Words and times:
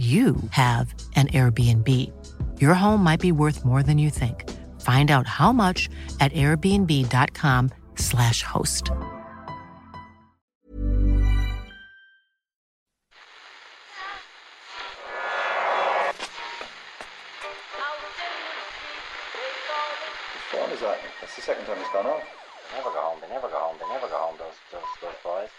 you 0.00 0.36
have 0.52 0.94
an 1.14 1.26
Airbnb. 1.28 1.86
Your 2.58 2.72
home 2.72 3.04
might 3.04 3.20
be 3.20 3.32
worth 3.32 3.66
more 3.66 3.82
than 3.82 3.98
you 3.98 4.08
think. 4.08 4.48
Find 4.80 5.10
out 5.10 5.26
how 5.26 5.52
much 5.52 5.90
at 6.20 6.32
airbnb.com/slash 6.32 8.42
host. 8.42 8.90
What 8.90 8.98
phone 20.50 20.70
is 20.70 20.80
that? 20.80 20.98
That's 21.20 21.36
the 21.36 21.42
second 21.42 21.66
time 21.66 21.76
it's 21.78 21.92
gone 21.92 22.06
off. 22.06 22.22
They 22.70 22.76
never 22.78 22.88
go 22.88 23.00
home. 23.00 23.18
They 23.20 23.28
never 23.28 23.48
go 23.48 23.58
home. 23.58 23.76
They 23.78 23.86
never 23.92 24.08
go 24.08 24.16
home. 24.16 24.36
Those 24.38 24.54
those 24.72 24.80
those 25.02 25.12
boys. 25.22 25.50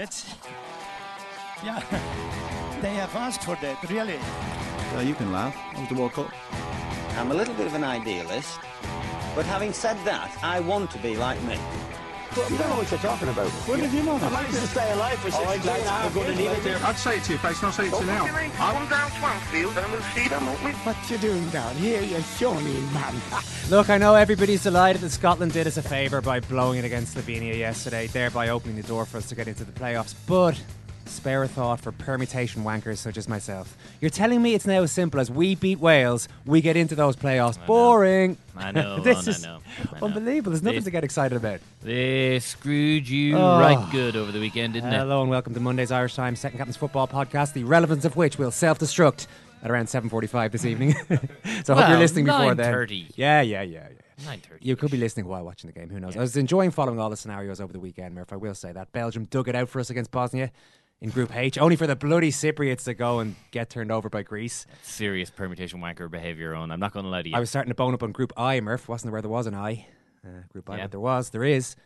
That's 0.00 0.34
yeah. 1.62 1.82
They 2.80 2.94
have 2.94 3.14
asked 3.14 3.44
for 3.44 3.56
that, 3.56 3.76
really. 3.90 4.18
Uh, 4.96 5.00
you 5.00 5.14
can 5.14 5.30
laugh. 5.30 5.54
That 5.72 5.80
was 5.80 5.88
the 5.90 5.94
World 5.94 6.14
Cup. 6.14 6.32
I'm 7.18 7.30
a 7.30 7.34
little 7.34 7.52
bit 7.52 7.66
of 7.66 7.74
an 7.74 7.84
idealist, 7.84 8.58
but 9.34 9.44
having 9.44 9.74
said 9.74 9.98
that, 10.06 10.30
I 10.42 10.60
want 10.60 10.90
to 10.92 10.98
be 11.00 11.18
like 11.18 11.38
me. 11.42 11.58
You 12.36 12.56
don't 12.58 12.70
know 12.70 12.76
what 12.76 12.88
you're 12.88 13.00
talking 13.00 13.28
about. 13.28 13.48
What 13.66 13.80
did 13.80 13.92
you 13.92 14.04
know? 14.04 14.14
I 14.14 14.30
managed 14.30 14.54
to 14.54 14.66
stay 14.68 14.92
alive 14.92 15.18
for 15.18 15.32
16 15.32 15.50
and 15.50 15.64
a 15.66 15.90
half 15.90 16.14
We're 16.14 16.22
going 16.22 16.36
to 16.36 16.42
years, 16.42 16.54
leave 16.54 16.66
it 16.66 16.78
there. 16.78 16.86
I'd 16.86 16.96
say 16.96 17.16
it 17.16 17.24
to 17.24 17.32
your 17.32 17.40
face, 17.40 17.58
and 17.58 17.66
I'll 17.66 17.72
say 17.72 17.88
it 17.88 17.92
to 17.92 18.00
you 18.00 18.06
now. 18.06 18.26
Come 18.26 18.88
down 18.88 19.10
Swansfield 19.18 19.76
and 19.76 19.92
we'll 19.92 20.00
see 20.14 20.28
them, 20.28 20.46
won't 20.46 20.64
we? 20.64 20.70
What 20.70 20.96
you 21.10 21.18
doing 21.18 21.48
down 21.50 21.74
here, 21.74 22.02
you 22.02 22.20
shawny 22.38 22.80
man? 22.92 23.14
Look, 23.70 23.90
I 23.90 23.98
know 23.98 24.14
everybody's 24.14 24.62
delighted 24.62 25.02
that 25.02 25.10
Scotland 25.10 25.52
did 25.52 25.66
us 25.66 25.76
a 25.76 25.82
favour 25.82 26.20
by 26.20 26.38
blowing 26.38 26.78
it 26.78 26.84
against 26.84 27.16
Slovenia 27.16 27.58
yesterday, 27.58 28.06
thereby 28.06 28.50
opening 28.50 28.76
the 28.76 28.86
door 28.86 29.06
for 29.06 29.18
us 29.18 29.28
to 29.30 29.34
get 29.34 29.48
into 29.48 29.64
the 29.64 29.72
playoffs. 29.72 30.14
But 30.28 30.60
spare 31.10 31.42
a 31.42 31.48
thought 31.48 31.80
for 31.80 31.92
permutation 31.92 32.62
wankers 32.64 32.98
such 32.98 33.16
as 33.16 33.28
myself. 33.28 33.76
You're 34.00 34.10
telling 34.10 34.40
me 34.42 34.54
it's 34.54 34.66
now 34.66 34.82
as 34.82 34.92
simple 34.92 35.20
as 35.20 35.30
we 35.30 35.54
beat 35.54 35.78
Wales, 35.80 36.28
we 36.46 36.60
get 36.60 36.76
into 36.76 36.94
those 36.94 37.16
playoffs. 37.16 37.64
Boring. 37.66 38.36
I 38.56 38.72
know, 38.72 38.96
oh, 39.00 39.02
this 39.02 39.26
I 39.26 39.30
is 39.30 39.42
know, 39.42 39.58
I 39.94 40.00
know. 40.00 40.06
unbelievable. 40.06 40.50
There's 40.52 40.62
nothing 40.62 40.80
They- 40.80 40.84
to 40.84 40.90
get 40.90 41.04
excited 41.04 41.36
about. 41.36 41.60
They 41.82 42.38
screwed 42.40 43.08
you 43.08 43.36
Oh. 43.36 43.58
right 43.60 43.90
good 43.90 44.16
over 44.16 44.32
the 44.32 44.40
weekend, 44.40 44.74
didn't 44.74 44.90
they? 44.90 44.96
Hello 44.96 45.22
and 45.22 45.30
welcome 45.30 45.54
to 45.54 45.60
Monday's 45.60 45.90
Irish 45.90 46.14
Times 46.14 46.40
Second 46.40 46.58
Captain's 46.58 46.76
Football 46.76 47.08
Podcast, 47.08 47.52
the 47.54 47.64
relevance 47.64 48.04
of 48.04 48.16
which 48.16 48.38
will 48.38 48.50
self-destruct 48.50 49.26
at 49.62 49.70
around 49.70 49.86
7.45 49.86 50.52
this 50.52 50.64
evening. 50.64 50.92
so 51.64 51.74
I 51.74 51.80
hope 51.82 51.88
you're 51.90 51.98
listening 51.98 52.24
before 52.26 52.54
then. 52.54 52.72
9:30. 52.72 53.10
Yeah, 53.16 53.40
yeah, 53.42 53.62
yeah, 53.62 53.88
yeah. 53.90 53.96
9:30 54.32 54.38
You 54.60 54.76
could 54.76 54.90
be 54.90 54.98
listening 54.98 55.26
while 55.26 55.42
watching 55.44 55.70
the 55.70 55.78
game. 55.78 55.88
Who 55.88 55.98
knows? 56.00 56.14
I 56.16 56.20
was 56.20 56.36
enjoying 56.36 56.70
following 56.70 56.98
all 57.00 57.08
the 57.10 57.16
scenarios 57.16 57.60
over 57.60 57.72
the 57.72 57.80
weekend, 57.80 58.14
Murph. 58.14 58.32
I 58.32 58.36
will 58.36 58.54
say 58.54 58.70
that. 58.72 58.92
Belgium 58.92 59.24
dug 59.26 59.48
it 59.48 59.54
out 59.54 59.68
for 59.70 59.80
us 59.80 59.88
against 59.90 60.10
Bosnia 60.10 60.50
in 61.00 61.10
Group 61.10 61.34
H, 61.34 61.56
only 61.58 61.76
for 61.76 61.86
the 61.86 61.96
bloody 61.96 62.30
Cypriots 62.30 62.84
to 62.84 62.94
go 62.94 63.20
and 63.20 63.36
get 63.50 63.70
turned 63.70 63.90
over 63.90 64.08
by 64.08 64.22
Greece. 64.22 64.66
Serious 64.82 65.30
permutation 65.30 65.80
wanker 65.80 66.10
behaviour 66.10 66.54
on. 66.54 66.70
I'm 66.70 66.80
not 66.80 66.92
going 66.92 67.04
to 67.04 67.10
lie 67.10 67.22
to 67.22 67.28
you. 67.28 67.36
I 67.36 67.40
was 67.40 67.48
starting 67.48 67.70
to 67.70 67.74
bone 67.74 67.94
up 67.94 68.02
on 68.02 68.12
Group 68.12 68.32
I, 68.36 68.60
Murph. 68.60 68.88
Wasn't 68.88 69.06
there 69.06 69.12
where 69.12 69.22
there 69.22 69.30
was 69.30 69.46
an 69.46 69.54
I? 69.54 69.86
Uh, 70.24 70.42
group 70.48 70.68
I, 70.68 70.76
Yeah. 70.76 70.84
but 70.84 70.90
there 70.90 71.00
was. 71.00 71.30
There 71.30 71.44
is. 71.44 71.76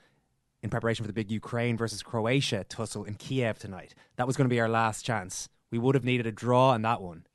In 0.62 0.70
preparation 0.70 1.04
for 1.04 1.08
the 1.08 1.12
big 1.12 1.30
Ukraine 1.30 1.76
versus 1.76 2.02
Croatia 2.02 2.64
tussle 2.64 3.04
in 3.04 3.14
Kiev 3.16 3.58
tonight. 3.58 3.94
That 4.16 4.26
was 4.26 4.34
going 4.34 4.46
to 4.46 4.50
be 4.52 4.60
our 4.60 4.68
last 4.68 5.04
chance. 5.04 5.50
We 5.70 5.78
would 5.78 5.94
have 5.94 6.04
needed 6.04 6.26
a 6.26 6.32
draw 6.32 6.72
in 6.72 6.80
that 6.82 7.02
one. 7.02 7.26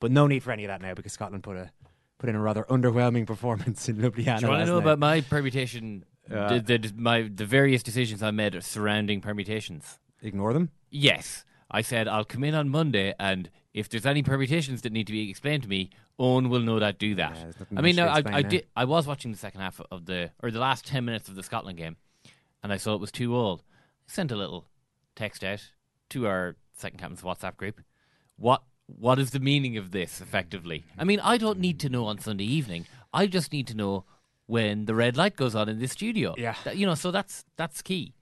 But 0.00 0.10
no 0.10 0.26
need 0.26 0.42
for 0.42 0.52
any 0.52 0.64
of 0.64 0.68
that 0.68 0.82
now 0.82 0.92
because 0.92 1.14
Scotland 1.14 1.42
put 1.42 1.56
a 1.56 1.70
put 2.18 2.28
in 2.28 2.36
a 2.36 2.40
rather 2.40 2.64
underwhelming 2.64 3.26
performance 3.26 3.88
in 3.88 3.96
Ljubljana. 3.96 4.40
Do 4.40 4.46
you 4.46 4.50
want 4.50 4.60
to 4.60 4.66
know 4.66 4.74
night. 4.74 4.82
about 4.82 4.98
my 4.98 5.20
permutation? 5.22 6.04
Uh, 6.30 6.58
the, 6.58 6.76
the, 6.76 6.92
my, 6.96 7.30
the 7.34 7.46
various 7.46 7.82
decisions 7.82 8.22
I 8.22 8.30
made 8.32 8.62
surrounding 8.62 9.20
permutations. 9.20 9.98
Ignore 10.26 10.52
them. 10.52 10.70
Yes. 10.90 11.44
I 11.70 11.82
said 11.82 12.06
I'll 12.08 12.24
come 12.24 12.44
in 12.44 12.54
on 12.54 12.68
Monday, 12.68 13.14
and 13.18 13.50
if 13.74 13.88
there's 13.88 14.06
any 14.06 14.22
permutations 14.22 14.82
that 14.82 14.92
need 14.92 15.06
to 15.08 15.12
be 15.12 15.28
explained 15.30 15.62
to 15.64 15.68
me, 15.68 15.90
Owen 16.18 16.48
will 16.48 16.60
no 16.60 16.78
doubt 16.78 16.98
do 16.98 17.14
that. 17.16 17.36
Yeah, 17.36 17.78
I 17.78 17.80
mean, 17.82 17.96
no, 17.96 18.06
I, 18.06 18.22
I 18.26 18.42
did. 18.42 18.66
I 18.76 18.84
was 18.84 19.06
watching 19.06 19.32
the 19.32 19.36
second 19.38 19.60
half 19.60 19.80
of 19.90 20.06
the, 20.06 20.30
or 20.42 20.50
the 20.50 20.60
last 20.60 20.86
ten 20.86 21.04
minutes 21.04 21.28
of 21.28 21.34
the 21.34 21.42
Scotland 21.42 21.76
game, 21.76 21.96
and 22.62 22.72
I 22.72 22.76
saw 22.76 22.94
it 22.94 23.00
was 23.00 23.10
too 23.12 23.34
old. 23.36 23.62
I 24.08 24.12
sent 24.12 24.30
a 24.32 24.36
little 24.36 24.66
text 25.16 25.42
out 25.44 25.70
to 26.10 26.26
our 26.26 26.56
second 26.72 26.98
captain's 26.98 27.22
WhatsApp 27.22 27.56
group. 27.56 27.80
What 28.36 28.62
what 28.86 29.18
is 29.18 29.32
the 29.32 29.40
meaning 29.40 29.76
of 29.76 29.90
this? 29.90 30.20
Effectively, 30.20 30.84
I 30.96 31.04
mean, 31.04 31.20
I 31.20 31.36
don't 31.36 31.58
need 31.58 31.80
to 31.80 31.88
know 31.88 32.06
on 32.06 32.18
Sunday 32.18 32.44
evening. 32.44 32.86
I 33.12 33.26
just 33.26 33.52
need 33.52 33.66
to 33.66 33.74
know 33.74 34.04
when 34.46 34.84
the 34.84 34.94
red 34.94 35.16
light 35.16 35.36
goes 35.36 35.54
on 35.56 35.68
in 35.68 35.80
this 35.80 35.92
studio. 35.92 36.34
Yeah. 36.38 36.54
That- 36.64 36.76
you 36.76 36.86
know, 36.86 36.94
so 36.94 37.10
that's 37.10 37.44
that's 37.56 37.82
key. 37.82 38.14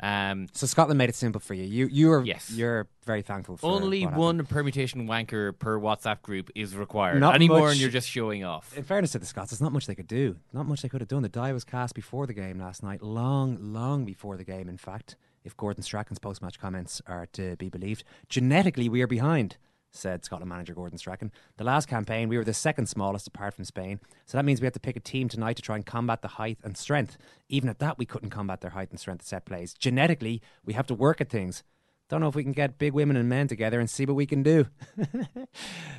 Um, 0.00 0.46
So 0.52 0.66
Scotland 0.66 0.96
made 0.98 1.08
it 1.08 1.14
simple 1.16 1.40
for 1.40 1.54
you. 1.54 1.64
You 1.64 1.86
you 1.88 2.12
are 2.12 2.24
Yes. 2.24 2.50
you're 2.54 2.86
very 3.04 3.22
thankful 3.22 3.56
for 3.56 3.66
only 3.70 4.00
happened. 4.02 4.16
one 4.18 4.46
permutation 4.46 5.08
wanker 5.08 5.58
per 5.58 5.78
WhatsApp 5.78 6.22
group 6.22 6.50
is 6.54 6.76
required. 6.76 7.18
Not 7.20 7.34
anymore, 7.34 7.60
much- 7.60 7.72
and 7.72 7.80
you're 7.80 7.90
just 7.90 8.08
showing 8.08 8.44
off. 8.44 8.76
In 8.76 8.84
fairness 8.84 9.12
to 9.12 9.18
the 9.18 9.26
Scots, 9.26 9.50
there's 9.50 9.60
not 9.60 9.72
much 9.72 9.86
they 9.86 9.94
could 9.96 10.06
do. 10.06 10.36
Not 10.52 10.66
much 10.66 10.82
they 10.82 10.88
could 10.88 11.00
have 11.00 11.08
done. 11.08 11.22
The 11.22 11.28
die 11.28 11.52
was 11.52 11.64
cast 11.64 11.94
before 11.94 12.26
the 12.26 12.34
game 12.34 12.58
last 12.60 12.82
night, 12.82 13.02
long, 13.02 13.58
long 13.72 14.04
before 14.04 14.36
the 14.36 14.44
game, 14.44 14.68
in 14.68 14.76
fact, 14.78 15.16
if 15.44 15.56
Gordon 15.56 15.82
Strachan's 15.82 16.18
post 16.20 16.42
match 16.42 16.60
comments 16.60 17.02
are 17.06 17.26
to 17.32 17.56
be 17.56 17.68
believed. 17.68 18.04
Genetically, 18.28 18.88
we 18.88 19.02
are 19.02 19.06
behind, 19.08 19.56
said 19.90 20.24
Scotland 20.24 20.48
manager 20.48 20.74
Gordon 20.74 20.98
Strachan. 20.98 21.32
The 21.56 21.64
last 21.64 21.88
campaign, 21.88 22.28
we 22.28 22.36
were 22.36 22.44
the 22.44 22.54
second 22.54 22.86
smallest 22.86 23.26
apart 23.26 23.54
from 23.54 23.64
Spain. 23.64 24.00
So 24.26 24.38
that 24.38 24.44
means 24.44 24.60
we 24.60 24.66
have 24.66 24.74
to 24.74 24.80
pick 24.80 24.96
a 24.96 25.00
team 25.00 25.28
tonight 25.28 25.56
to 25.56 25.62
try 25.62 25.76
and 25.76 25.86
combat 25.86 26.22
the 26.22 26.28
height 26.28 26.58
and 26.62 26.76
strength. 26.76 27.16
Even 27.48 27.68
at 27.68 27.78
that, 27.78 27.98
we 27.98 28.06
couldn't 28.06 28.30
combat 28.30 28.60
their 28.60 28.70
height 28.70 28.90
and 28.90 29.00
strength 29.00 29.24
set 29.24 29.44
plays. 29.44 29.74
Genetically, 29.74 30.42
we 30.64 30.74
have 30.74 30.86
to 30.86 30.94
work 30.94 31.20
at 31.20 31.30
things. 31.30 31.62
Don't 32.08 32.22
know 32.22 32.28
if 32.28 32.34
we 32.34 32.42
can 32.42 32.52
get 32.52 32.78
big 32.78 32.94
women 32.94 33.16
and 33.16 33.28
men 33.28 33.48
together 33.48 33.78
and 33.78 33.90
see 33.90 34.06
what 34.06 34.16
we 34.16 34.24
can 34.24 34.42
do. 34.42 34.66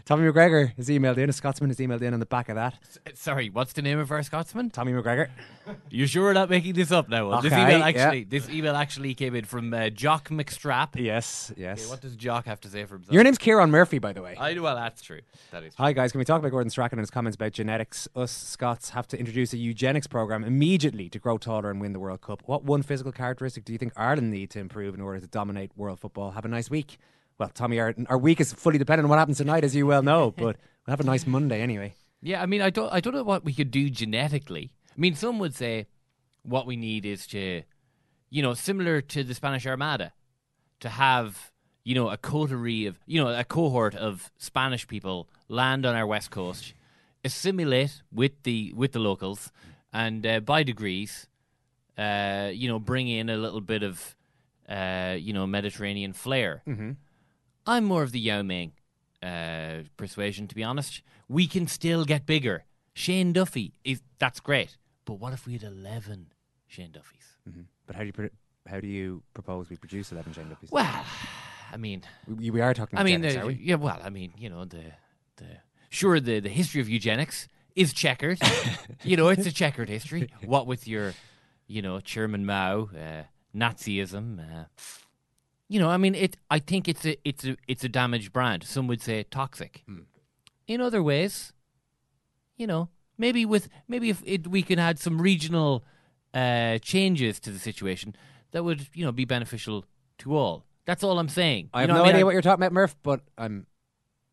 Tommy 0.06 0.28
McGregor 0.28 0.76
has 0.76 0.90
emailed 0.90 1.20
in, 1.20 1.30
a 1.30 1.34
Scotsman 1.34 1.70
has 1.70 1.78
emailed 1.78 2.02
in 2.02 2.16
on 2.16 2.20
the 2.20 2.26
back 2.26 2.50
of 2.50 2.56
that. 2.56 2.74
Sorry, 3.14 3.52
what's 3.52 3.74
the 3.74 3.84
name 3.84 4.00
of 4.00 4.12
our 4.12 4.24
Scotsman? 4.24 4.72
Tommy 4.72 4.92
McGregor. 4.92 5.30
You 5.92 6.08
sure 6.08 6.24
we're 6.24 6.34
not 6.34 6.50
making 6.50 6.74
this 6.74 6.92
up 6.92 7.10
now? 7.10 7.42
this 7.42 7.54
Okay, 7.54 7.62
email 7.62 7.78
yeah. 7.80 7.86
actually, 7.88 8.24
this 8.24 8.50
email 8.50 8.76
actually 8.76 9.14
came 9.14 9.36
in 9.36 9.46
from 9.46 9.72
uh, 9.72 9.92
Jock 9.92 10.30
McStrap. 10.30 10.96
Yes, 10.96 11.54
yes. 11.56 11.82
Okay, 11.82 11.90
what 11.92 12.02
does 12.02 12.16
Jock 12.16 12.46
have 12.46 12.60
to 12.62 12.70
say 12.70 12.86
for 12.86 12.96
himself? 12.96 13.14
Your 13.14 13.24
name's 13.24 13.38
Ciarán 13.38 13.70
Murphy, 13.70 14.00
by 14.00 14.12
the 14.12 14.24
way. 14.24 14.36
I 14.36 14.58
well, 14.58 14.76
that's 14.76 15.04
true. 15.04 15.20
That 15.52 15.64
is. 15.64 15.76
True. 15.76 15.86
Hi, 15.86 15.94
guys. 15.94 16.12
Can 16.12 16.18
we 16.18 16.26
talk 16.26 16.40
about 16.40 16.50
Gordon 16.50 16.72
Strachan 16.72 16.98
and 16.98 17.04
his 17.04 17.12
comments 17.12 17.36
about 17.36 17.52
genetics? 17.52 18.08
Us 18.16 18.32
Scots 18.32 18.90
have 18.92 19.08
to 19.10 19.20
introduce 19.20 19.54
a 19.54 19.58
eugenics 19.58 20.08
program 20.08 20.44
immediately 20.44 21.08
to 21.10 21.20
grow 21.20 21.38
taller 21.38 21.70
and 21.70 21.80
win 21.80 21.94
the 21.94 22.00
World 22.00 22.22
Cup. 22.22 22.42
What 22.48 22.64
one 22.64 22.82
physical 22.82 23.12
characteristic 23.12 23.64
do 23.64 23.72
you 23.72 23.78
think 23.78 23.94
Ireland 23.96 24.32
need 24.32 24.50
to 24.52 24.60
improve 24.60 24.96
in 24.96 25.02
order 25.02 25.20
to 25.20 25.28
dominate 25.28 25.72
world 25.78 25.99
football? 26.00 26.32
Have 26.32 26.46
a 26.46 26.50
nice 26.50 26.70
week. 26.70 26.98
Well, 27.38 27.50
Tommy, 27.50 27.80
our, 27.80 27.96
our 28.08 28.18
week 28.18 28.42
is 28.42 28.52
fully 28.52 28.78
dependent 28.78 29.06
on 29.06 29.10
what 29.10 29.20
happens 29.20 29.38
tonight, 29.38 29.64
as 29.64 29.76
you 29.76 29.86
well 29.86 30.02
know, 30.02 30.32
but 30.38 30.58
we'll 30.86 30.92
have 30.92 31.00
a 31.00 31.04
nice 31.04 31.26
Monday 31.26 31.62
anyway. 31.62 31.94
Yeah, 32.22 32.42
I 32.42 32.46
mean, 32.46 32.62
I 32.62 32.70
don't, 32.70 32.92
I 32.92 33.00
don't 33.00 33.14
know 33.14 33.24
what 33.24 33.46
we 33.46 33.54
could 33.54 33.72
do 33.72 33.90
genetically. 33.90 34.72
I 34.92 35.00
mean, 35.00 35.16
some 35.16 35.40
would 35.40 35.56
say 35.56 35.88
what 36.44 36.66
we 36.66 36.76
need 36.76 37.06
is 37.06 37.26
to, 37.28 37.64
you 38.30 38.42
know, 38.42 38.54
similar 38.54 39.02
to 39.02 39.24
the 39.24 39.34
Spanish 39.34 39.66
Armada, 39.66 40.12
to 40.82 40.90
have, 40.90 41.52
you 41.84 41.96
know, 41.96 42.10
a 42.10 42.18
coterie 42.18 42.86
of, 42.86 43.00
you 43.06 43.24
know, 43.24 43.30
a 43.30 43.44
cohort 43.44 43.96
of 43.96 44.32
Spanish 44.38 44.88
people 44.88 45.30
land 45.48 45.86
on 45.86 45.96
our 45.96 46.06
west 46.06 46.32
coast, 46.32 46.74
assimilate 47.24 48.02
with 48.12 48.44
the 48.44 48.74
with 48.76 48.92
the 48.92 49.00
locals, 49.00 49.52
and 49.94 50.26
uh, 50.26 50.40
by 50.42 50.64
degrees, 50.64 51.28
uh, 51.98 52.50
you 52.54 52.68
know, 52.68 52.80
bring 52.80 53.08
in 53.08 53.30
a 53.30 53.38
little 53.38 53.62
bit 53.62 53.84
of, 53.84 54.16
uh, 54.70 55.16
you 55.20 55.34
know, 55.34 55.48
Mediterranean 55.48 56.14
flair. 56.14 56.62
Mm-hmm. 56.68 56.92
I'm 57.66 57.84
more 57.86 58.04
of 58.04 58.12
the 58.12 58.20
Yao 58.20 58.42
Ming 58.42 58.74
uh, 59.22 59.84
persuasion, 59.98 60.48
to 60.48 60.56
be 60.56 60.64
honest. 60.64 61.02
We 61.28 61.48
can 61.48 61.68
still 61.68 62.06
get 62.06 62.26
bigger. 62.26 62.64
Shane 62.94 63.34
Duffy 63.34 63.74
is 63.84 64.02
that's 64.18 64.40
great, 64.40 64.78
but 65.06 65.16
what 65.16 65.34
if 65.34 65.46
we 65.46 65.54
had 65.54 65.64
eleven 65.64 66.28
Shane 66.68 66.92
Duffys? 66.92 67.38
Mm-hmm. 67.50 67.62
But 67.86 67.96
how 67.96 68.02
do 68.04 68.08
you 68.08 68.30
how 68.68 68.80
do 68.80 68.88
you 68.88 69.24
propose 69.34 69.70
we 69.70 69.76
produce 69.76 70.12
eleven 70.12 70.34
Shane 70.34 70.50
Duffys? 70.50 70.72
Well, 70.72 71.06
I 71.72 71.78
mean, 71.78 72.04
we, 72.28 72.50
we 72.50 72.62
are 72.62 72.74
talking. 72.74 73.00
I 73.00 73.04
mean, 73.04 73.24
eugenics, 73.24 73.46
uh, 73.46 73.50
yeah. 73.50 73.76
Well, 73.76 74.00
I 74.04 74.10
mean, 74.10 74.34
you 74.38 74.50
know, 74.50 74.66
the 74.66 74.84
the 75.38 75.46
sure 75.90 76.20
the 76.20 76.40
the 76.40 76.50
history 76.50 76.82
of 76.82 76.90
eugenics 76.90 77.48
is 77.76 77.94
checkered. 77.94 78.40
you 79.04 79.16
know, 79.18 79.30
it's 79.30 79.46
a 79.46 79.52
checkered 79.52 79.90
history. 79.90 80.30
What 80.44 80.68
with 80.68 80.88
your, 80.88 81.14
you 81.68 81.82
know, 81.82 82.00
Chairman 82.00 82.46
Mao, 82.46 82.90
uh, 82.96 83.24
Nazism. 83.56 84.40
Uh, 84.40 84.66
you 85.68 85.80
know, 85.80 85.90
I 85.90 85.98
mean, 85.98 86.16
it. 86.16 86.38
I 86.50 86.60
think 86.60 86.88
it's 86.88 87.06
a 87.06 87.16
it's 87.28 87.46
a 87.46 87.56
it's 87.68 87.84
a 87.84 87.90
damaged 87.90 88.34
brand. 88.34 88.64
Some 88.64 88.88
would 88.88 89.02
say 89.02 89.24
toxic. 89.24 89.84
Hmm. 89.86 90.00
In 90.68 90.82
other 90.82 91.02
ways, 91.04 91.54
you 92.58 92.68
know, 92.68 92.90
maybe 93.18 93.46
with 93.46 93.70
maybe 93.88 94.10
if 94.10 94.22
it, 94.26 94.48
we 94.48 94.62
can 94.64 94.80
add 94.80 95.00
some 95.00 95.22
regional 95.22 95.84
uh, 96.34 96.78
changes 96.80 97.40
to 97.42 97.52
the 97.52 97.60
situation, 97.60 98.16
that 98.52 98.64
would 98.64 98.88
you 98.94 99.06
know 99.06 99.12
be 99.12 99.26
beneficial 99.26 99.86
to 100.20 100.36
all. 100.36 100.66
That's 100.86 101.04
all 101.04 101.20
I'm 101.20 101.30
saying. 101.30 101.70
I 101.74 101.82
You 101.82 101.82
have 101.82 101.88
know 101.90 101.94
no 101.96 102.02
what 102.02 102.06
I 102.06 102.10
mean? 102.10 102.16
idea 102.16 102.26
what 102.26 102.32
you're 102.34 102.42
talking 102.42 102.64
about, 102.64 102.74
Murph, 102.74 102.96
but 103.04 103.22
I'm 103.38 103.68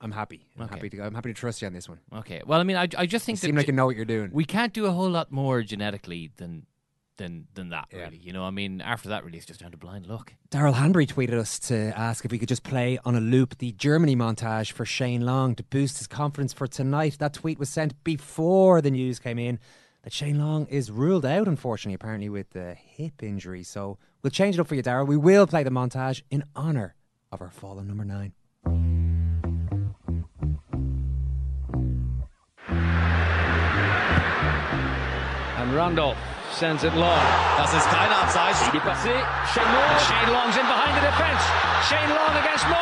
I'm 0.00 0.12
happy. 0.12 0.46
I'm 0.56 0.62
Okay. 0.64 0.74
happy 0.74 0.88
to 0.90 0.96
go 0.96 1.04
I'm 1.04 1.14
happy 1.14 1.30
to 1.30 1.34
trust 1.38 1.60
you 1.60 1.66
on 1.68 1.74
this 1.74 1.86
one. 1.88 1.98
Okay. 2.14 2.40
Well, 2.46 2.60
I 2.60 2.62
mean, 2.64 2.76
I, 2.76 2.82
I 2.96 3.04
just 3.06 3.12
You 3.28 3.36
think 3.36 3.38
seem 3.38 3.56
like 3.56 3.66
you 3.66 3.72
know 3.74 3.84
what 3.86 3.96
you're 3.96 4.04
doing. 4.06 4.30
we 4.32 4.44
can't 4.46 4.72
do 4.72 4.86
a 4.86 4.90
whole 4.90 5.10
lot 5.10 5.30
more 5.30 5.62
genetically 5.62 6.30
than 6.36 6.64
than 7.16 7.46
than 7.54 7.70
that. 7.70 7.88
Yeah. 7.92 8.04
Really, 8.04 8.18
you 8.18 8.32
know. 8.32 8.44
I 8.44 8.50
mean, 8.50 8.80
after 8.80 9.08
that, 9.10 9.24
really, 9.24 9.38
it's 9.38 9.46
just 9.46 9.60
down 9.60 9.70
to 9.70 9.76
blind 9.76 10.06
luck. 10.06 10.34
Daryl 10.50 10.74
Hanbury 10.74 11.06
tweeted 11.06 11.34
us 11.34 11.58
to 11.60 11.92
ask 11.96 12.24
if 12.24 12.30
we 12.30 12.38
could 12.38 12.48
just 12.48 12.62
play 12.62 12.98
on 13.04 13.14
a 13.14 13.20
loop 13.20 13.58
the 13.58 13.72
Germany 13.72 14.16
montage 14.16 14.72
for 14.72 14.84
Shane 14.84 15.22
Long 15.22 15.54
to 15.54 15.62
boost 15.62 15.98
his 15.98 16.06
confidence 16.06 16.52
for 16.52 16.66
tonight. 16.66 17.16
That 17.18 17.32
tweet 17.32 17.58
was 17.58 17.68
sent 17.68 18.02
before 18.04 18.80
the 18.80 18.90
news 18.90 19.18
came 19.18 19.38
in 19.38 19.58
that 20.02 20.12
Shane 20.12 20.38
Long 20.38 20.66
is 20.66 20.90
ruled 20.90 21.26
out, 21.26 21.48
unfortunately, 21.48 21.94
apparently 21.94 22.28
with 22.28 22.50
the 22.50 22.74
hip 22.74 23.22
injury. 23.22 23.64
So 23.64 23.98
we'll 24.22 24.30
change 24.30 24.56
it 24.56 24.60
up 24.60 24.68
for 24.68 24.76
you, 24.76 24.82
Daryl. 24.82 25.06
We 25.06 25.16
will 25.16 25.48
play 25.48 25.64
the 25.64 25.70
montage 25.70 26.22
in 26.30 26.44
honour 26.54 26.94
of 27.32 27.40
our 27.40 27.50
fallen 27.50 27.88
number 27.88 28.04
nine. 28.04 28.32
And 35.58 35.74
Randolph 35.74 36.16
sends 36.56 36.84
it 36.84 36.94
long. 36.96 37.20
Das 37.58 37.68
ist 37.74 37.84
kein 37.90 38.08
Abseits. 38.08 38.64
Il 38.72 38.78
est 38.78 38.80
passé. 38.80 39.12
Shane 39.52 39.68
Long. 39.76 39.92
Shane 40.08 40.32
Long's 40.32 40.56
in 40.56 40.64
behind 40.64 40.96
the 40.96 41.04
defense. 41.04 41.42
Shane 41.84 42.08
Long 42.08 42.32
against. 42.32 42.64
1-0. 42.64 42.72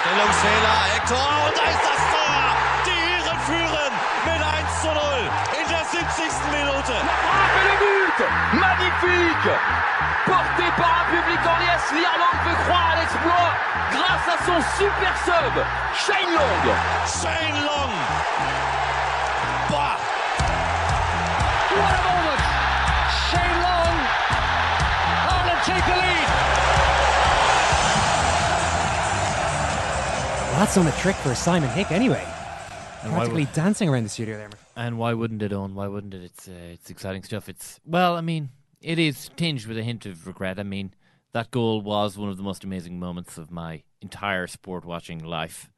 Stellungsfehler, 0.00 0.76
Hector 0.96 1.28
und 1.44 1.52
da 1.52 1.64
ist 1.68 1.84
das 1.84 2.00
Tor. 2.12 2.40
Die 2.88 2.96
Iren 3.12 3.38
führen 3.44 3.92
mit 4.24 4.40
1 4.40 4.80
zu 4.80 4.88
0 4.88 4.96
in 5.60 5.66
der 5.68 5.84
70. 5.84 6.32
Minute. 6.56 6.96
Frappe 6.96 7.60
le 7.68 7.76
but. 7.76 8.18
Magnifique. 8.56 9.52
Porté 10.24 10.66
par 10.80 10.96
un 10.96 11.06
public 11.12 11.42
en 11.44 11.58
liesse, 11.60 11.92
l'Irlande 11.92 12.40
peut 12.44 12.58
croire 12.64 12.88
à 12.92 13.00
l'exploit 13.00 13.52
grâce 13.92 14.26
à 14.32 14.38
son 14.46 14.58
super 14.80 15.14
sub, 15.26 15.54
Shane 15.92 16.32
Long. 16.32 16.72
Shane 17.04 17.58
Long. 17.66 17.92
Boah. 21.72 21.80
What 21.82 21.94
a 21.96 22.02
moment. 22.04 22.40
Shane 23.28 23.58
Long. 23.64 23.96
Ireland 25.32 25.60
take 25.64 25.84
the 25.88 25.96
lead. 26.02 26.28
Well, 30.50 30.58
that's 30.60 30.76
on 30.76 30.84
the 30.84 30.92
trick 30.92 31.16
for 31.16 31.34
Simon 31.34 31.70
Hick 31.70 31.90
anyway. 31.90 32.24
And 33.02 33.12
Practically 33.12 33.44
would- 33.44 33.52
dancing 33.54 33.88
around 33.88 34.04
the 34.04 34.08
studio 34.10 34.36
there. 34.36 34.50
And 34.76 34.98
why 34.98 35.12
wouldn't 35.14 35.42
it, 35.42 35.52
Owen? 35.52 35.74
Why 35.74 35.86
wouldn't 35.88 36.14
it? 36.14 36.22
It's 36.22 36.48
uh, 36.48 36.52
it's 36.72 36.88
exciting 36.90 37.22
stuff. 37.22 37.48
It's 37.48 37.80
well, 37.86 38.16
I 38.16 38.20
mean, 38.20 38.50
it 38.80 38.98
is 38.98 39.28
tinged 39.36 39.66
with 39.66 39.76
a 39.78 39.82
hint 39.82 40.06
of 40.06 40.26
regret. 40.26 40.58
I 40.58 40.62
mean, 40.62 40.94
that 41.32 41.50
goal 41.50 41.80
was 41.82 42.16
one 42.16 42.28
of 42.28 42.36
the 42.36 42.42
most 42.42 42.64
amazing 42.64 42.98
moments 42.98 43.36
of 43.38 43.50
my 43.50 43.82
entire 44.00 44.46
sport 44.46 44.84
watching 44.84 45.22
life. 45.24 45.68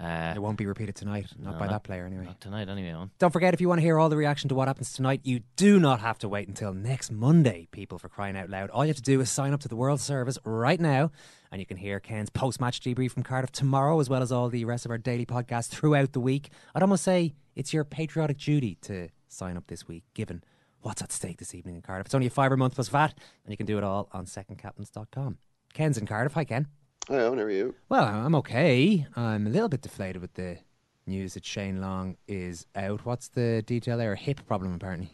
Uh, 0.00 0.32
It 0.34 0.40
won't 0.40 0.56
be 0.56 0.64
repeated 0.66 0.96
tonight, 0.96 1.26
not 1.38 1.52
no, 1.52 1.58
by 1.58 1.66
not- 1.66 1.72
that 1.72 1.82
player 1.84 2.06
anyway. 2.06 2.24
Not 2.24 2.40
tonight, 2.40 2.68
anyway. 2.68 2.92
Owen. 2.92 3.10
Don't 3.18 3.30
forget, 3.30 3.52
if 3.52 3.60
you 3.60 3.68
want 3.68 3.78
to 3.78 3.82
hear 3.82 3.98
all 3.98 4.08
the 4.08 4.16
reaction 4.16 4.48
to 4.48 4.54
what 4.54 4.66
happens 4.66 4.92
tonight, 4.94 5.20
you 5.24 5.40
do 5.56 5.78
not 5.78 6.00
have 6.00 6.18
to 6.20 6.28
wait 6.30 6.48
until 6.48 6.72
next 6.72 7.12
Monday, 7.12 7.68
people, 7.72 7.98
for 7.98 8.08
crying 8.08 8.34
out 8.36 8.48
loud. 8.48 8.70
All 8.70 8.84
you 8.84 8.88
have 8.88 8.96
to 8.96 9.02
do 9.02 9.20
is 9.20 9.30
sign 9.30 9.52
up 9.52 9.60
to 9.60 9.68
the 9.68 9.76
World 9.76 10.00
Service 10.00 10.38
right 10.44 10.80
now, 10.80 11.10
and 11.50 11.60
you 11.60 11.66
can 11.66 11.76
hear 11.76 12.00
Ken's 12.00 12.30
post 12.30 12.58
match 12.58 12.80
debrief 12.80 13.10
from 13.10 13.22
Cardiff 13.22 13.52
tomorrow, 13.52 14.00
as 14.00 14.08
well 14.08 14.22
as 14.22 14.32
all 14.32 14.48
the 14.48 14.64
rest 14.64 14.86
of 14.86 14.90
our 14.90 14.98
daily 14.98 15.26
podcasts 15.26 15.68
throughout 15.68 16.12
the 16.14 16.20
week. 16.20 16.48
I'd 16.74 16.82
almost 16.82 17.04
say 17.04 17.34
it's 17.54 17.74
your 17.74 17.84
patriotic 17.84 18.38
duty 18.38 18.76
to 18.82 19.08
sign 19.28 19.58
up 19.58 19.66
this 19.66 19.86
week, 19.86 20.04
given 20.14 20.42
what's 20.80 21.02
at 21.02 21.12
stake 21.12 21.36
this 21.36 21.54
evening 21.54 21.76
in 21.76 21.82
Cardiff. 21.82 22.06
It's 22.06 22.14
only 22.14 22.26
a 22.28 22.30
fiver 22.30 22.54
a 22.54 22.58
month 22.58 22.76
plus 22.76 22.88
VAT, 22.88 23.12
and 23.44 23.52
you 23.52 23.58
can 23.58 23.66
do 23.66 23.76
it 23.76 23.84
all 23.84 24.08
on 24.12 24.24
secondcaptains.com. 24.24 25.36
Ken's 25.74 25.98
in 25.98 26.06
Cardiff. 26.06 26.32
Hi, 26.32 26.44
Ken. 26.44 26.66
Hi, 27.08 27.18
Owen, 27.18 27.38
how 27.38 27.44
are 27.44 27.50
you? 27.50 27.74
Well, 27.88 28.04
I'm 28.04 28.34
okay. 28.36 29.06
I'm 29.16 29.48
a 29.48 29.50
little 29.50 29.68
bit 29.68 29.82
deflated 29.82 30.22
with 30.22 30.34
the 30.34 30.58
news 31.04 31.34
that 31.34 31.44
Shane 31.44 31.80
Long 31.80 32.16
is 32.28 32.66
out. 32.76 33.04
What's 33.04 33.26
the 33.26 33.62
detail 33.62 33.98
there? 33.98 34.12
A 34.12 34.16
hip 34.16 34.46
problem, 34.46 34.72
apparently. 34.74 35.10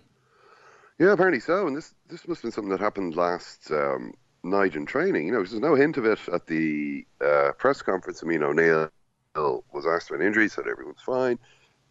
Yeah, 0.98 1.12
apparently 1.12 1.40
so. 1.40 1.66
And 1.66 1.74
this 1.74 1.94
this 2.10 2.28
must 2.28 2.42
have 2.42 2.48
been 2.48 2.52
something 2.52 2.70
that 2.70 2.80
happened 2.80 3.16
last 3.16 3.70
um, 3.70 4.12
night 4.42 4.76
in 4.76 4.84
training. 4.84 5.26
You 5.26 5.32
know, 5.32 5.38
there's 5.38 5.54
no 5.54 5.74
hint 5.76 5.96
of 5.96 6.04
it 6.04 6.18
at 6.30 6.46
the 6.46 7.06
uh, 7.24 7.52
press 7.56 7.80
conference. 7.80 8.22
I 8.22 8.26
mean, 8.26 8.42
O'Neill 8.42 8.90
was 9.34 9.86
asked 9.86 10.10
about 10.10 10.20
an 10.20 10.26
injury, 10.26 10.48
said 10.48 10.68
everyone's 10.68 11.00
fine. 11.00 11.38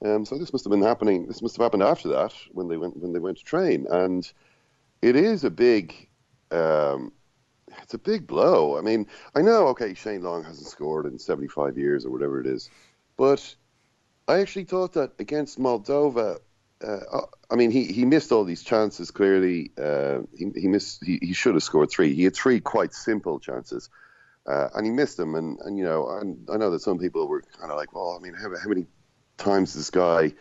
Um, 0.05 0.25
so 0.25 0.37
this 0.37 0.53
must 0.53 0.63
have 0.63 0.71
been 0.71 0.83
happening. 0.83 1.25
This 1.25 1.41
must 1.41 1.57
have 1.57 1.63
happened 1.63 1.81
after 1.81 2.09
that 2.09 2.33
when 2.51 2.67
they 2.67 2.77
went 2.77 2.97
when 2.97 3.13
they 3.13 3.19
went 3.19 3.39
to 3.39 3.43
train, 3.43 3.87
and 3.89 4.31
it 5.01 5.15
is 5.15 5.43
a 5.43 5.49
big. 5.49 6.07
Um, 6.51 7.11
it's 7.83 7.93
a 7.93 7.99
big 7.99 8.27
blow. 8.27 8.77
I 8.77 8.81
mean, 8.81 9.07
I 9.35 9.41
know, 9.41 9.67
okay, 9.69 9.93
Shane 9.93 10.21
Long 10.21 10.43
hasn't 10.43 10.67
scored 10.67 11.05
in 11.05 11.19
75 11.19 11.77
years 11.77 12.05
or 12.05 12.11
whatever 12.11 12.39
it 12.39 12.47
is, 12.47 12.69
but 13.17 13.55
I 14.27 14.39
actually 14.39 14.65
thought 14.65 14.93
that 14.93 15.13
against 15.19 15.59
Moldova, 15.59 16.39
uh, 16.83 17.21
I 17.49 17.55
mean, 17.55 17.71
he, 17.71 17.85
he 17.85 18.05
missed 18.05 18.31
all 18.31 18.43
these 18.43 18.61
chances. 18.61 19.09
Clearly, 19.09 19.71
uh, 19.81 20.19
he, 20.37 20.51
he 20.55 20.67
missed. 20.67 21.03
He, 21.03 21.17
he 21.21 21.33
should 21.33 21.55
have 21.55 21.63
scored 21.63 21.89
three. 21.89 22.13
He 22.13 22.23
had 22.25 22.35
three 22.35 22.59
quite 22.59 22.93
simple 22.93 23.39
chances, 23.39 23.89
uh, 24.45 24.69
and 24.75 24.85
he 24.85 24.91
missed 24.91 25.17
them. 25.17 25.35
And, 25.35 25.59
and 25.61 25.77
you 25.77 25.85
know, 25.85 26.07
I 26.51 26.57
know 26.57 26.71
that 26.71 26.81
some 26.81 26.99
people 26.99 27.27
were 27.27 27.41
kind 27.59 27.71
of 27.71 27.77
like, 27.77 27.95
well, 27.95 28.17
I 28.19 28.23
mean, 28.23 28.33
how, 28.33 28.49
how 28.49 28.69
many 28.69 28.85
times 29.37 29.73
does 29.73 29.81
this 29.81 29.89
guy 29.89 30.33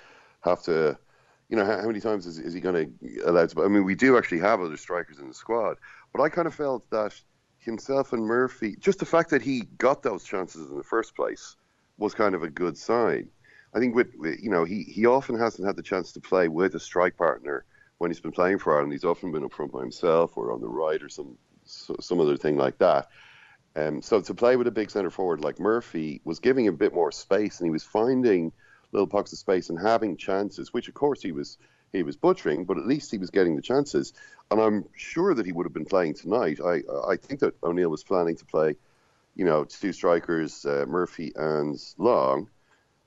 have 0.43 0.63
to? 0.65 0.99
You 1.49 1.57
know, 1.57 1.65
how, 1.65 1.81
how 1.81 1.87
many 1.87 2.01
times 2.01 2.27
is, 2.27 2.41
is 2.41 2.53
he 2.53 2.61
going 2.61 2.99
to 2.99 3.25
allowed 3.25 3.51
to? 3.51 3.65
I 3.65 3.69
mean, 3.69 3.85
we 3.85 3.95
do 3.95 4.19
actually 4.19 4.41
have 4.41 4.61
other 4.61 4.77
strikers 4.77 5.19
in 5.19 5.29
the 5.29 5.35
squad, 5.35 5.77
but 6.17 6.23
I 6.23 6.29
kind 6.31 6.47
of 6.47 6.55
felt 6.55 6.89
that 6.91 7.13
himself 7.59 8.13
and 8.13 8.25
Murphy, 8.25 8.77
just 8.79 9.01
the 9.01 9.05
fact 9.05 9.31
that 9.31 9.43
he 9.43 9.63
got 9.77 10.03
those 10.03 10.25
chances 10.25 10.71
in 10.71 10.77
the 10.77 10.83
first 10.83 11.15
place, 11.15 11.57
was 11.99 12.15
kind 12.15 12.35
of 12.35 12.43
a 12.43 12.49
good 12.49 12.79
sign. 12.79 13.29
I 13.75 13.81
think 13.81 13.95
with, 13.95 14.15
with 14.17 14.43
you 14.43 14.49
know 14.49 14.65
he 14.65 14.83
he 14.85 15.05
often 15.05 15.39
hasn't 15.39 15.67
had 15.67 15.77
the 15.77 15.83
chance 15.83 16.13
to 16.13 16.21
play 16.21 16.49
with 16.49 16.75
a 16.75 16.81
strike 16.81 17.17
partner 17.17 17.65
when 17.99 18.11
he's 18.11 18.21
been 18.21 18.33
playing 18.33 18.59
for 18.59 18.75
Ireland. 18.75 18.93
He's 18.93 19.05
often 19.05 19.33
been 19.33 19.45
up 19.45 19.53
front 19.53 19.73
by 19.73 19.81
himself 19.81 20.37
or 20.37 20.53
on 20.53 20.61
the 20.61 20.69
right 20.69 21.03
or 21.03 21.11
some 21.11 21.37
some 21.65 22.21
other 22.21 22.37
thing 22.37 22.57
like 22.57 22.79
that. 22.79 23.09
Um, 23.75 24.01
so 24.01 24.23
to 24.23 24.35
play 24.35 24.57
with 24.57 24.69
a 24.69 24.71
big 24.71 24.91
centre 24.91 25.11
forward 25.11 25.43
like 25.43 25.61
Murphy 25.61 26.23
was 26.25 26.39
giving 26.39 26.65
him 26.65 26.75
a 26.75 26.79
bit 26.79 26.95
more 26.95 27.13
space, 27.13 27.61
and 27.61 27.67
he 27.67 27.73
was 27.73 27.85
finding 27.85 28.53
little 28.93 29.07
pockets 29.07 29.35
of 29.35 29.39
space 29.39 29.69
and 29.69 29.79
having 29.79 30.17
chances, 30.17 30.73
which 30.73 30.89
of 30.89 30.95
course 30.95 31.21
he 31.21 31.33
was 31.33 31.59
he 31.93 32.03
was 32.03 32.17
butchering, 32.17 32.65
but 32.65 32.79
at 32.79 32.87
least 32.87 33.11
he 33.11 33.19
was 33.19 33.31
getting 33.31 33.57
the 33.57 33.63
chances. 33.63 34.13
And 34.51 34.61
I'm 34.61 34.85
sure 34.97 35.35
that 35.35 35.47
he 35.47 35.53
would 35.53 35.67
have 35.67 35.73
been 35.73 35.87
playing 35.87 36.15
tonight. 36.15 36.61
I 36.65 36.83
I 37.09 37.17
think 37.17 37.41
that 37.41 37.55
O'Neill 37.63 37.91
was 37.91 38.05
planning 38.05 38.37
to 38.37 38.45
play, 38.45 38.77
you 39.35 39.45
know, 39.45 39.65
two 39.65 39.93
strikers, 39.93 40.65
uh, 40.65 40.85
Murphy 40.87 41.33
and 41.35 41.79
Long. 41.99 42.49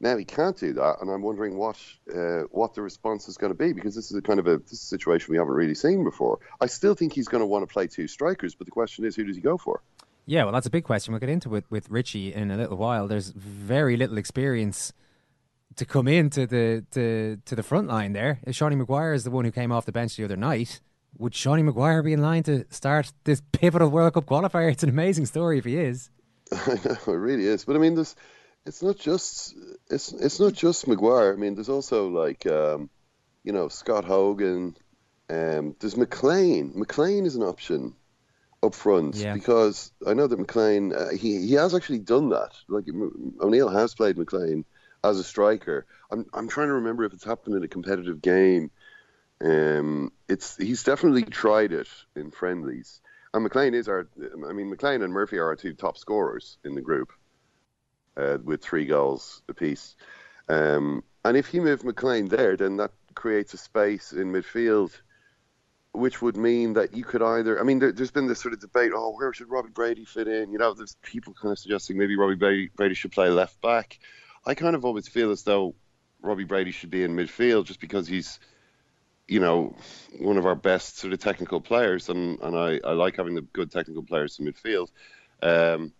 Now 0.02 0.16
he 0.18 0.24
can't 0.24 0.58
do 0.58 0.74
that, 0.74 1.02
and 1.02 1.10
I'm 1.10 1.22
wondering 1.22 1.58
what 1.58 1.78
uh, 2.14 2.44
what 2.52 2.74
the 2.74 2.82
response 2.82 3.28
is 3.28 3.38
going 3.38 3.52
to 3.52 3.58
be 3.58 3.74
because 3.74 3.96
this 3.96 4.12
is 4.12 4.18
a 4.18 4.22
kind 4.22 4.40
of 4.40 4.48
a 4.48 4.56
a 4.56 4.76
situation 4.76 5.32
we 5.32 5.38
haven't 5.38 5.54
really 5.54 5.76
seen 5.76 6.04
before. 6.04 6.40
I 6.62 6.68
still 6.68 6.96
think 6.96 7.14
he's 7.14 7.28
going 7.28 7.42
to 7.42 7.48
want 7.48 7.68
to 7.68 7.74
play 7.74 7.88
two 7.88 8.08
strikers, 8.08 8.56
but 8.56 8.66
the 8.66 8.72
question 8.72 9.06
is, 9.06 9.16
who 9.16 9.26
does 9.26 9.36
he 9.36 9.42
go 9.42 9.58
for? 9.58 9.82
Yeah, 10.26 10.44
well, 10.44 10.54
that's 10.54 10.68
a 10.68 10.70
big 10.70 10.84
question. 10.84 11.12
We'll 11.12 11.20
get 11.20 11.30
into 11.30 11.56
it 11.56 11.66
with 11.70 11.90
Richie 11.90 12.34
in 12.34 12.52
a 12.52 12.58
little 12.58 12.78
while. 12.78 13.08
There's 13.08 13.30
very 13.30 13.98
little 13.98 14.18
experience 14.18 14.94
to 15.80 15.86
come 15.86 16.08
into 16.08 16.46
the 16.46 16.86
to, 16.92 17.38
to 17.46 17.56
the 17.56 17.64
front 17.64 17.88
line 17.88 18.14
there. 18.14 18.40
If 18.44 18.56
Seanie 18.56 18.78
Maguire 18.78 19.14
is 19.14 19.24
the 19.24 19.32
one 19.32 19.46
who 19.46 19.52
came 19.52 19.72
off 19.72 19.86
the 19.86 19.92
bench 19.92 20.16
the 20.16 20.24
other 20.24 20.38
night, 20.38 20.80
would 21.18 21.34
Seanie 21.34 21.64
Maguire 21.64 22.04
be 22.04 22.14
in 22.14 22.22
line 22.22 22.44
to 22.44 22.66
start 22.70 23.12
this 23.24 23.42
pivotal 23.52 23.90
World 23.90 24.14
Cup 24.14 24.26
qualifier? 24.26 24.72
It's 24.74 24.84
an 24.84 24.90
amazing 24.90 25.26
story 25.26 25.58
if 25.58 25.66
he 25.66 25.78
is. 25.78 26.10
I 26.54 26.76
know 26.86 27.14
it 27.14 27.18
really 27.18 27.46
is, 27.46 27.66
but 27.66 27.76
I 27.76 27.80
mean, 27.80 27.96
there's 27.96 28.16
it's 28.66 28.84
not 28.84 28.98
just 28.98 29.56
it's 29.90 30.12
it's 30.12 30.40
not 30.40 30.54
just 30.54 30.88
Maguire. 30.88 31.34
I 31.34 31.38
mean, 31.38 31.56
there's 31.56 31.70
also 31.70 32.10
like 32.10 32.46
um, 32.46 32.90
you 33.44 33.52
know 33.54 33.68
Scott 33.70 34.06
Hogan. 34.06 34.76
Um, 35.30 35.76
there's 35.80 35.96
McClean. 35.96 36.74
McClean 36.76 37.26
is 37.26 37.36
an 37.36 37.44
option 37.44 37.94
up 38.62 38.74
front 38.76 39.16
Yeah. 39.16 39.34
because 39.36 39.92
I 40.06 40.14
know 40.14 40.28
that 40.28 40.40
McClean 40.40 40.94
uh, 40.94 41.10
he 41.16 41.48
he 41.48 41.54
has 41.54 41.74
actually 41.74 42.00
done 42.00 42.30
that. 42.30 42.52
Like 42.68 42.86
O'Neill 43.42 43.70
has 43.70 43.96
played 43.96 44.18
McClean 44.18 44.66
as 45.04 45.20
a 45.20 45.24
striker. 45.24 45.86
I'm 46.12 46.26
I'm 46.34 46.48
trying 46.48 46.68
to 46.68 46.74
remember 46.76 47.04
if 47.06 47.14
it's 47.14 47.24
happened 47.24 47.56
in 47.56 47.64
a 47.64 47.68
competitive 47.68 48.22
game 48.22 48.72
Um, 49.42 50.12
it's 50.28 50.58
he's 50.58 50.84
definitely 50.84 51.24
tried 51.24 51.72
it 51.72 51.88
in 52.16 52.32
friendlies. 52.32 53.02
And 53.34 53.48
McClean 53.48 53.74
is 53.74 53.88
our, 53.88 54.08
I 54.50 54.54
mean, 54.54 54.74
McClean 54.74 55.04
and 55.04 55.14
Murphy 55.14 55.38
are 55.38 55.46
our 55.46 55.56
two 55.56 55.74
top 55.74 55.98
scorers 55.98 56.58
in 56.66 56.76
the 56.76 56.82
group, 56.82 57.14
uh, 58.18 58.38
with 58.44 58.62
three 58.62 58.86
goals 58.86 59.44
apiece. 59.48 59.96
Um, 60.50 61.04
and 61.24 61.38
if 61.38 61.54
you 61.54 61.62
move 61.62 61.84
McClean 61.84 62.28
there, 62.30 62.58
then 62.58 62.78
that 62.78 62.92
creates 63.14 63.54
a 63.54 63.58
space 63.58 64.14
in 64.14 64.32
midfield, 64.32 64.92
which 65.92 66.22
would 66.22 66.38
mean 66.38 66.74
that 66.74 66.96
you 66.96 67.04
could 67.04 67.22
either. 67.22 67.60
I 67.60 67.64
mean, 67.64 67.80
there, 67.80 67.94
has 67.94 68.12
been 68.12 68.28
this 68.28 68.42
sort 68.42 68.54
of 68.56 68.60
debate. 68.60 68.92
Oh, 68.96 69.14
where 69.16 69.32
should 69.32 69.50
Robbie 69.50 69.70
Brady 69.70 70.06
fit 70.06 70.28
in? 70.28 70.52
You 70.52 70.58
know, 70.58 70.74
there's 70.74 70.98
people 71.04 71.34
kind 71.40 71.52
of 71.52 71.60
suggesting 71.60 71.98
maybe 71.98 72.18
Robbie 72.18 72.36
Brady, 72.36 72.72
Brady 72.76 72.96
should 72.96 73.12
play 73.12 73.30
left 73.30 73.62
back. 73.62 74.00
I 74.46 74.56
kind 74.56 74.76
of 74.76 74.86
always 74.86 75.08
feel 75.08 75.32
as 75.32 75.44
though 75.44 75.76
Robbie 76.22 76.44
Brady 76.44 76.72
should 76.72 76.92
be 76.92 77.04
in 77.04 77.16
midfield 77.16 77.66
just 77.66 77.80
because 77.80 78.08
he's, 78.08 78.40
you 79.28 79.40
know, 79.40 79.76
one 80.20 80.38
of 80.38 80.46
our 80.46 80.56
best 80.56 80.98
sort 80.98 81.14
of 81.14 81.20
technical 81.20 81.62
players, 81.62 82.10
and, 82.10 82.40
and 82.42 82.56
I, 82.56 82.80
I 82.84 82.94
like 82.94 83.18
having 83.18 83.36
the 83.36 83.42
good 83.42 83.72
technical 83.72 84.04
players 84.04 84.40
in 84.40 84.46
midfield. 84.46 84.90
Um, 85.42 85.94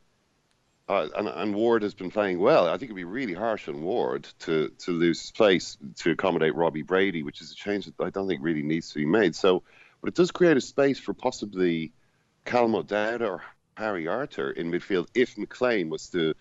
uh, 0.90 1.08
and, 1.16 1.28
and, 1.28 1.56
Ward 1.56 1.84
has 1.84 1.94
been 1.94 2.10
playing 2.10 2.40
well. 2.40 2.68
I 2.68 2.72
think 2.72 2.86
it'd 2.86 2.96
be 2.96 3.04
really 3.04 3.36
harsh 3.36 3.68
on 3.68 3.84
Ward 3.84 4.28
to, 4.40 4.70
to 4.80 4.92
lose 4.92 5.22
his 5.22 5.32
place 5.32 5.78
to 5.98 6.12
accommodate 6.12 6.56
Robbie 6.56 6.82
Brady, 6.82 7.22
which 7.22 7.42
is 7.42 7.52
a 7.52 7.56
change 7.56 7.86
that 7.86 7.94
I 8.04 8.10
don't 8.10 8.28
think 8.28 8.42
really 8.42 8.64
needs 8.64 8.90
to 8.90 8.96
be 8.96 9.06
made. 9.06 9.36
So, 9.36 9.62
but 10.02 10.08
it 10.08 10.16
does 10.16 10.32
create 10.32 10.58
a 10.58 10.62
space 10.62 10.98
for 10.98 11.14
possibly 11.14 11.94
Callum 12.44 12.74
O'Dowda 12.74 13.30
or 13.30 13.44
Harry 13.78 14.08
Arter 14.08 14.50
in 14.50 14.72
midfield 14.72 15.08
if 15.14 15.36
McClean 15.36 15.90
was 15.90 16.10
to 16.10 16.34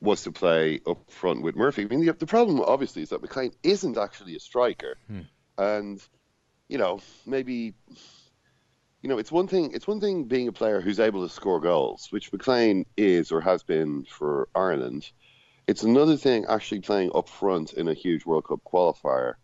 was 0.00 0.22
to 0.22 0.32
play 0.32 0.80
up 0.86 1.10
front 1.10 1.42
with 1.42 1.56
Murphy. 1.56 1.82
I 1.82 1.86
mean, 1.86 2.04
the, 2.04 2.12
the 2.12 2.26
problem 2.26 2.60
obviously 2.60 3.02
is 3.02 3.10
that 3.10 3.22
McClean 3.22 3.52
isn't 3.62 3.98
actually 3.98 4.36
a 4.36 4.40
striker, 4.40 4.96
hmm. 5.06 5.20
and 5.58 6.00
you 6.68 6.78
know 6.78 7.00
maybe 7.26 7.74
you 9.02 9.08
know, 9.08 9.18
it's 9.18 9.32
one 9.32 9.48
thing. 9.48 9.72
It's 9.72 9.86
one 9.86 10.00
thing 10.00 10.24
being 10.24 10.48
a 10.48 10.52
player 10.52 10.80
who's 10.80 11.00
able 11.00 11.26
to 11.26 11.32
score 11.32 11.60
goals, 11.60 12.08
which 12.10 12.30
McClean 12.32 12.84
is 12.96 13.32
or 13.32 13.40
has 13.40 13.62
been 13.62 14.04
for 14.04 14.48
Ireland. 14.54 15.10
It's 15.66 15.82
another 15.82 16.16
thing 16.16 16.46
actually 16.48 16.80
playing 16.80 17.12
up 17.14 17.28
front 17.28 17.72
in 17.72 17.88
a 17.88 17.94
huge 17.94 18.26
World 18.26 18.44
Cup 18.46 18.60
qualifier. 18.64 19.34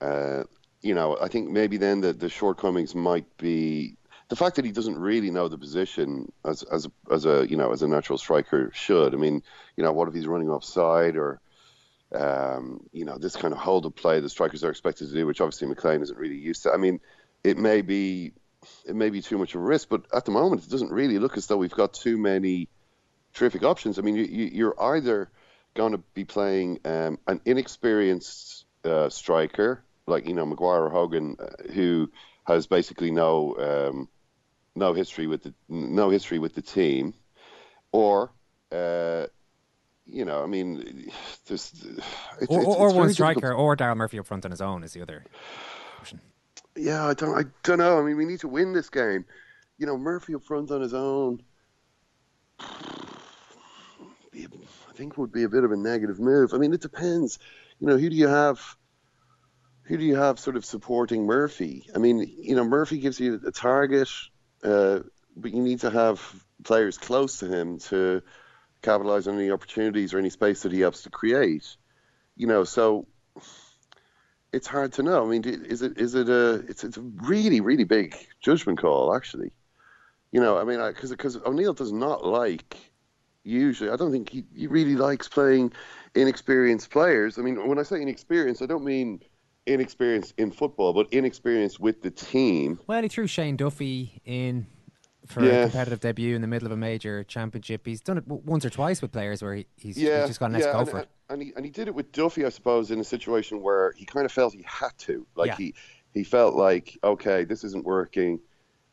Uh, 0.00 0.44
you 0.82 0.94
know, 0.94 1.18
I 1.20 1.28
think 1.28 1.50
maybe 1.50 1.78
then 1.78 2.00
the, 2.00 2.12
the 2.12 2.28
shortcomings 2.28 2.94
might 2.94 3.36
be 3.38 3.96
the 4.28 4.36
fact 4.36 4.56
that 4.56 4.64
he 4.64 4.72
doesn't 4.72 4.98
really 4.98 5.30
know 5.30 5.48
the 5.48 5.58
position 5.58 6.32
as 6.44 6.62
as 6.64 6.86
a, 6.86 7.12
as 7.12 7.26
a 7.26 7.46
you 7.48 7.56
know 7.56 7.72
as 7.72 7.82
a 7.82 7.88
natural 7.88 8.18
striker 8.18 8.70
should. 8.74 9.14
I 9.14 9.16
mean, 9.16 9.42
you 9.76 9.84
know, 9.84 9.92
what 9.92 10.08
if 10.08 10.14
he's 10.14 10.26
running 10.26 10.50
offside 10.50 11.16
or 11.16 11.40
um, 12.12 12.80
you 12.92 13.04
know 13.04 13.18
this 13.18 13.36
kind 13.36 13.52
of 13.52 13.58
hold 13.58 13.86
up 13.86 13.96
play 13.96 14.20
the 14.20 14.28
strikers 14.28 14.64
are 14.64 14.70
expected 14.70 15.08
to 15.08 15.14
do, 15.14 15.26
which 15.26 15.40
obviously 15.40 15.68
McClean 15.68 16.02
isn't 16.02 16.18
really 16.18 16.36
used 16.36 16.64
to. 16.64 16.72
I 16.72 16.76
mean, 16.76 17.00
it 17.44 17.56
may 17.56 17.82
be 17.82 18.32
it 18.84 18.96
may 18.96 19.10
be 19.10 19.22
too 19.22 19.38
much 19.38 19.54
of 19.54 19.60
a 19.60 19.64
risk, 19.64 19.88
but 19.88 20.06
at 20.12 20.24
the 20.24 20.32
moment 20.32 20.64
it 20.64 20.70
doesn't 20.70 20.90
really 20.90 21.18
look 21.18 21.36
as 21.36 21.46
though 21.46 21.56
we've 21.56 21.70
got 21.70 21.94
too 21.94 22.18
many 22.18 22.68
terrific 23.34 23.62
options. 23.62 23.98
I 23.98 24.02
mean, 24.02 24.16
you, 24.16 24.68
are 24.68 24.96
either 24.96 25.30
going 25.74 25.92
to 25.92 25.98
be 26.14 26.24
playing 26.24 26.80
um, 26.84 27.18
an 27.26 27.40
inexperienced 27.44 28.64
uh, 28.84 29.08
striker 29.08 29.84
like 30.06 30.26
you 30.26 30.34
know 30.34 30.46
Maguire 30.46 30.84
or 30.84 30.90
Hogan, 30.90 31.36
uh, 31.38 31.72
who 31.72 32.10
has 32.44 32.66
basically 32.66 33.10
no 33.10 33.56
um, 33.90 34.08
no 34.76 34.92
history 34.92 35.26
with 35.26 35.42
the 35.42 35.54
no 35.68 36.10
history 36.10 36.38
with 36.38 36.54
the 36.54 36.62
team, 36.62 37.14
or 37.90 38.30
uh, 38.70 39.26
you 40.04 40.24
know, 40.24 40.44
I 40.44 40.46
mean, 40.46 41.10
there's 41.48 41.72
it's, 42.40 42.50
or, 42.50 42.60
it's, 42.60 42.68
or 42.68 42.86
it's 42.88 42.96
one 42.96 43.12
striker, 43.12 43.40
difficult. 43.40 43.60
or 43.60 43.76
Daryl 43.76 43.96
Murphy 43.96 44.20
up 44.20 44.26
front 44.26 44.44
on 44.44 44.52
his 44.52 44.60
own 44.60 44.84
is 44.84 44.92
the 44.92 45.02
other 45.02 45.24
option 45.98 46.20
yeah, 46.76 47.06
I 47.06 47.14
don't, 47.14 47.38
I 47.38 47.44
don't 47.62 47.78
know. 47.78 47.98
I 47.98 48.02
mean, 48.02 48.16
we 48.16 48.24
need 48.24 48.40
to 48.40 48.48
win 48.48 48.72
this 48.72 48.90
game. 48.90 49.24
You 49.78 49.86
know, 49.86 49.96
Murphy 49.96 50.34
up 50.34 50.44
front 50.44 50.70
on 50.70 50.80
his 50.80 50.94
own. 50.94 51.42
I 52.60 52.98
think 54.94 55.18
would 55.18 55.32
be 55.32 55.42
a 55.42 55.48
bit 55.48 55.64
of 55.64 55.72
a 55.72 55.76
negative 55.76 56.20
move. 56.20 56.54
I 56.54 56.58
mean, 56.58 56.72
it 56.72 56.80
depends. 56.80 57.38
You 57.80 57.88
know, 57.88 57.96
who 57.98 58.08
do 58.08 58.16
you 58.16 58.28
have? 58.28 58.60
Who 59.84 59.96
do 59.96 60.04
you 60.04 60.16
have 60.16 60.38
sort 60.38 60.56
of 60.56 60.64
supporting 60.64 61.26
Murphy? 61.26 61.88
I 61.94 61.98
mean, 61.98 62.18
you 62.38 62.56
know, 62.56 62.64
Murphy 62.64 62.98
gives 62.98 63.20
you 63.20 63.40
a 63.46 63.52
target, 63.52 64.08
uh, 64.66 65.00
but 65.36 65.52
you 65.54 65.62
need 65.62 65.80
to 65.80 65.90
have 65.90 66.20
players 66.64 66.98
close 66.98 67.38
to 67.38 67.46
him 67.46 67.78
to 67.78 68.22
capitalize 68.82 69.28
on 69.28 69.38
any 69.38 69.50
opportunities 69.50 70.12
or 70.12 70.18
any 70.18 70.30
space 70.30 70.62
that 70.62 70.72
he 70.72 70.80
helps 70.80 71.02
to 71.02 71.10
create. 71.10 71.76
You 72.36 72.46
know, 72.46 72.64
so 72.64 73.06
it's 74.52 74.66
hard 74.66 74.92
to 74.94 75.02
know. 75.02 75.24
I 75.24 75.28
mean, 75.28 75.44
is 75.44 75.82
it 75.82 75.98
is 75.98 76.14
it 76.14 76.28
a 76.28 76.64
it's 76.68 76.84
it's 76.84 76.96
a 76.96 77.02
really 77.02 77.60
really 77.60 77.84
big 77.84 78.16
judgment 78.40 78.80
call 78.80 79.14
actually. 79.14 79.52
You 80.32 80.40
know, 80.40 80.58
I 80.58 80.64
mean, 80.64 80.84
because 80.88 81.10
because 81.10 81.36
O'Neill 81.36 81.72
does 81.72 81.92
not 81.92 82.26
like 82.26 82.76
usually. 83.44 83.90
I 83.90 83.96
don't 83.96 84.10
think 84.10 84.28
he, 84.28 84.44
he 84.54 84.66
really 84.66 84.96
likes 84.96 85.28
playing 85.28 85.72
inexperienced 86.14 86.90
players. 86.90 87.38
I 87.38 87.42
mean, 87.42 87.68
when 87.68 87.78
I 87.78 87.84
say 87.84 88.02
inexperienced, 88.02 88.62
I 88.62 88.66
don't 88.66 88.84
mean 88.84 89.20
inexperienced 89.66 90.34
in 90.38 90.50
football, 90.50 90.92
but 90.92 91.08
inexperienced 91.12 91.80
with 91.80 92.02
the 92.02 92.10
team. 92.10 92.78
Well, 92.86 93.02
he 93.02 93.08
threw 93.08 93.26
Shane 93.26 93.56
Duffy 93.56 94.20
in 94.24 94.66
for 95.26 95.44
yeah. 95.44 95.52
a 95.52 95.62
competitive 95.64 96.00
debut 96.00 96.36
in 96.36 96.40
the 96.40 96.48
middle 96.48 96.66
of 96.66 96.72
a 96.72 96.76
major 96.76 97.24
championship. 97.24 97.86
He's 97.86 98.00
done 98.00 98.18
it 98.18 98.26
once 98.26 98.64
or 98.64 98.70
twice 98.70 99.02
with 99.02 99.12
players 99.12 99.42
where 99.42 99.56
he, 99.56 99.66
he's, 99.76 99.98
yeah, 99.98 100.20
he's 100.20 100.28
just 100.28 100.40
gone, 100.40 100.52
let's 100.52 100.64
yeah, 100.64 100.72
go 100.72 100.78
and, 100.80 100.88
for 100.88 100.98
it. 101.00 101.08
And 101.28 101.42
he, 101.42 101.52
and 101.56 101.64
he 101.64 101.70
did 101.70 101.88
it 101.88 101.94
with 101.94 102.12
Duffy, 102.12 102.44
I 102.44 102.48
suppose, 102.48 102.90
in 102.90 103.00
a 103.00 103.04
situation 103.04 103.60
where 103.60 103.92
he 103.96 104.04
kind 104.04 104.24
of 104.24 104.32
felt 104.32 104.54
he 104.54 104.64
had 104.64 104.96
to. 104.98 105.26
Like 105.34 105.48
yeah. 105.48 105.56
he, 105.56 105.74
he 106.14 106.24
felt 106.24 106.54
like, 106.54 106.96
okay, 107.02 107.44
this 107.44 107.64
isn't 107.64 107.84
working. 107.84 108.40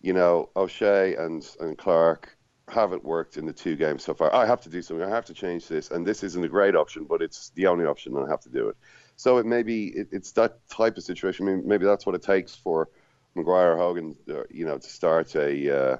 You 0.01 0.13
know, 0.13 0.49
O'Shea 0.55 1.15
and, 1.15 1.47
and 1.59 1.77
Clark 1.77 2.35
haven't 2.67 3.03
worked 3.03 3.37
in 3.37 3.45
the 3.45 3.53
two 3.53 3.75
games 3.75 4.03
so 4.03 4.13
far. 4.13 4.33
I 4.33 4.45
have 4.45 4.61
to 4.61 4.69
do 4.69 4.81
something. 4.81 5.05
I 5.05 5.09
have 5.09 5.25
to 5.25 5.33
change 5.33 5.67
this. 5.67 5.91
And 5.91 6.05
this 6.05 6.23
isn't 6.23 6.43
a 6.43 6.49
great 6.49 6.75
option, 6.75 7.05
but 7.05 7.21
it's 7.21 7.51
the 7.51 7.67
only 7.67 7.85
option 7.85 8.15
and 8.17 8.25
I 8.25 8.29
have 8.29 8.41
to 8.41 8.49
do 8.49 8.69
it. 8.69 8.77
So 9.15 9.37
it 9.37 9.45
may 9.45 9.63
be, 9.63 9.87
it, 9.87 10.09
it's 10.11 10.31
that 10.33 10.67
type 10.69 10.97
of 10.97 11.03
situation. 11.03 11.45
Maybe, 11.45 11.61
maybe 11.65 11.85
that's 11.85 12.05
what 12.05 12.15
it 12.15 12.23
takes 12.23 12.55
for 12.55 12.89
Maguire 13.35 13.77
Hogan, 13.77 14.15
uh, 14.29 14.43
you 14.49 14.65
know, 14.65 14.77
to 14.77 14.89
start 14.89 15.35
a, 15.35 15.91
uh, 15.93 15.97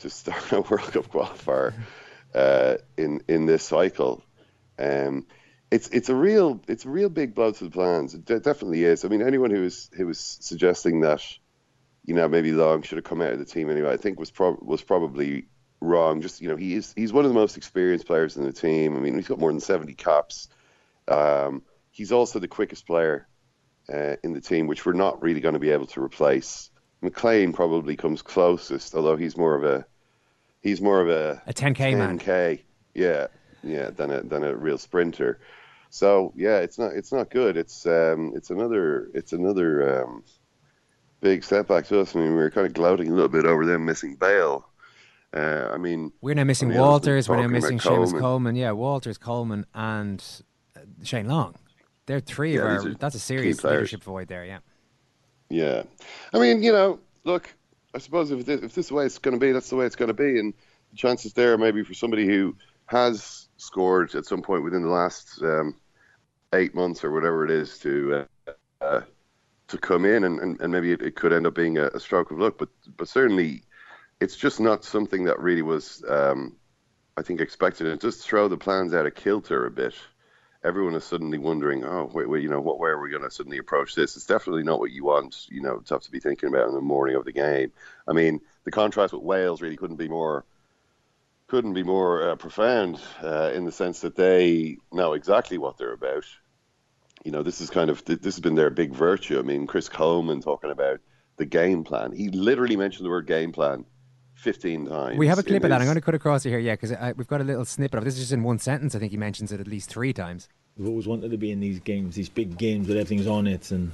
to 0.00 0.10
start 0.10 0.52
a 0.52 0.60
World 0.70 0.92
Cup 0.92 1.06
qualifier 1.08 1.74
uh, 2.34 2.76
in 2.96 3.22
in 3.28 3.46
this 3.46 3.62
cycle. 3.62 4.22
Um, 4.78 5.26
it's 5.70 5.88
it's 5.88 6.08
a 6.08 6.14
real 6.14 6.60
it's 6.66 6.84
a 6.84 6.88
real 6.88 7.08
big 7.08 7.34
blow 7.34 7.52
to 7.52 7.64
the 7.64 7.70
plans. 7.70 8.14
It 8.14 8.24
definitely 8.24 8.84
is. 8.84 9.04
I 9.04 9.08
mean, 9.08 9.22
anyone 9.22 9.50
who 9.50 9.62
was 9.62 9.90
who 9.94 10.06
was 10.06 10.18
suggesting 10.18 11.00
that, 11.00 11.22
you 12.04 12.14
know, 12.14 12.28
maybe 12.28 12.52
Long 12.52 12.82
should 12.82 12.98
have 12.98 13.04
come 13.04 13.20
out 13.20 13.32
of 13.32 13.38
the 13.38 13.44
team 13.44 13.70
anyway, 13.70 13.92
I 13.92 13.96
think 13.96 14.18
was 14.18 14.32
was 14.38 14.82
probably 14.82 15.46
wrong. 15.80 16.22
Just 16.22 16.40
you 16.40 16.48
know, 16.48 16.56
he 16.56 16.74
is 16.74 16.92
he's 16.96 17.12
one 17.12 17.24
of 17.24 17.30
the 17.30 17.38
most 17.38 17.56
experienced 17.56 18.06
players 18.06 18.36
in 18.36 18.44
the 18.44 18.52
team. 18.52 18.96
I 18.96 19.00
mean, 19.00 19.14
he's 19.14 19.28
got 19.28 19.38
more 19.38 19.52
than 19.52 19.60
seventy 19.60 19.94
caps. 19.94 20.48
Um, 21.06 21.62
he's 22.00 22.12
also 22.12 22.38
the 22.38 22.48
quickest 22.48 22.86
player 22.86 23.28
uh, 23.92 24.16
in 24.24 24.32
the 24.32 24.40
team, 24.40 24.66
which 24.66 24.86
we're 24.86 24.94
not 24.94 25.20
really 25.20 25.38
going 25.40 25.52
to 25.52 25.58
be 25.60 25.68
able 25.68 25.86
to 25.86 26.02
replace. 26.02 26.70
McClean 27.02 27.52
probably 27.52 27.94
comes 27.94 28.22
closest, 28.22 28.94
although 28.94 29.18
he's 29.18 29.36
more 29.36 29.54
of 29.54 29.64
a 29.64 29.84
he's 30.62 30.80
more 30.80 31.02
of 31.02 31.10
a 31.10 31.42
a 31.46 31.52
10k 31.52 31.76
10K, 31.76 31.98
man. 31.98 32.18
10k, 32.18 32.60
yeah, 32.94 33.26
yeah, 33.62 33.90
than 33.90 34.10
a 34.10 34.22
than 34.22 34.44
a 34.44 34.56
real 34.56 34.78
sprinter. 34.78 35.40
So 35.90 36.32
yeah, 36.34 36.60
it's 36.60 36.78
not 36.78 36.92
it's 36.94 37.12
not 37.12 37.28
good. 37.28 37.58
It's 37.58 37.84
um 37.84 38.32
it's 38.34 38.48
another 38.48 39.10
it's 39.12 39.34
another 39.34 40.00
um 40.00 40.24
big 41.20 41.44
setback 41.44 41.84
to 41.88 42.00
us. 42.00 42.16
I 42.16 42.20
mean, 42.20 42.30
we 42.30 42.36
were 42.36 42.50
kind 42.50 42.66
of 42.66 42.72
gloating 42.72 43.08
a 43.08 43.14
little 43.14 43.28
bit 43.28 43.44
over 43.44 43.66
them 43.66 43.84
missing 43.84 44.16
Bale. 44.16 44.66
Uh, 45.34 45.68
I 45.70 45.76
mean, 45.76 46.12
we're 46.22 46.34
now 46.34 46.44
missing 46.44 46.72
Walters. 46.72 47.28
We're 47.28 47.42
now 47.42 47.48
missing 47.48 47.78
Seamus 47.78 47.82
Coleman. 47.82 48.20
Coleman. 48.20 48.56
Yeah, 48.56 48.72
Walters, 48.72 49.18
Coleman, 49.18 49.66
and 49.74 50.24
Shane 51.02 51.28
Long. 51.28 51.54
They're 52.10 52.18
three 52.18 52.56
yeah, 52.56 52.62
of 52.62 52.86
our. 52.86 52.94
That's 52.94 53.14
a 53.14 53.20
serious 53.20 53.62
leadership 53.62 54.02
void 54.02 54.26
there. 54.26 54.44
Yeah. 54.44 54.58
Yeah, 55.48 55.84
I 56.34 56.40
mean, 56.40 56.60
you 56.60 56.72
know, 56.72 56.98
look, 57.22 57.54
I 57.94 57.98
suppose 57.98 58.32
if 58.32 58.44
this, 58.44 58.62
if 58.62 58.74
this 58.74 58.86
is 58.86 58.88
the 58.88 58.94
way 58.94 59.06
it's 59.06 59.18
going 59.18 59.38
to 59.38 59.40
be, 59.40 59.52
that's 59.52 59.70
the 59.70 59.76
way 59.76 59.86
it's 59.86 59.94
going 59.94 60.08
to 60.08 60.14
be, 60.14 60.40
and 60.40 60.52
the 60.90 60.96
chances 60.96 61.32
there 61.34 61.56
maybe 61.56 61.84
for 61.84 61.94
somebody 61.94 62.26
who 62.26 62.56
has 62.86 63.48
scored 63.58 64.12
at 64.16 64.26
some 64.26 64.42
point 64.42 64.64
within 64.64 64.82
the 64.82 64.88
last 64.88 65.40
um, 65.42 65.76
eight 66.52 66.74
months 66.74 67.04
or 67.04 67.12
whatever 67.12 67.44
it 67.44 67.52
is 67.52 67.78
to 67.78 68.26
uh, 68.48 68.52
uh, 68.80 69.00
to 69.68 69.78
come 69.78 70.04
in, 70.04 70.24
and, 70.24 70.40
and, 70.40 70.60
and 70.60 70.72
maybe 70.72 70.90
it, 70.90 71.02
it, 71.02 71.14
could 71.14 71.32
end 71.32 71.46
up 71.46 71.54
being 71.54 71.78
a, 71.78 71.86
a, 71.94 72.00
stroke 72.00 72.32
of 72.32 72.40
luck, 72.40 72.56
but 72.58 72.70
but 72.96 73.06
certainly 73.06 73.62
it's 74.20 74.36
just 74.36 74.58
not 74.58 74.84
something 74.84 75.22
that 75.24 75.38
really 75.38 75.62
was, 75.62 76.02
um, 76.08 76.56
I 77.16 77.22
think, 77.22 77.40
expected. 77.40 77.86
And 77.86 77.94
it 77.94 78.00
just 78.00 78.26
throw 78.26 78.48
the 78.48 78.56
plans 78.56 78.94
out 78.94 79.06
of 79.06 79.14
kilter 79.14 79.64
a 79.66 79.70
bit 79.70 79.94
everyone 80.62 80.94
is 80.94 81.04
suddenly 81.04 81.38
wondering, 81.38 81.84
oh, 81.84 82.10
wait, 82.12 82.28
wait, 82.28 82.42
you 82.42 82.50
know, 82.50 82.60
what 82.60 82.78
way 82.78 82.90
are 82.90 83.00
we 83.00 83.10
going 83.10 83.22
to 83.22 83.30
suddenly 83.30 83.58
approach 83.58 83.94
this? 83.94 84.16
It's 84.16 84.26
definitely 84.26 84.62
not 84.62 84.78
what 84.78 84.90
you 84.90 85.04
want, 85.04 85.46
you 85.48 85.62
know, 85.62 85.78
to 85.78 85.94
have 85.94 86.02
to 86.02 86.10
be 86.10 86.20
thinking 86.20 86.48
about 86.48 86.68
in 86.68 86.74
the 86.74 86.80
morning 86.80 87.16
of 87.16 87.24
the 87.24 87.32
game. 87.32 87.72
I 88.06 88.12
mean, 88.12 88.40
the 88.64 88.70
contrast 88.70 89.12
with 89.12 89.22
Wales 89.22 89.62
really 89.62 89.76
couldn't 89.76 89.96
be 89.96 90.08
more 90.08 90.44
couldn't 91.48 91.74
be 91.74 91.82
more 91.82 92.30
uh, 92.30 92.36
profound 92.36 93.00
uh, 93.22 93.50
in 93.52 93.64
the 93.64 93.72
sense 93.72 94.00
that 94.00 94.14
they 94.14 94.76
know 94.92 95.14
exactly 95.14 95.58
what 95.58 95.76
they're 95.78 95.92
about. 95.92 96.24
you 97.24 97.32
know, 97.32 97.42
this 97.42 97.60
is 97.60 97.70
kind 97.70 97.90
of 97.90 98.04
this 98.04 98.22
has 98.22 98.40
been 98.40 98.54
their 98.54 98.70
big 98.70 98.92
virtue. 98.92 99.38
I 99.38 99.42
mean, 99.42 99.66
Chris 99.66 99.88
Coleman 99.88 100.40
talking 100.40 100.70
about 100.70 101.00
the 101.36 101.46
game 101.46 101.84
plan. 101.84 102.12
He 102.12 102.28
literally 102.28 102.76
mentioned 102.76 103.04
the 103.04 103.10
word 103.10 103.26
game 103.26 103.52
plan 103.52 103.84
15 104.40 104.86
times. 104.86 105.18
We 105.18 105.26
have 105.26 105.38
a 105.38 105.42
clip 105.42 105.58
of 105.58 105.64
in 105.64 105.70
that. 105.70 105.80
I'm 105.80 105.86
going 105.86 105.96
to 105.96 106.00
cut 106.00 106.14
across 106.14 106.46
it 106.46 106.50
here, 106.50 106.58
yeah, 106.58 106.74
because 106.74 106.92
we've 107.16 107.28
got 107.28 107.40
a 107.40 107.44
little 107.44 107.64
snippet 107.64 107.98
of 107.98 108.02
it. 108.02 108.06
This 108.06 108.14
is 108.14 108.20
just 108.20 108.32
in 108.32 108.42
one 108.42 108.58
sentence. 108.58 108.94
I 108.94 108.98
think 108.98 109.10
he 109.12 109.18
mentions 109.18 109.52
it 109.52 109.60
at 109.60 109.66
least 109.66 109.90
three 109.90 110.12
times. 110.12 110.48
We've 110.76 110.88
always 110.88 111.06
wanted 111.06 111.30
to 111.30 111.36
be 111.36 111.50
in 111.50 111.60
these 111.60 111.78
games, 111.80 112.14
these 112.14 112.28
big 112.28 112.56
games 112.56 112.88
where 112.88 112.96
everything's 112.96 113.26
on 113.26 113.46
it 113.46 113.70
and 113.70 113.92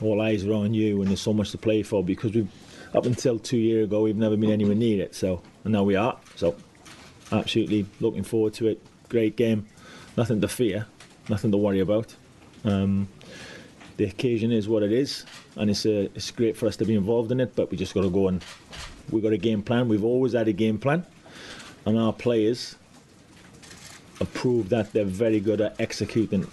all 0.00 0.20
eyes 0.20 0.44
are 0.44 0.52
on 0.52 0.74
you 0.74 1.00
and 1.00 1.08
there's 1.08 1.20
so 1.20 1.32
much 1.32 1.52
to 1.52 1.58
play 1.58 1.82
for 1.82 2.02
because 2.02 2.32
we've 2.34 2.50
up 2.92 3.06
until 3.06 3.38
two 3.38 3.56
years 3.56 3.84
ago 3.84 4.02
we've 4.02 4.16
never 4.16 4.36
been 4.36 4.50
anywhere 4.50 4.74
near 4.74 5.02
it. 5.02 5.14
So 5.14 5.42
and 5.64 5.72
now 5.72 5.84
we 5.84 5.96
are. 5.96 6.18
So 6.36 6.54
absolutely 7.30 7.86
looking 8.00 8.24
forward 8.24 8.54
to 8.54 8.68
it. 8.68 8.80
Great 9.08 9.36
game. 9.36 9.66
Nothing 10.16 10.40
to 10.42 10.48
fear, 10.48 10.86
nothing 11.30 11.50
to 11.52 11.56
worry 11.56 11.80
about. 11.80 12.14
Um, 12.64 13.08
the 13.96 14.04
occasion 14.04 14.52
is 14.52 14.68
what 14.68 14.82
it 14.82 14.92
is, 14.92 15.24
and 15.56 15.70
it's 15.70 15.86
uh, 15.86 16.08
it's 16.14 16.30
great 16.30 16.56
for 16.56 16.66
us 16.66 16.76
to 16.78 16.84
be 16.84 16.94
involved 16.94 17.32
in 17.32 17.40
it. 17.40 17.54
But 17.56 17.70
we 17.70 17.76
just 17.76 17.94
got 17.94 18.02
to 18.02 18.10
go 18.10 18.28
and 18.28 18.42
we 19.10 19.20
got 19.20 19.32
a 19.32 19.38
game 19.38 19.62
plan. 19.62 19.88
We've 19.88 20.04
always 20.04 20.32
had 20.32 20.48
a 20.48 20.52
game 20.52 20.78
plan, 20.78 21.04
and 21.86 21.98
our 21.98 22.12
players 22.12 22.76
have 24.18 24.32
proved 24.34 24.70
that 24.70 24.92
they're 24.92 25.04
very 25.04 25.40
good 25.40 25.60
at 25.60 25.80
executing 25.80 26.46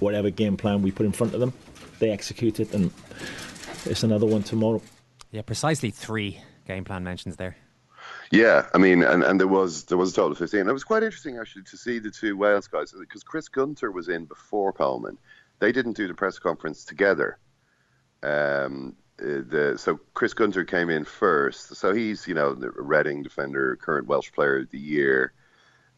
whatever 0.00 0.30
game 0.30 0.56
plan 0.56 0.82
we 0.82 0.90
put 0.90 1.06
in 1.06 1.12
front 1.12 1.34
of 1.34 1.40
them. 1.40 1.52
They 1.98 2.10
execute 2.10 2.60
it, 2.60 2.72
and 2.74 2.90
it's 3.84 4.02
another 4.02 4.26
one 4.26 4.42
tomorrow. 4.42 4.82
Yeah, 5.30 5.42
precisely 5.42 5.90
three 5.90 6.40
game 6.66 6.84
plan 6.84 7.04
mentions 7.04 7.36
there. 7.36 7.56
Yeah, 8.30 8.66
I 8.74 8.78
mean, 8.78 9.02
and, 9.02 9.22
and 9.22 9.38
there 9.38 9.46
was 9.46 9.84
there 9.84 9.98
was 9.98 10.12
a 10.12 10.14
total 10.14 10.32
of 10.32 10.38
fifteen. 10.38 10.68
It 10.68 10.72
was 10.72 10.84
quite 10.84 11.02
interesting 11.02 11.38
actually 11.38 11.64
to 11.64 11.76
see 11.76 11.98
the 11.98 12.10
two 12.10 12.36
Wales 12.36 12.66
guys 12.66 12.92
because 12.98 13.22
Chris 13.22 13.48
Gunter 13.48 13.90
was 13.90 14.08
in 14.08 14.24
before 14.24 14.72
Coleman. 14.72 15.18
They 15.58 15.70
didn't 15.70 15.92
do 15.92 16.08
the 16.08 16.14
press 16.14 16.38
conference 16.38 16.84
together. 16.84 17.38
Um, 18.22 18.96
the 19.18 19.74
so 19.76 19.98
Chris 20.14 20.34
Gunter 20.34 20.64
came 20.64 20.90
in 20.90 21.04
first. 21.04 21.74
So 21.76 21.92
he's 21.92 22.26
you 22.26 22.34
know 22.34 22.54
the 22.54 22.70
Reading 22.70 23.22
defender, 23.22 23.76
current 23.76 24.06
Welsh 24.06 24.32
Player 24.32 24.58
of 24.58 24.70
the 24.70 24.78
Year. 24.78 25.32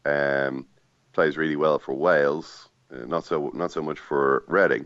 Um, 0.05 0.67
plays 1.13 1.37
really 1.37 1.55
well 1.55 1.79
for 1.79 1.93
Wales, 1.93 2.69
uh, 2.93 3.05
not 3.05 3.25
so 3.25 3.51
not 3.53 3.71
so 3.71 3.81
much 3.81 3.99
for 3.99 4.43
Reading. 4.47 4.85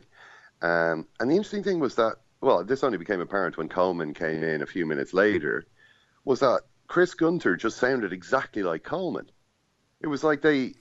Um, 0.61 1.07
and 1.19 1.29
the 1.31 1.35
interesting 1.35 1.63
thing 1.63 1.79
was 1.79 1.95
that 1.95 2.17
well, 2.41 2.63
this 2.63 2.83
only 2.83 2.97
became 2.97 3.19
apparent 3.19 3.57
when 3.57 3.67
Coleman 3.67 4.13
came 4.13 4.43
in 4.43 4.61
a 4.61 4.65
few 4.67 4.85
minutes 4.85 5.13
later. 5.13 5.65
Was 6.23 6.39
that 6.39 6.61
Chris 6.87 7.13
Gunter 7.13 7.55
just 7.57 7.77
sounded 7.77 8.13
exactly 8.13 8.63
like 8.63 8.83
Coleman? 8.83 9.29
It 10.01 10.07
was 10.07 10.23
like 10.23 10.41
they 10.41 10.73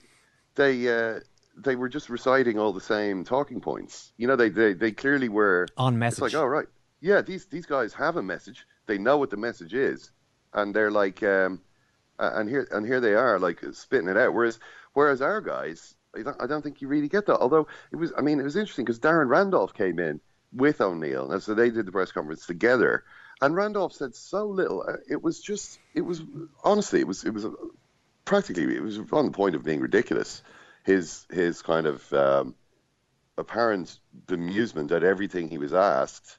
they 0.55 0.87
uh, 0.87 1.19
they 1.57 1.75
were 1.75 1.89
just 1.89 2.09
reciting 2.09 2.57
all 2.57 2.71
the 2.71 2.81
same 2.81 3.23
talking 3.25 3.59
points. 3.59 4.13
You 4.17 4.27
know, 4.27 4.35
they 4.35 4.49
they, 4.49 4.73
they 4.73 4.91
clearly 4.91 5.27
were 5.29 5.67
On 5.77 5.93
It's 5.93 5.99
message. 5.99 6.33
like, 6.33 6.35
oh 6.35 6.45
right, 6.45 6.67
yeah, 7.01 7.21
these 7.21 7.45
these 7.45 7.65
guys 7.65 7.93
have 7.93 8.17
a 8.17 8.23
message. 8.23 8.65
They 8.85 8.97
know 8.97 9.17
what 9.17 9.29
the 9.29 9.37
message 9.37 9.73
is, 9.73 10.11
and 10.53 10.73
they're 10.73 10.91
like, 10.91 11.21
um, 11.23 11.61
and 12.17 12.49
here 12.49 12.67
and 12.71 12.85
here 12.85 12.99
they 12.99 13.13
are, 13.13 13.39
like 13.39 13.63
spitting 13.73 14.09
it 14.09 14.17
out. 14.17 14.33
Whereas 14.33 14.59
whereas 14.93 15.21
our 15.21 15.41
guys, 15.41 15.95
I 16.15 16.23
don't, 16.23 16.41
I 16.41 16.47
don't 16.47 16.61
think 16.61 16.81
you 16.81 16.87
really 16.87 17.09
get 17.09 17.25
that. 17.27 17.39
Although 17.39 17.67
it 17.91 17.95
was, 17.95 18.11
I 18.17 18.21
mean, 18.21 18.39
it 18.39 18.43
was 18.43 18.55
interesting 18.55 18.85
because 18.85 18.99
Darren 18.99 19.29
Randolph 19.29 19.73
came 19.73 19.99
in 19.99 20.19
with 20.51 20.81
O'Neill, 20.81 21.31
and 21.31 21.41
so 21.43 21.53
they 21.53 21.69
did 21.69 21.85
the 21.85 21.91
press 21.91 22.11
conference 22.11 22.45
together. 22.45 23.03
And 23.41 23.55
Randolph 23.55 23.93
said 23.93 24.15
so 24.15 24.47
little. 24.47 24.83
Uh, 24.85 24.97
It 25.09 25.23
was 25.23 25.39
just, 25.39 25.79
it 25.93 26.01
was 26.01 26.21
honestly, 26.61 26.99
it 26.99 27.07
was, 27.07 27.23
it 27.23 27.33
was 27.33 27.45
uh, 27.45 27.51
practically, 28.25 28.75
it 28.75 28.81
was 28.81 28.99
on 29.13 29.25
the 29.27 29.31
point 29.31 29.55
of 29.55 29.63
being 29.63 29.79
ridiculous. 29.79 30.43
His 30.83 31.25
his 31.29 31.61
kind 31.61 31.85
of 31.87 32.11
um, 32.13 32.55
apparent 33.37 33.97
bemusement 34.25 34.91
at 34.91 35.03
everything 35.03 35.47
he 35.47 35.57
was 35.57 35.73
asked, 35.73 36.37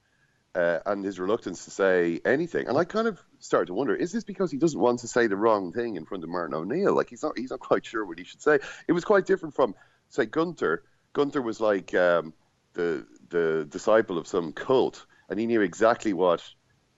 uh, 0.54 0.78
and 0.87 1.04
his 1.04 1.21
reluctance 1.21 1.64
to 1.64 1.71
say 1.71 2.21
anything. 2.25 2.66
And 2.69 2.76
I 2.76 2.85
kind 2.85 3.07
of 3.07 3.23
started 3.38 3.66
to 3.66 3.75
wonder: 3.75 3.95
is 3.95 4.12
this 4.12 4.25
because 4.25 4.50
he 4.50 4.59
doesn't 4.59 4.78
want 4.78 5.00
to 5.00 5.09
say 5.09 5.26
the 5.26 5.37
wrong 5.37 5.73
thing 5.73 5.97
in 5.97 6.04
front 6.04 6.25
of 6.25 6.30
Martin 6.30 6.54
O'Neill? 6.54 6.95
Like 6.95 7.11
he's 7.11 7.23
not 7.23 7.38
he's 7.38 7.50
not 7.50 7.61
quite 7.71 7.87
sure 7.87 8.04
what 8.04 8.19
he 8.19 8.25
should 8.25 8.42
say. 8.42 8.59
It 8.88 8.92
was 8.92 9.04
quite 9.04 9.26
different 9.26 9.54
from 9.54 9.75
say 10.08 10.26
Gunter. 10.26 10.84
Gunter 11.13 11.43
was 11.43 11.60
like 11.60 11.95
um, 11.95 12.32
the 12.75 13.06
the 13.28 13.67
disciple 13.69 14.19
of 14.19 14.26
some 14.26 14.52
cult, 14.52 15.06
and 15.28 15.39
he 15.39 15.47
knew 15.47 15.60
exactly 15.60 16.13
what 16.13 16.43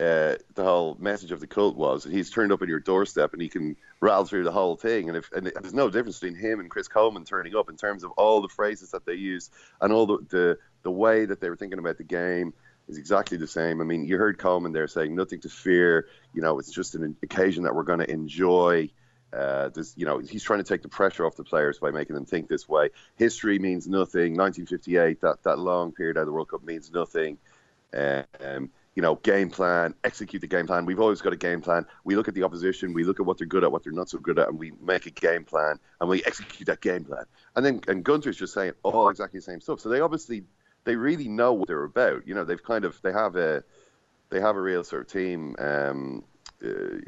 uh, 0.00 0.36
the 0.54 0.64
whole 0.64 0.96
message 0.98 1.30
of 1.30 1.40
the 1.40 1.46
cult 1.46 1.76
was. 1.76 2.06
And 2.06 2.14
he's 2.14 2.30
turned 2.30 2.52
up 2.52 2.62
at 2.62 2.68
your 2.68 2.80
doorstep, 2.80 3.34
and 3.34 3.42
he 3.42 3.48
can 3.48 3.76
rattle 4.00 4.24
through 4.24 4.44
the 4.44 4.52
whole 4.52 4.76
thing. 4.76 5.08
And 5.08 5.18
if 5.18 5.30
and 5.32 5.46
there's 5.60 5.74
no 5.74 5.90
difference 5.90 6.18
between 6.18 6.38
him 6.38 6.58
and 6.58 6.70
Chris 6.70 6.88
Coleman 6.88 7.24
turning 7.24 7.54
up 7.54 7.68
in 7.68 7.76
terms 7.76 8.02
of 8.02 8.12
all 8.12 8.40
the 8.40 8.48
phrases 8.48 8.90
that 8.92 9.04
they 9.04 9.14
used 9.14 9.52
and 9.80 9.92
all 9.92 10.06
the 10.06 10.18
the, 10.30 10.58
the 10.82 10.90
way 10.90 11.26
that 11.26 11.40
they 11.40 11.50
were 11.50 11.56
thinking 11.56 11.78
about 11.78 11.98
the 11.98 12.04
game 12.04 12.54
is 12.92 12.98
exactly 12.98 13.38
the 13.38 13.46
same. 13.46 13.80
I 13.80 13.84
mean, 13.84 14.04
you 14.04 14.18
heard 14.18 14.38
Coleman 14.38 14.72
there 14.72 14.86
saying 14.86 15.14
nothing 15.14 15.40
to 15.40 15.48
fear. 15.48 16.06
You 16.34 16.42
know, 16.42 16.58
it's 16.58 16.70
just 16.70 16.94
an 16.94 17.16
occasion 17.22 17.64
that 17.64 17.74
we're 17.74 17.82
going 17.82 18.00
to 18.00 18.10
enjoy. 18.10 18.90
Uh, 19.32 19.70
this, 19.70 19.94
you 19.96 20.04
know, 20.04 20.18
he's 20.18 20.42
trying 20.42 20.58
to 20.58 20.64
take 20.64 20.82
the 20.82 20.90
pressure 20.90 21.24
off 21.24 21.36
the 21.36 21.44
players 21.44 21.78
by 21.78 21.90
making 21.90 22.14
them 22.14 22.26
think 22.26 22.48
this 22.48 22.68
way. 22.68 22.90
History 23.16 23.58
means 23.58 23.88
nothing. 23.88 24.36
1958, 24.36 25.22
that 25.22 25.42
that 25.44 25.58
long 25.58 25.92
period 25.92 26.18
out 26.18 26.22
of 26.22 26.26
the 26.26 26.32
World 26.32 26.48
Cup 26.48 26.62
means 26.62 26.92
nothing. 26.92 27.38
Um, 27.94 28.70
you 28.94 29.00
know, 29.00 29.14
game 29.14 29.48
plan, 29.48 29.94
execute 30.04 30.42
the 30.42 30.46
game 30.46 30.66
plan. 30.66 30.84
We've 30.84 31.00
always 31.00 31.22
got 31.22 31.32
a 31.32 31.36
game 31.36 31.62
plan. 31.62 31.86
We 32.04 32.14
look 32.14 32.28
at 32.28 32.34
the 32.34 32.42
opposition, 32.42 32.92
we 32.92 33.04
look 33.04 33.20
at 33.20 33.26
what 33.26 33.38
they're 33.38 33.46
good 33.46 33.64
at, 33.64 33.72
what 33.72 33.84
they're 33.84 33.92
not 33.92 34.10
so 34.10 34.18
good 34.18 34.38
at, 34.38 34.48
and 34.48 34.58
we 34.58 34.72
make 34.82 35.06
a 35.06 35.10
game 35.10 35.44
plan 35.44 35.78
and 35.98 36.10
we 36.10 36.22
execute 36.24 36.66
that 36.66 36.82
game 36.82 37.04
plan. 37.04 37.24
And 37.56 37.64
then 37.64 37.80
and 37.88 38.04
Gunter's 38.04 38.36
just 38.36 38.52
saying 38.52 38.72
all 38.82 39.08
exactly 39.08 39.38
the 39.38 39.44
same 39.44 39.62
stuff. 39.62 39.80
So 39.80 39.88
they 39.88 40.00
obviously 40.00 40.44
they 40.84 40.96
really 40.96 41.28
know 41.28 41.52
what 41.52 41.68
they're 41.68 41.84
about. 41.84 42.26
You 42.26 42.34
know, 42.34 42.44
they've 42.44 42.62
kind 42.62 42.84
of 42.84 43.00
they 43.02 43.12
have 43.12 43.36
a 43.36 43.64
they 44.30 44.40
have 44.40 44.56
a 44.56 44.60
real 44.60 44.84
sort 44.84 45.02
of 45.02 45.08
team. 45.08 45.54
Um, 45.58 46.24
uh, 46.64 46.98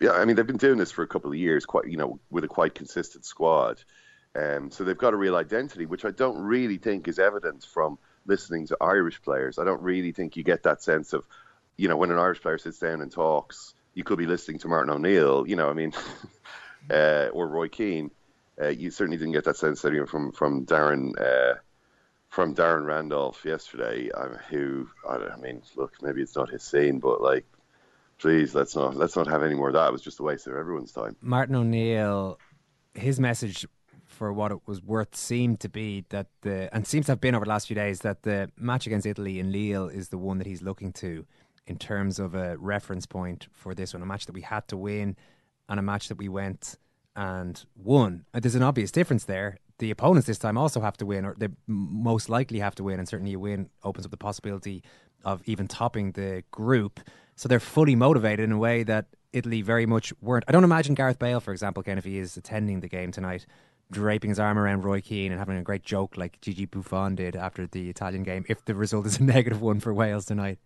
yeah, 0.00 0.12
I 0.12 0.24
mean 0.24 0.36
they've 0.36 0.46
been 0.46 0.56
doing 0.56 0.78
this 0.78 0.92
for 0.92 1.02
a 1.02 1.08
couple 1.08 1.30
of 1.30 1.36
years, 1.36 1.66
quite 1.66 1.88
you 1.88 1.96
know, 1.96 2.20
with 2.30 2.44
a 2.44 2.48
quite 2.48 2.74
consistent 2.74 3.24
squad. 3.24 3.82
Um, 4.34 4.70
so 4.70 4.84
they've 4.84 4.96
got 4.96 5.14
a 5.14 5.16
real 5.16 5.36
identity, 5.36 5.86
which 5.86 6.04
I 6.04 6.10
don't 6.10 6.38
really 6.38 6.78
think 6.78 7.08
is 7.08 7.18
evident 7.18 7.64
from 7.64 7.98
listening 8.26 8.66
to 8.68 8.76
Irish 8.80 9.20
players. 9.22 9.58
I 9.58 9.64
don't 9.64 9.82
really 9.82 10.12
think 10.12 10.36
you 10.36 10.44
get 10.44 10.62
that 10.64 10.82
sense 10.82 11.12
of, 11.12 11.24
you 11.76 11.88
know, 11.88 11.96
when 11.96 12.12
an 12.12 12.18
Irish 12.18 12.40
player 12.40 12.58
sits 12.58 12.78
down 12.78 13.00
and 13.00 13.10
talks, 13.10 13.74
you 13.94 14.04
could 14.04 14.18
be 14.18 14.26
listening 14.26 14.58
to 14.60 14.68
Martin 14.68 14.92
O'Neill, 14.94 15.48
you 15.48 15.56
know, 15.56 15.68
I 15.68 15.72
mean, 15.72 15.92
uh, 16.90 17.28
or 17.32 17.48
Roy 17.48 17.68
Keane. 17.68 18.10
Uh, 18.60 18.68
you 18.68 18.90
certainly 18.90 19.16
didn't 19.16 19.32
get 19.32 19.44
that 19.44 19.56
sense 19.56 19.82
you 19.84 19.92
know, 19.92 20.06
from 20.06 20.32
from 20.32 20.66
Darren 20.66 21.18
uh, 21.18 21.54
from 22.30 22.54
Darren 22.54 22.86
Randolph 22.86 23.44
yesterday. 23.44 24.10
Uh, 24.12 24.28
who 24.48 24.88
I, 25.06 25.16
I 25.16 25.36
mean, 25.36 25.62
look, 25.76 25.94
maybe 26.00 26.22
it's 26.22 26.36
not 26.36 26.48
his 26.48 26.62
scene, 26.62 26.98
but 26.98 27.20
like, 27.20 27.44
please 28.18 28.54
let's 28.54 28.74
not 28.74 28.96
let's 28.96 29.16
not 29.16 29.26
have 29.26 29.42
any 29.42 29.54
more 29.54 29.68
of 29.68 29.74
that. 29.74 29.88
It 29.88 29.92
was 29.92 30.02
just 30.02 30.20
a 30.20 30.22
waste 30.22 30.46
of 30.46 30.54
everyone's 30.54 30.92
time. 30.92 31.16
Martin 31.20 31.56
O'Neill, 31.56 32.38
his 32.94 33.20
message 33.20 33.66
for 34.06 34.32
what 34.32 34.50
it 34.52 34.58
was 34.66 34.82
worth 34.82 35.14
seemed 35.14 35.60
to 35.60 35.68
be 35.68 36.04
that 36.08 36.28
the 36.42 36.74
and 36.74 36.86
seems 36.86 37.06
to 37.06 37.12
have 37.12 37.20
been 37.20 37.34
over 37.34 37.44
the 37.44 37.50
last 37.50 37.66
few 37.66 37.76
days 37.76 38.00
that 38.00 38.22
the 38.22 38.50
match 38.56 38.86
against 38.86 39.06
Italy 39.06 39.38
in 39.38 39.52
Lille 39.52 39.88
is 39.88 40.08
the 40.08 40.18
one 40.18 40.38
that 40.38 40.46
he's 40.46 40.62
looking 40.62 40.92
to 40.94 41.26
in 41.66 41.78
terms 41.78 42.18
of 42.18 42.34
a 42.34 42.56
reference 42.58 43.06
point 43.06 43.46
for 43.52 43.74
this 43.74 43.92
one, 43.92 44.02
a 44.02 44.06
match 44.06 44.26
that 44.26 44.32
we 44.32 44.40
had 44.40 44.66
to 44.68 44.76
win 44.76 45.16
and 45.68 45.78
a 45.78 45.82
match 45.82 46.08
that 46.08 46.18
we 46.18 46.28
went 46.28 46.76
and 47.14 47.64
won. 47.76 48.24
There's 48.32 48.54
an 48.54 48.62
obvious 48.62 48.90
difference 48.90 49.24
there. 49.24 49.58
The 49.80 49.90
opponents 49.90 50.26
this 50.26 50.38
time 50.38 50.58
also 50.58 50.82
have 50.82 50.98
to 50.98 51.06
win, 51.06 51.24
or 51.24 51.34
they 51.38 51.48
most 51.66 52.28
likely 52.28 52.58
have 52.58 52.74
to 52.74 52.84
win, 52.84 52.98
and 52.98 53.08
certainly 53.08 53.32
a 53.32 53.38
win 53.38 53.70
opens 53.82 54.04
up 54.04 54.10
the 54.10 54.18
possibility 54.18 54.82
of 55.24 55.42
even 55.46 55.68
topping 55.68 56.12
the 56.12 56.44
group. 56.50 57.00
So 57.34 57.48
they're 57.48 57.60
fully 57.60 57.96
motivated 57.96 58.44
in 58.44 58.52
a 58.52 58.58
way 58.58 58.82
that 58.82 59.06
Italy 59.32 59.62
very 59.62 59.86
much 59.86 60.12
weren't. 60.20 60.44
I 60.48 60.52
don't 60.52 60.64
imagine 60.64 60.94
Gareth 60.94 61.18
Bale, 61.18 61.40
for 61.40 61.52
example, 61.52 61.82
Ken, 61.82 61.96
if 61.96 62.04
he 62.04 62.18
is 62.18 62.36
attending 62.36 62.80
the 62.80 62.88
game 62.88 63.10
tonight, 63.10 63.46
draping 63.90 64.28
his 64.28 64.38
arm 64.38 64.58
around 64.58 64.84
Roy 64.84 65.00
Keane 65.00 65.32
and 65.32 65.38
having 65.38 65.56
a 65.56 65.62
great 65.62 65.82
joke 65.82 66.18
like 66.18 66.38
Gigi 66.42 66.66
Buffon 66.66 67.14
did 67.14 67.34
after 67.34 67.66
the 67.66 67.88
Italian 67.88 68.22
game. 68.22 68.44
If 68.50 68.66
the 68.66 68.74
result 68.74 69.06
is 69.06 69.18
a 69.18 69.22
negative 69.36 69.62
one 69.62 69.80
for 69.80 69.94
Wales 69.94 70.26
tonight, 70.26 70.58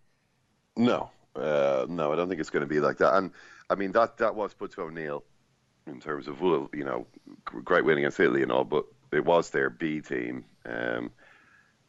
No, 0.75 1.09
uh, 1.37 1.85
no, 1.87 2.11
I 2.11 2.17
don't 2.17 2.27
think 2.27 2.41
it's 2.41 2.49
going 2.49 2.67
to 2.67 2.67
be 2.67 2.81
like 2.81 2.97
that. 2.97 3.15
And 3.15 3.31
I 3.69 3.75
mean 3.75 3.93
that 3.93 4.17
that 4.17 4.35
was 4.35 4.53
put 4.53 4.71
to 4.73 4.81
O'Neill 4.81 5.23
in 5.87 6.01
terms 6.01 6.27
of 6.27 6.41
well, 6.41 6.69
you 6.73 6.83
know, 6.83 7.05
great 7.45 7.85
win 7.85 7.97
against 7.97 8.19
Italy 8.19 8.43
and 8.43 8.51
all, 8.51 8.63
but 8.63 8.85
it 9.15 9.25
was 9.25 9.49
their 9.49 9.69
B 9.69 10.01
team, 10.01 10.45
um, 10.65 11.11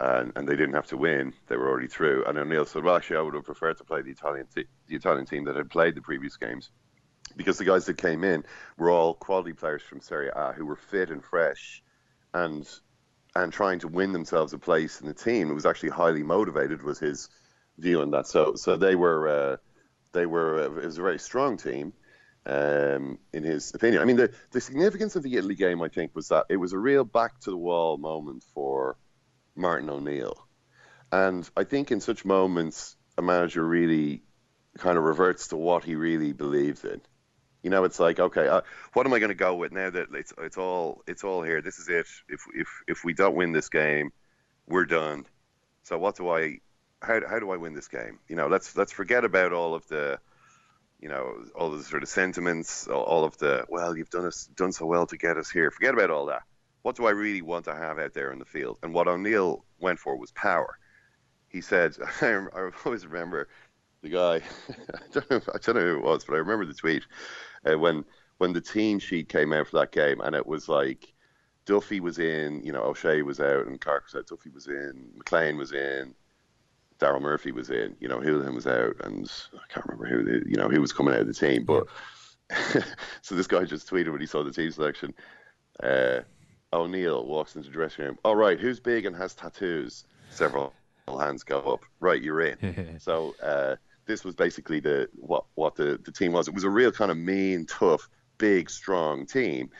and 0.00 0.32
and 0.36 0.48
they 0.48 0.56
didn't 0.56 0.74
have 0.74 0.86
to 0.88 0.96
win; 0.96 1.32
they 1.48 1.56
were 1.56 1.68
already 1.68 1.88
through. 1.88 2.24
And 2.26 2.38
O'Neill 2.38 2.66
said, 2.66 2.84
"Well, 2.84 2.96
actually, 2.96 3.16
I 3.16 3.22
would 3.22 3.34
have 3.34 3.44
preferred 3.44 3.78
to 3.78 3.84
play 3.84 4.02
the 4.02 4.10
Italian 4.10 4.46
te- 4.54 4.68
the 4.86 4.96
Italian 4.96 5.26
team 5.26 5.44
that 5.44 5.56
had 5.56 5.70
played 5.70 5.94
the 5.94 6.02
previous 6.02 6.36
games." 6.36 6.70
Because 7.36 7.58
the 7.58 7.64
guys 7.64 7.84
that 7.86 7.98
came 7.98 8.24
in 8.24 8.44
were 8.78 8.90
all 8.90 9.14
quality 9.14 9.52
players 9.52 9.82
from 9.82 10.00
Serie 10.00 10.30
A 10.34 10.52
who 10.52 10.64
were 10.64 10.76
fit 10.76 11.10
and 11.10 11.24
fresh, 11.24 11.82
and 12.32 12.68
and 13.34 13.52
trying 13.52 13.78
to 13.80 13.88
win 13.88 14.12
themselves 14.12 14.52
a 14.52 14.58
place 14.58 15.00
in 15.00 15.06
the 15.06 15.14
team. 15.14 15.50
It 15.50 15.54
was 15.54 15.66
actually 15.66 15.90
highly 15.90 16.22
motivated. 16.22 16.82
Was 16.82 16.98
his 16.98 17.28
view 17.78 18.00
on 18.00 18.10
that? 18.12 18.26
So 18.26 18.54
so 18.54 18.76
they 18.76 18.94
were 18.94 19.28
uh, 19.28 19.56
they 20.12 20.26
were 20.26 20.60
uh, 20.60 20.80
it 20.80 20.86
was 20.86 20.98
a 20.98 21.02
very 21.02 21.18
strong 21.18 21.56
team. 21.56 21.92
Um, 22.48 23.18
in 23.32 23.42
his 23.42 23.74
opinion, 23.74 24.00
I 24.00 24.04
mean 24.04 24.16
the 24.16 24.32
the 24.52 24.61
significance 24.61 25.16
of 25.16 25.24
the 25.24 25.37
Italy 25.37 25.56
game, 25.56 25.82
I 25.82 25.88
think, 25.88 26.14
was 26.14 26.28
that 26.28 26.46
it 26.48 26.56
was 26.56 26.72
a 26.72 26.78
real 26.78 27.04
back 27.04 27.40
to 27.40 27.50
the 27.50 27.56
wall 27.56 27.98
moment 27.98 28.44
for 28.54 28.96
Martin 29.56 29.90
O'Neill. 29.90 30.46
And 31.11 31.48
I 31.56 31.64
think 31.64 31.90
in 31.90 32.00
such 32.00 32.24
moments, 32.24 32.96
a 33.18 33.22
manager 33.22 33.66
really 33.66 34.22
kind 34.78 34.98
of 34.98 35.04
reverts 35.04 35.48
to 35.48 35.56
what 35.56 35.85
he 35.85 35.94
really 35.94 36.32
believes 36.32 36.85
in. 36.85 37.00
You 37.62 37.70
know, 37.70 37.85
it's 37.85 37.98
like, 37.98 38.20
okay, 38.20 38.46
uh, 38.46 38.61
what 38.92 39.06
am 39.06 39.12
I 39.12 39.18
going 39.18 39.30
to 39.30 39.35
go 39.35 39.56
with 39.56 39.72
now 39.72 39.90
that 39.90 40.09
it's 40.14 40.32
it's 40.38 40.56
all 40.56 41.02
it's 41.09 41.24
all 41.24 41.42
here? 41.42 41.61
This 41.61 41.78
is 41.78 41.88
it. 41.88 42.06
If 42.28 42.44
if 42.54 42.68
if 42.87 43.04
we 43.04 43.12
don't 43.12 43.35
win 43.35 43.50
this 43.52 43.68
game, 43.68 44.12
we're 44.68 44.85
done. 44.85 45.26
So 45.82 45.98
what 45.98 46.16
do 46.16 46.28
I? 46.28 46.59
How 47.02 47.20
how 47.28 47.40
do 47.40 47.50
I 47.50 47.56
win 47.56 47.74
this 47.74 47.88
game? 47.88 48.20
You 48.28 48.37
know, 48.37 48.46
let's 48.46 48.76
let's 48.76 48.92
forget 48.92 49.24
about 49.24 49.52
all 49.52 49.74
of 49.74 49.87
the, 49.88 50.20
you 51.00 51.09
know, 51.09 51.44
all 51.54 51.70
the 51.70 51.82
sort 51.82 52.02
of 52.02 52.09
sentiments, 52.09 52.87
all, 52.88 53.24
of 53.24 53.37
the 53.38 53.64
well, 53.68 53.96
you've 53.96 54.11
done 54.11 54.26
us 54.26 54.46
done 54.56 54.72
so 54.72 54.87
well 54.87 55.06
to 55.06 55.16
get 55.16 55.37
us 55.37 55.50
here. 55.50 55.70
Forget 55.70 55.94
about 55.94 56.11
all 56.11 56.26
that. 56.26 56.42
What 56.82 56.96
do 56.96 57.06
I 57.06 57.11
really 57.11 57.42
want 57.42 57.64
to 57.66 57.74
have 57.74 57.98
out 57.98 58.14
there 58.14 58.32
in 58.32 58.38
the 58.38 58.44
field? 58.44 58.78
And 58.82 58.94
what 58.94 59.09
O'Neill 59.09 59.64
went 59.80 59.98
for 59.98 60.16
was 60.16 60.30
power. 60.32 60.78
He 61.48 61.61
said, 61.61 61.96
I, 62.20 62.26
I 62.26 62.70
always 62.85 63.06
remember 63.06 63.48
the 64.02 64.09
guy. 64.09 64.37
I 64.94 64.98
don't 65.12 65.30
know. 65.30 65.40
I 65.54 65.59
don't 65.59 65.74
know 65.76 65.80
who 65.80 65.98
it 65.98 66.04
was, 66.04 66.24
but 66.24 66.35
I 66.35 66.38
remember 66.38 66.66
the 66.66 66.74
tweet 66.74 67.02
uh, 67.64 67.78
when 67.78 68.04
when 68.38 68.52
the 68.52 68.61
team 68.61 68.98
sheet 68.98 69.28
came 69.28 69.52
out 69.52 69.66
for 69.66 69.78
that 69.78 69.92
game, 69.92 70.20
and 70.20 70.35
it 70.35 70.46
was 70.46 70.68
like 70.68 71.12
Duffy 71.66 72.00
was 72.00 72.18
in, 72.18 72.62
you 72.62 72.72
know, 72.72 72.82
O'Shea 72.82 73.22
was 73.22 73.40
out, 73.40 73.66
and 73.66 73.80
Clark 73.80 74.04
was 74.04 74.14
out. 74.14 74.26
Duffy 74.26 74.50
was 74.50 74.66
in, 74.66 75.11
McClean 75.18 75.59
was 75.59 75.72
in, 75.72 76.14
Daryl 76.98 77.20
Murphy 77.20 77.52
was 77.52 77.70
in, 77.70 77.96
you 78.00 78.09
know, 78.09 78.18
Hoolahan 78.18 78.54
was 78.54 78.66
out, 78.66 78.96
and 79.04 79.30
I 79.54 79.72
can't 79.72 79.87
remember 79.87 80.06
who, 80.06 80.24
the, 80.24 80.48
you 80.48 80.56
know, 80.56 80.68
who 80.68 80.80
was 80.80 80.92
coming 80.92 81.14
out 81.14 81.20
of 81.20 81.26
the 81.26 81.35
team. 81.35 81.64
But 81.64 81.87
so 83.22 83.35
this 83.35 83.46
guy 83.46 83.64
just 83.64 83.88
tweeted 83.88 84.12
when 84.12 84.20
he 84.20 84.26
saw 84.26 84.42
the 84.42 84.52
team 84.52 84.70
selection. 84.70 85.14
Uh, 85.82 86.20
O'Neill 86.72 87.26
walks 87.26 87.54
into 87.54 87.68
the 87.68 87.72
dressing 87.72 88.04
room. 88.04 88.18
All 88.24 88.37
right, 88.37 88.59
who's 88.59 88.80
big 88.80 89.06
and 89.06 89.14
has 89.16 89.35
tattoos? 89.35 90.04
Several 90.30 90.72
hands 91.06 91.42
go 91.44 91.61
up. 91.61 91.85
Right, 92.00 92.22
you're 92.22 92.40
in. 92.40 92.98
so 93.00 93.35
uh, 93.42 93.76
this 94.06 94.24
was 94.24 94.35
basically 94.35 94.80
the 94.80 95.09
what 95.14 95.44
what 95.54 95.76
the, 95.76 96.00
the 96.04 96.12
team 96.12 96.32
was. 96.32 96.48
It 96.48 96.54
was 96.54 96.64
a 96.64 96.70
real 96.70 96.92
kind 96.92 97.11
of 97.11 97.16
mean, 97.16 97.66
tough, 97.66 98.09
big, 98.38 98.70
strong 98.70 99.26
team 99.26 99.70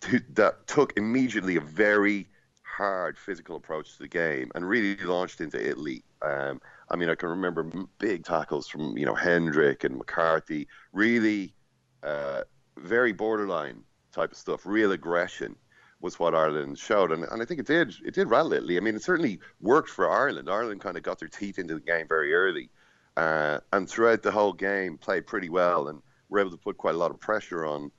to, 0.00 0.20
that 0.34 0.66
took 0.66 0.96
immediately 0.96 1.56
a 1.56 1.60
very 1.60 2.28
hard 2.76 3.18
physical 3.18 3.56
approach 3.56 3.92
to 3.92 3.98
the 3.98 4.08
game 4.08 4.50
and 4.54 4.68
really 4.68 4.96
launched 4.96 5.40
into 5.40 5.64
Italy. 5.64 6.04
Um, 6.22 6.60
I 6.90 6.96
mean, 6.96 7.08
I 7.08 7.14
can 7.14 7.28
remember 7.28 7.64
big 7.98 8.24
tackles 8.24 8.68
from 8.68 8.96
you 8.96 9.06
know 9.06 9.14
Hendrick 9.14 9.84
and 9.84 9.96
McCarthy, 9.96 10.68
really 10.92 11.54
uh, 12.02 12.42
very 12.76 13.12
borderline 13.12 13.82
type 14.12 14.32
of 14.32 14.38
stuff, 14.38 14.66
real 14.66 14.92
aggression 14.92 15.56
was 16.00 16.18
what 16.18 16.34
Ireland 16.34 16.78
showed, 16.78 17.12
and, 17.12 17.24
and 17.24 17.42
I 17.42 17.44
think 17.44 17.60
it 17.60 17.66
did 17.66 17.94
it 18.04 18.14
did 18.14 18.30
rattle 18.30 18.52
Italy. 18.52 18.76
I 18.76 18.80
mean, 18.80 18.96
it 18.96 19.02
certainly 19.02 19.38
worked 19.60 19.90
for 19.90 20.10
Ireland. 20.10 20.48
Ireland 20.48 20.80
kind 20.80 20.96
of 20.96 21.02
got 21.02 21.18
their 21.18 21.28
teeth 21.28 21.58
into 21.58 21.74
the 21.74 21.80
game 21.80 22.08
very 22.08 22.32
early, 22.32 22.70
uh, 23.16 23.60
and 23.72 23.88
throughout 23.88 24.22
the 24.22 24.30
whole 24.30 24.52
game 24.52 24.96
played 24.96 25.26
pretty 25.26 25.50
well 25.50 25.88
and 25.88 26.00
were 26.28 26.40
able 26.40 26.50
to 26.50 26.56
put 26.56 26.78
quite 26.78 26.94
a 26.94 26.98
lot 26.98 27.10
of 27.10 27.20
pressure 27.20 27.66
on 27.66 27.90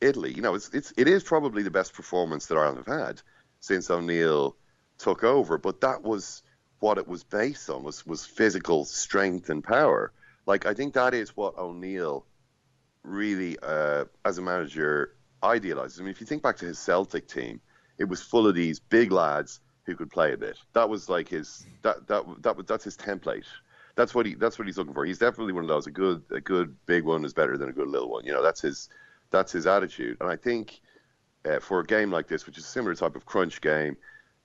Italy. 0.00 0.32
You 0.32 0.42
know, 0.42 0.54
it's 0.54 0.68
it's 0.74 0.92
it 0.96 1.08
is 1.08 1.22
probably 1.22 1.62
the 1.62 1.70
best 1.70 1.94
performance 1.94 2.46
that 2.46 2.56
Ireland 2.56 2.84
have 2.86 2.98
had 3.06 3.22
since 3.66 3.90
O'Neill 3.90 4.56
took 4.98 5.24
over. 5.24 5.58
But 5.58 5.80
that 5.80 6.02
was 6.02 6.42
what 6.78 6.98
it 6.98 7.08
was 7.08 7.24
based 7.24 7.68
on 7.68 7.82
was 7.82 8.06
was 8.06 8.24
physical 8.24 8.84
strength 8.84 9.50
and 9.50 9.62
power. 9.62 10.12
Like 10.46 10.66
I 10.66 10.74
think 10.74 10.94
that 10.94 11.14
is 11.14 11.36
what 11.36 11.58
O'Neill 11.58 12.24
really, 13.02 13.56
uh, 13.62 14.04
as 14.24 14.38
a 14.38 14.42
manager, 14.42 15.14
idealizes. 15.42 16.00
I 16.00 16.02
mean, 16.02 16.10
if 16.10 16.20
you 16.20 16.26
think 16.26 16.42
back 16.42 16.56
to 16.58 16.66
his 16.66 16.78
Celtic 16.78 17.28
team, 17.28 17.60
it 17.98 18.04
was 18.04 18.22
full 18.22 18.46
of 18.46 18.54
these 18.54 18.78
big 18.78 19.10
lads 19.10 19.60
who 19.84 19.96
could 19.96 20.10
play 20.10 20.32
a 20.32 20.36
bit. 20.36 20.58
That 20.74 20.88
was 20.88 21.08
like 21.08 21.28
his 21.28 21.66
that 21.82 22.06
that 22.06 22.24
that 22.42 22.56
was 22.56 22.66
that's 22.66 22.84
his 22.84 22.96
template. 22.96 23.46
That's 23.96 24.14
what 24.14 24.26
he 24.26 24.34
that's 24.34 24.58
what 24.58 24.66
he's 24.66 24.78
looking 24.78 24.94
for. 24.94 25.04
He's 25.04 25.18
definitely 25.18 25.54
one 25.54 25.64
of 25.64 25.68
those. 25.68 25.86
A 25.86 25.90
good 25.90 26.22
a 26.30 26.40
good 26.40 26.76
big 26.86 27.04
one 27.04 27.24
is 27.24 27.32
better 27.32 27.56
than 27.56 27.68
a 27.68 27.72
good 27.72 27.88
little 27.88 28.10
one. 28.10 28.24
You 28.24 28.32
know, 28.32 28.42
that's 28.42 28.60
his 28.60 28.88
that's 29.30 29.52
his 29.52 29.66
attitude. 29.66 30.18
And 30.20 30.30
I 30.30 30.36
think 30.36 30.80
uh, 31.46 31.60
for 31.60 31.80
a 31.80 31.86
game 31.86 32.10
like 32.10 32.28
this, 32.28 32.46
which 32.46 32.58
is 32.58 32.64
a 32.64 32.68
similar 32.68 32.94
type 32.94 33.16
of 33.16 33.24
crunch 33.24 33.60
game, 33.60 33.96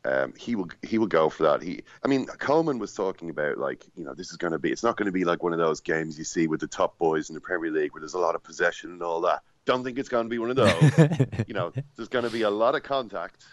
um, 0.03 0.33
he 0.37 0.55
will 0.55 0.69
he 0.81 0.97
will 0.97 1.07
go 1.07 1.29
for 1.29 1.43
that. 1.43 1.61
He, 1.61 1.81
I 2.03 2.07
mean, 2.07 2.25
Coleman 2.25 2.79
was 2.79 2.93
talking 2.93 3.29
about 3.29 3.57
like 3.57 3.85
you 3.95 4.03
know 4.03 4.13
this 4.13 4.31
is 4.31 4.37
going 4.37 4.53
to 4.53 4.59
be 4.59 4.71
it's 4.71 4.83
not 4.83 4.97
going 4.97 5.05
to 5.05 5.11
be 5.11 5.25
like 5.25 5.43
one 5.43 5.53
of 5.53 5.59
those 5.59 5.79
games 5.79 6.17
you 6.17 6.23
see 6.23 6.47
with 6.47 6.59
the 6.59 6.67
top 6.67 6.97
boys 6.97 7.29
in 7.29 7.35
the 7.35 7.41
Premier 7.41 7.71
League 7.71 7.93
where 7.93 8.01
there's 8.01 8.15
a 8.15 8.19
lot 8.19 8.33
of 8.33 8.43
possession 8.43 8.91
and 8.91 9.03
all 9.03 9.21
that. 9.21 9.41
Don't 9.65 9.83
think 9.83 9.99
it's 9.99 10.09
going 10.09 10.25
to 10.25 10.29
be 10.29 10.39
one 10.39 10.49
of 10.49 10.55
those. 10.55 11.27
you 11.47 11.53
know, 11.53 11.71
there's 11.95 12.09
going 12.09 12.25
to 12.25 12.31
be 12.31 12.41
a 12.41 12.49
lot 12.49 12.73
of 12.73 12.81
contact. 12.81 13.45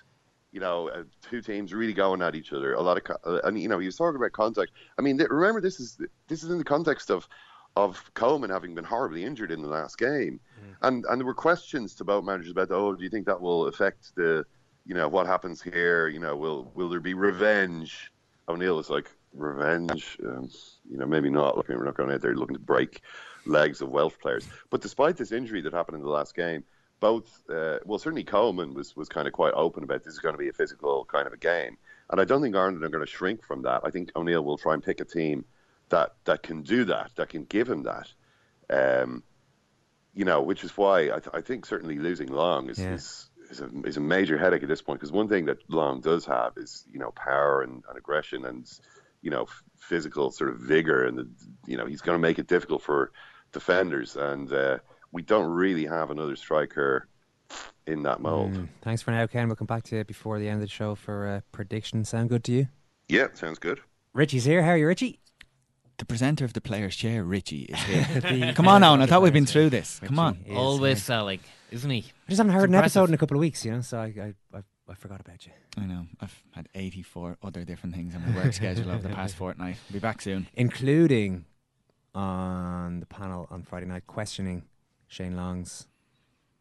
You 0.50 0.60
know, 0.60 0.88
uh, 0.88 1.02
two 1.28 1.42
teams 1.42 1.74
really 1.74 1.92
going 1.92 2.22
at 2.22 2.34
each 2.34 2.54
other. 2.54 2.72
A 2.72 2.80
lot 2.80 2.96
of 2.96 3.04
co- 3.04 3.18
uh, 3.26 3.40
and 3.44 3.60
you 3.60 3.68
know 3.68 3.78
he 3.78 3.84
was 3.84 3.96
talking 3.96 4.16
about 4.16 4.32
contact. 4.32 4.72
I 4.98 5.02
mean, 5.02 5.18
th- 5.18 5.28
remember 5.28 5.60
this 5.60 5.80
is 5.80 5.98
this 6.28 6.42
is 6.42 6.50
in 6.50 6.56
the 6.56 6.64
context 6.64 7.10
of 7.10 7.28
of 7.76 8.12
Coleman 8.14 8.50
having 8.50 8.74
been 8.74 8.84
horribly 8.84 9.24
injured 9.24 9.52
in 9.52 9.62
the 9.62 9.68
last 9.68 9.98
game, 9.98 10.40
mm. 10.60 10.74
and 10.82 11.04
and 11.06 11.20
there 11.20 11.26
were 11.26 11.34
questions 11.34 11.94
to 11.96 12.04
both 12.04 12.24
managers 12.24 12.50
about, 12.50 12.70
oh, 12.70 12.94
do 12.94 13.04
you 13.04 13.10
think 13.10 13.26
that 13.26 13.40
will 13.40 13.66
affect 13.66 14.14
the, 14.16 14.44
you 14.84 14.94
know, 14.94 15.08
what 15.08 15.26
happens 15.26 15.62
here? 15.62 16.08
You 16.08 16.18
know, 16.18 16.36
will 16.36 16.70
will 16.74 16.88
there 16.88 17.00
be 17.00 17.14
revenge? 17.14 18.10
O'Neill 18.48 18.76
was 18.76 18.90
like, 18.90 19.10
revenge? 19.34 20.18
Um, 20.24 20.50
you 20.90 20.98
know, 20.98 21.06
maybe 21.06 21.30
not. 21.30 21.56
Like, 21.56 21.68
we're 21.68 21.84
not 21.84 21.96
going 21.96 22.10
out 22.10 22.22
there 22.22 22.34
looking 22.34 22.56
to 22.56 22.62
break 22.62 23.02
legs 23.46 23.80
of 23.80 23.90
Welsh 23.90 24.14
players. 24.20 24.48
But 24.70 24.80
despite 24.80 25.16
this 25.16 25.32
injury 25.32 25.60
that 25.62 25.72
happened 25.72 25.96
in 25.98 26.02
the 26.02 26.08
last 26.10 26.34
game, 26.34 26.64
both, 27.00 27.42
uh, 27.48 27.78
well, 27.84 27.98
certainly 27.98 28.24
Coleman 28.24 28.74
was 28.74 28.96
was 28.96 29.08
kind 29.08 29.28
of 29.28 29.32
quite 29.32 29.54
open 29.54 29.84
about 29.84 30.02
this 30.02 30.14
is 30.14 30.18
going 30.18 30.34
to 30.34 30.38
be 30.38 30.48
a 30.48 30.52
physical 30.52 31.04
kind 31.04 31.26
of 31.26 31.32
a 31.32 31.36
game, 31.36 31.76
and 32.10 32.20
I 32.20 32.24
don't 32.24 32.42
think 32.42 32.56
Ireland 32.56 32.82
are 32.82 32.88
going 32.88 33.04
to 33.04 33.10
shrink 33.10 33.44
from 33.44 33.62
that. 33.62 33.82
I 33.84 33.90
think 33.90 34.10
O'Neill 34.16 34.44
will 34.44 34.58
try 34.58 34.74
and 34.74 34.82
pick 34.82 35.00
a 35.00 35.04
team 35.04 35.44
that 35.90 36.14
that 36.24 36.42
can 36.42 36.62
do 36.62 36.84
that, 36.84 37.10
that 37.16 37.28
can 37.28 37.44
give 37.44 37.68
him 37.68 37.84
that. 37.84 38.08
Um, 38.70 39.22
you 40.14 40.24
know, 40.24 40.42
which 40.42 40.64
is 40.64 40.76
why 40.76 41.02
I, 41.02 41.20
th- 41.20 41.30
I 41.32 41.40
think 41.40 41.64
certainly 41.64 41.98
losing 41.98 42.28
Long 42.28 42.68
is, 42.68 42.78
yeah. 42.78 42.94
is, 42.94 43.30
is, 43.50 43.60
a, 43.60 43.70
is 43.84 43.96
a 43.96 44.00
major 44.00 44.36
headache 44.36 44.62
at 44.62 44.68
this 44.68 44.82
point. 44.82 44.98
Because 44.98 45.12
one 45.12 45.28
thing 45.28 45.44
that 45.46 45.58
Long 45.70 46.00
does 46.00 46.26
have 46.26 46.54
is 46.56 46.84
you 46.92 46.98
know 46.98 47.12
power 47.12 47.62
and, 47.62 47.82
and 47.88 47.96
aggression 47.96 48.44
and 48.44 48.70
you 49.22 49.30
know 49.30 49.42
f- 49.42 49.62
physical 49.78 50.30
sort 50.30 50.50
of 50.50 50.58
vigor, 50.58 51.04
and 51.04 51.18
the, 51.18 51.28
you 51.66 51.76
know 51.76 51.86
he's 51.86 52.00
going 52.00 52.16
to 52.16 52.20
make 52.20 52.38
it 52.38 52.46
difficult 52.46 52.82
for 52.82 53.12
defenders. 53.52 54.16
And 54.16 54.52
uh, 54.52 54.78
we 55.12 55.22
don't 55.22 55.50
really 55.50 55.86
have 55.86 56.10
another 56.10 56.36
striker 56.36 57.08
in 57.86 58.02
that 58.02 58.20
mold. 58.20 58.52
Mm, 58.52 58.68
thanks 58.82 59.02
for 59.02 59.10
now, 59.10 59.26
Ken. 59.26 59.48
We'll 59.48 59.56
come 59.56 59.66
back 59.66 59.84
to 59.84 59.96
you 59.96 60.04
before 60.04 60.38
the 60.38 60.48
end 60.48 60.56
of 60.56 60.60
the 60.62 60.68
show 60.68 60.94
for 60.94 61.26
uh, 61.26 61.40
predictions. 61.52 62.10
Sound 62.10 62.28
good 62.28 62.44
to 62.44 62.52
you? 62.52 62.68
Yeah, 63.08 63.28
sounds 63.32 63.58
good. 63.58 63.80
Richie's 64.12 64.44
here. 64.44 64.62
How 64.62 64.72
are 64.72 64.76
you, 64.76 64.86
Richie? 64.86 65.20
The 65.98 66.04
presenter 66.04 66.44
of 66.44 66.52
the 66.52 66.60
player's 66.60 66.96
chair, 66.96 67.22
Richie, 67.24 67.62
is 67.64 67.78
here. 67.82 68.52
Come 68.56 68.68
on, 68.68 68.82
Owen. 68.82 69.02
I 69.02 69.06
thought 69.06 69.22
we'd 69.22 69.32
been 69.32 69.46
through 69.46 69.70
this. 69.70 70.00
Come 70.04 70.18
on. 70.18 70.38
Always 70.54 71.02
selling, 71.02 71.40
isn't 71.70 71.90
he? 71.90 71.98
I 72.26 72.30
just 72.30 72.38
haven't 72.38 72.54
heard 72.54 72.68
an 72.68 72.74
episode 72.76 73.08
in 73.08 73.14
a 73.14 73.18
couple 73.18 73.36
of 73.36 73.40
weeks, 73.40 73.64
you 73.64 73.72
know, 73.72 73.80
so 73.80 73.98
I, 73.98 74.04
I, 74.04 74.34
I, 74.56 74.62
I 74.88 74.94
forgot 74.94 75.20
about 75.20 75.44
you. 75.46 75.52
I 75.76 75.86
know. 75.86 76.06
I've 76.20 76.42
had 76.52 76.68
84 76.74 77.38
other 77.42 77.64
different 77.64 77.94
things 77.94 78.14
on 78.14 78.22
my 78.32 78.42
work 78.42 78.52
schedule 78.52 78.90
over 78.90 79.02
the 79.06 79.14
past 79.14 79.34
fortnight. 79.36 79.76
Be 79.92 79.98
back 79.98 80.22
soon. 80.22 80.46
Including 80.54 81.44
on 82.14 83.00
the 83.00 83.06
panel 83.06 83.46
on 83.50 83.62
Friday 83.62 83.86
night 83.86 84.06
questioning 84.06 84.62
Shane 85.08 85.36
Long's 85.36 85.86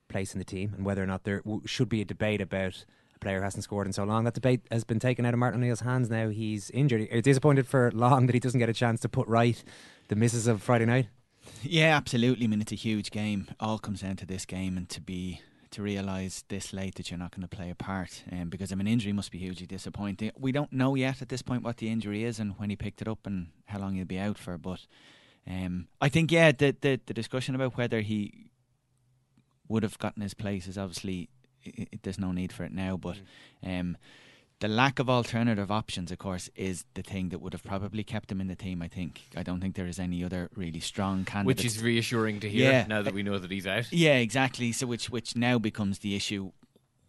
place 0.10 0.34
in 0.34 0.40
the 0.40 0.46
team 0.46 0.74
and 0.76 0.86
whether 0.86 1.04
or 1.04 1.08
not 1.08 1.24
there 1.24 1.40
w- 1.42 1.62
should 1.66 1.90
be 1.90 2.02
a 2.02 2.06
debate 2.06 2.42
about 2.42 2.86
a 3.18 3.20
player 3.20 3.42
hasn't 3.42 3.64
scored 3.64 3.88
in 3.88 3.94
so 3.94 4.04
long. 4.04 4.24
That 4.24 4.34
debate 4.34 4.62
has 4.72 4.84
been 4.84 5.00
taken 5.00 5.26
out 5.26 5.34
of 5.34 5.40
Martin 5.40 5.62
O'Neill's 5.62 5.82
hands 5.82 6.10
now. 6.10 6.30
He's 6.30 6.70
injured. 6.72 7.08
Are 7.12 7.22
disappointed 7.22 7.68
for 7.68 7.92
Long 7.92 8.28
that 8.28 8.34
he 8.34 8.40
doesn't 8.40 8.60
get 8.60 8.70
a 8.70 8.74
chance 8.74 9.02
to 9.02 9.10
put 9.10 9.28
right 9.28 9.62
the 10.08 10.16
misses 10.16 10.48
of 10.48 10.62
Friday 10.62 10.86
night? 10.86 11.08
Yeah, 11.64 11.96
absolutely. 11.96 12.46
I 12.46 12.48
mean, 12.48 12.62
it's 12.62 12.72
a 12.72 12.76
huge 12.76 13.12
game. 13.12 13.48
All 13.60 13.80
comes 13.80 14.02
down 14.02 14.18
to 14.18 14.26
this 14.26 14.46
game, 14.46 14.78
and 14.78 14.88
to 14.90 15.02
be 15.02 15.42
to 15.72 15.82
realise 15.82 16.44
this 16.48 16.72
late 16.72 16.96
that 16.96 17.12
you're 17.12 17.18
not 17.18 17.32
going 17.32 17.46
to 17.48 17.56
play 17.56 17.70
a 17.70 17.76
part, 17.76 18.24
um, 18.32 18.50
because 18.50 18.72
I 18.72 18.76
mean, 18.76 18.88
injury 18.88 19.12
must 19.12 19.32
be 19.32 19.38
hugely 19.38 19.66
disappointing. 19.66 20.32
We 20.38 20.52
don't 20.52 20.72
know 20.72 20.96
yet 20.96 21.22
at 21.22 21.30
this 21.30 21.42
point 21.42 21.64
what 21.64 21.78
the 21.78 21.90
injury 21.90 22.24
is 22.24 22.40
and 22.40 22.54
when 22.58 22.70
he 22.70 22.76
picked 22.76 23.02
it 23.02 23.08
up 23.08 23.26
and 23.26 23.48
how 23.66 23.80
long 23.80 23.96
he'll 23.96 24.06
be 24.06 24.20
out 24.20 24.38
for. 24.38 24.58
But 24.58 24.86
um, 25.46 25.88
I 26.00 26.10
think, 26.10 26.32
yeah, 26.32 26.52
the, 26.52 26.76
the 26.80 27.00
the 27.06 27.14
discussion 27.14 27.56
about 27.56 27.78
whether 27.78 28.02
he 28.02 28.52
would 29.68 29.84
have 29.84 29.98
gotten 30.00 30.22
his 30.22 30.34
place 30.34 30.68
is 30.68 30.78
obviously 30.78 31.30
it, 31.64 31.90
it, 31.92 32.04
there's 32.04 32.20
no 32.20 32.32
need 32.32 32.52
for 32.52 32.64
it 32.64 32.72
now. 32.72 32.98
But 32.98 33.18
mm. 33.64 33.80
um, 33.80 33.98
the 34.60 34.68
lack 34.68 35.00
of 35.00 35.10
alternative 35.10 35.72
options, 35.72 36.12
of 36.12 36.18
course, 36.18 36.50
is 36.56 36.86
the 36.94 37.04
thing 37.04 37.30
that 37.30 37.40
would 37.40 37.54
have 37.54 37.64
probably 37.64 38.04
kept 38.04 38.32
him 38.32 38.42
in 38.42 38.48
the 38.48 38.56
team. 38.56 38.82
I 38.82 38.88
think. 38.88 39.22
I 39.36 39.44
don't 39.44 39.62
think 39.62 39.76
there 39.76 39.88
is 39.88 40.00
any 40.00 40.24
other 40.24 40.50
really 40.56 40.80
strong 40.80 41.26
candidate. 41.26 41.58
Which 41.58 41.66
is 41.66 41.82
reassuring 41.82 42.40
to 42.42 42.50
hear 42.50 42.72
yeah. 42.72 42.88
now 42.88 43.02
that 43.02 43.14
we 43.14 43.24
know 43.24 43.38
that 43.38 43.52
he's 43.52 43.68
out. 43.68 43.92
Yeah, 43.92 44.16
exactly. 44.16 44.72
So 44.72 44.88
which 44.88 45.10
which 45.10 45.36
now 45.36 45.60
becomes 45.60 46.00
the 46.00 46.16
issue. 46.16 46.52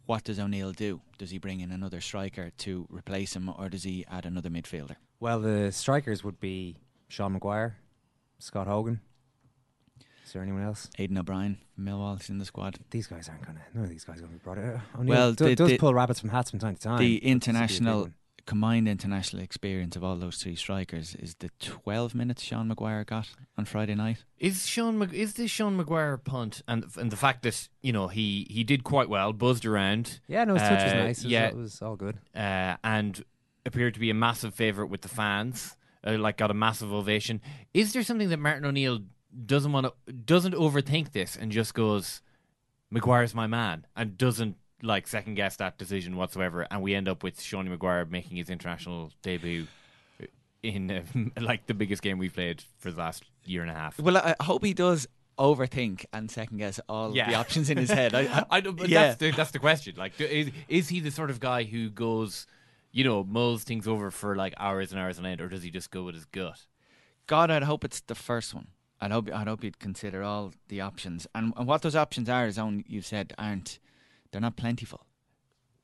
What 0.07 0.25
does 0.25 0.39
O'Neill 0.39 0.73
do? 0.73 1.03
Does 1.19 1.31
he 1.31 1.37
bring 1.37 1.61
in 1.61 1.71
another 1.71 2.01
striker 2.01 2.51
to 2.59 2.87
replace 2.89 3.37
him, 3.37 3.53
or 3.59 3.69
does 3.69 3.83
he 3.83 4.07
add 4.11 4.25
another 4.25 4.49
midfielder? 4.49 4.97
Well, 5.21 5.39
the 5.41 5.71
strikers 5.71 6.25
would 6.25 6.41
be 6.41 6.79
Sean 7.09 7.35
Maguire, 7.35 7.77
Scott 8.39 8.67
Hogan, 8.67 9.01
is 10.29 10.35
there 10.35 10.43
anyone 10.43 10.63
else? 10.63 10.91
Aiden 10.99 11.19
O'Brien 11.19 11.57
from 11.75 11.87
Millwall 11.87 12.21
is 12.21 12.29
in 12.29 12.37
the 12.37 12.45
squad. 12.45 12.77
These 12.91 13.07
guys 13.07 13.31
aren't 13.31 13.47
gonna. 13.47 13.63
None 13.73 13.85
of 13.85 13.89
these 13.91 14.05
guys 14.05 14.19
are 14.19 14.23
gonna 14.23 14.35
be 14.35 14.39
brought 14.39 14.59
out. 14.59 14.81
O'Neill 14.99 15.09
well, 15.15 15.33
the, 15.33 15.57
does, 15.57 15.71
does 15.71 15.79
pull 15.79 15.95
rabbits 15.95 16.21
from 16.21 16.29
hats 16.29 16.51
from 16.51 16.59
time 16.59 16.75
to 16.75 16.81
time. 16.83 16.99
The 16.99 17.17
international 17.25 18.11
combined 18.45 18.87
international 18.89 19.43
experience 19.43 19.97
of 19.97 20.05
all 20.05 20.17
those 20.17 20.37
three 20.37 20.55
strikers 20.55 21.15
is 21.15 21.35
the 21.37 21.51
12 21.61 22.15
minutes 22.15 22.43
Sean 22.43 22.69
Maguire 22.69 23.05
got 23.05 23.29
on 23.59 23.65
Friday 23.65 23.95
night. 23.95 24.25
Is 24.39 24.67
Sean 24.67 24.99
Mag- 24.99 25.15
is 25.15 25.33
this 25.35 25.51
Sean 25.51 25.77
Maguire 25.79 26.19
punt 26.19 26.61
and 26.69 26.85
and 26.99 27.11
the 27.11 27.17
fact 27.17 27.43
that 27.45 27.67
you 27.81 27.95
know 27.95 28.09
he 28.09 28.47
he 28.51 28.65
did 28.65 28.85
quite 28.85 29.09
well, 29.09 29.33
buzzed 29.33 29.65
around. 29.65 30.21
Yeah, 30.29 30.45
no, 30.45 30.55
his 30.55 30.63
touch 30.63 30.85
was 30.85 30.93
Uh, 30.93 30.97
nice. 30.97 31.19
It 31.21 31.25
was, 31.25 31.33
yeah, 31.33 31.47
it 31.47 31.57
was 31.57 31.81
all 31.81 31.97
good. 31.97 32.19
uh, 32.35 32.77
and 32.85 33.25
appeared 33.65 33.95
to 33.95 34.01
be 34.01 34.11
a 34.11 34.15
massive 34.15 34.55
favourite 34.55 34.91
with 34.91 35.01
the 35.01 35.09
fans. 35.09 35.75
Uh, 36.07 36.17
like 36.17 36.37
got 36.37 36.51
a 36.51 36.55
massive 36.55 36.93
ovation. 36.93 37.41
Is 37.75 37.93
there 37.93 38.05
something 38.05 38.29
that 38.29 38.37
Martin 38.39 38.65
O'Neill 38.67 39.01
doesn't 39.47 39.73
want 39.73 39.87
to 40.07 40.13
doesn't 40.13 40.55
overthink 40.55 41.13
this 41.13 41.37
and 41.37 41.53
just 41.53 41.75
goes, 41.75 42.23
Maguire's 42.91 43.35
my 43.35 43.47
man, 43.47 43.87
and 43.97 44.17
doesn't 44.17 44.57
like 44.83 45.07
second 45.07 45.35
guess 45.35 45.57
that 45.57 45.77
decision 45.79 46.17
whatsoever, 46.17 46.67
and 46.71 46.83
we 46.83 46.95
end 46.95 47.09
up 47.09 47.23
with 47.23 47.39
Seanie 47.39 47.69
Maguire 47.69 48.05
making 48.05 48.37
his 48.37 48.49
international 48.51 49.13
debut 49.23 49.67
in 50.63 50.91
uh, 50.91 51.03
like 51.41 51.67
the 51.67 51.75
biggest 51.75 52.03
game 52.03 52.19
we've 52.19 52.35
played 52.35 52.63
for 52.79 52.91
the 52.91 52.99
last 52.99 53.25
year 53.45 53.63
and 53.63 53.71
a 53.71 53.75
half. 53.75 53.99
Well, 54.01 54.17
I 54.17 54.35
hope 54.41 54.65
he 54.65 54.75
does 54.75 55.07
overthink 55.39 56.05
and 56.13 56.31
second 56.31 56.59
guess 56.59 56.81
all 56.89 57.15
Yeah. 57.15 57.31
the 57.31 57.35
options 57.43 57.71
in 57.71 57.79
his 57.79 57.91
head. 57.91 58.15
I, 58.15 58.23
I, 58.23 58.45
I 58.59 58.63
yeah. 58.87 59.03
that's 59.09 59.17
the 59.19 59.31
that's 59.33 59.51
the 59.53 59.59
question. 59.59 59.95
Like, 59.97 60.21
is 60.21 60.51
is 60.69 60.89
he 60.89 61.01
the 61.01 61.11
sort 61.11 61.31
of 61.31 61.39
guy 61.41 61.65
who 61.65 61.91
goes, 61.91 62.47
you 62.93 63.05
know, 63.05 63.23
mulls 63.25 63.65
things 63.65 63.87
over 63.87 64.11
for 64.11 64.35
like 64.37 64.55
hours 64.59 64.91
and 64.93 65.01
hours 65.01 65.19
on 65.19 65.27
end, 65.27 65.41
or 65.41 65.49
does 65.49 65.63
he 65.63 65.71
just 65.71 65.91
go 65.91 66.03
with 66.05 66.15
his 66.15 66.25
gut? 66.25 66.67
God, 67.27 67.51
I'd 67.51 67.63
hope 67.65 67.85
it's 67.85 68.01
the 68.01 68.15
first 68.15 68.55
one. 68.55 68.69
I'd 69.01 69.13
hope 69.13 69.31
I'd 69.33 69.47
hope 69.47 69.63
you'd 69.65 69.79
consider 69.79 70.23
all 70.23 70.53
the 70.69 70.81
options, 70.81 71.27
and, 71.35 71.53
and 71.57 71.67
what 71.67 71.83
those 71.83 71.95
options 71.97 72.29
are, 72.29 72.47
as 72.47 72.59
Owen 72.59 72.85
you've 72.87 73.07
said, 73.07 73.33
aren't 73.39 73.79
they're 74.31 74.41
not 74.41 74.57
plentiful. 74.57 75.07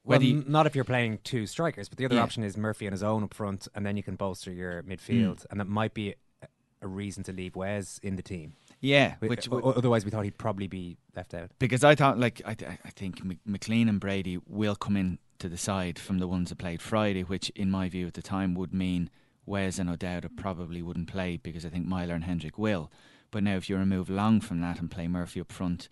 Well, 0.04 0.22
you- 0.22 0.44
not 0.46 0.66
if 0.66 0.74
you're 0.74 0.84
playing 0.84 1.20
two 1.24 1.46
strikers, 1.46 1.88
but 1.88 1.96
the 1.96 2.04
other 2.04 2.16
Yeah. 2.16 2.22
option 2.22 2.42
is 2.42 2.56
Murphy 2.58 2.86
on 2.86 2.92
his 2.92 3.02
own 3.02 3.22
up 3.24 3.32
front, 3.32 3.68
and 3.74 3.86
then 3.86 3.96
you 3.96 4.02
can 4.02 4.16
bolster 4.16 4.52
your 4.52 4.82
midfield, 4.82 5.36
Mm. 5.40 5.46
and 5.50 5.60
that 5.60 5.68
might 5.68 5.94
be 5.94 6.14
a- 6.42 6.48
a 6.82 6.86
reason 6.88 7.22
to 7.24 7.32
leave 7.32 7.56
Wes 7.56 7.98
in 8.02 8.16
the 8.16 8.22
team. 8.22 8.52
Yeah, 8.80 9.14
Wi- 9.14 9.30
which- 9.30 9.48
o- 9.50 9.60
otherwise 9.72 10.04
we 10.04 10.10
thought 10.10 10.24
he'd 10.24 10.36
probably 10.36 10.66
be 10.66 10.98
left 11.16 11.32
out. 11.32 11.52
because 11.58 11.82
I 11.84 11.94
thought 11.94 12.18
like 12.18 12.42
I, 12.44 12.52
th- 12.54 12.70
I 12.84 12.90
think 12.90 13.22
McClean 13.48 13.88
and 13.88 13.98
Brady 13.98 14.38
will 14.46 14.76
come 14.76 14.96
in 14.96 15.18
to 15.38 15.48
the 15.48 15.56
side 15.56 15.98
from 15.98 16.18
the 16.18 16.28
ones 16.28 16.50
that 16.50 16.56
played 16.56 16.82
Friday, 16.82 17.22
which 17.22 17.48
in 17.50 17.70
my 17.70 17.88
view 17.88 18.06
at 18.06 18.14
the 18.14 18.22
time 18.22 18.54
would 18.54 18.74
mean 18.74 19.08
Wes 19.46 19.78
and 19.78 19.90
O'Dowda 19.90 20.30
probably 20.36 20.82
wouldn't 20.82 21.10
play 21.10 21.36
because 21.36 21.66
I 21.66 21.68
think 21.68 21.86
Meyler 21.86 22.14
and 22.14 22.24
Hendrick 22.24 22.58
will. 22.58 22.90
But 23.30 23.42
now 23.42 23.56
if 23.56 23.68
you 23.68 23.76
remove 23.76 24.08
Long 24.08 24.40
from 24.40 24.60
that 24.60 24.80
and 24.80 24.90
play 24.90 25.08
Murphy 25.08 25.40
up 25.40 25.52
front 25.52 25.88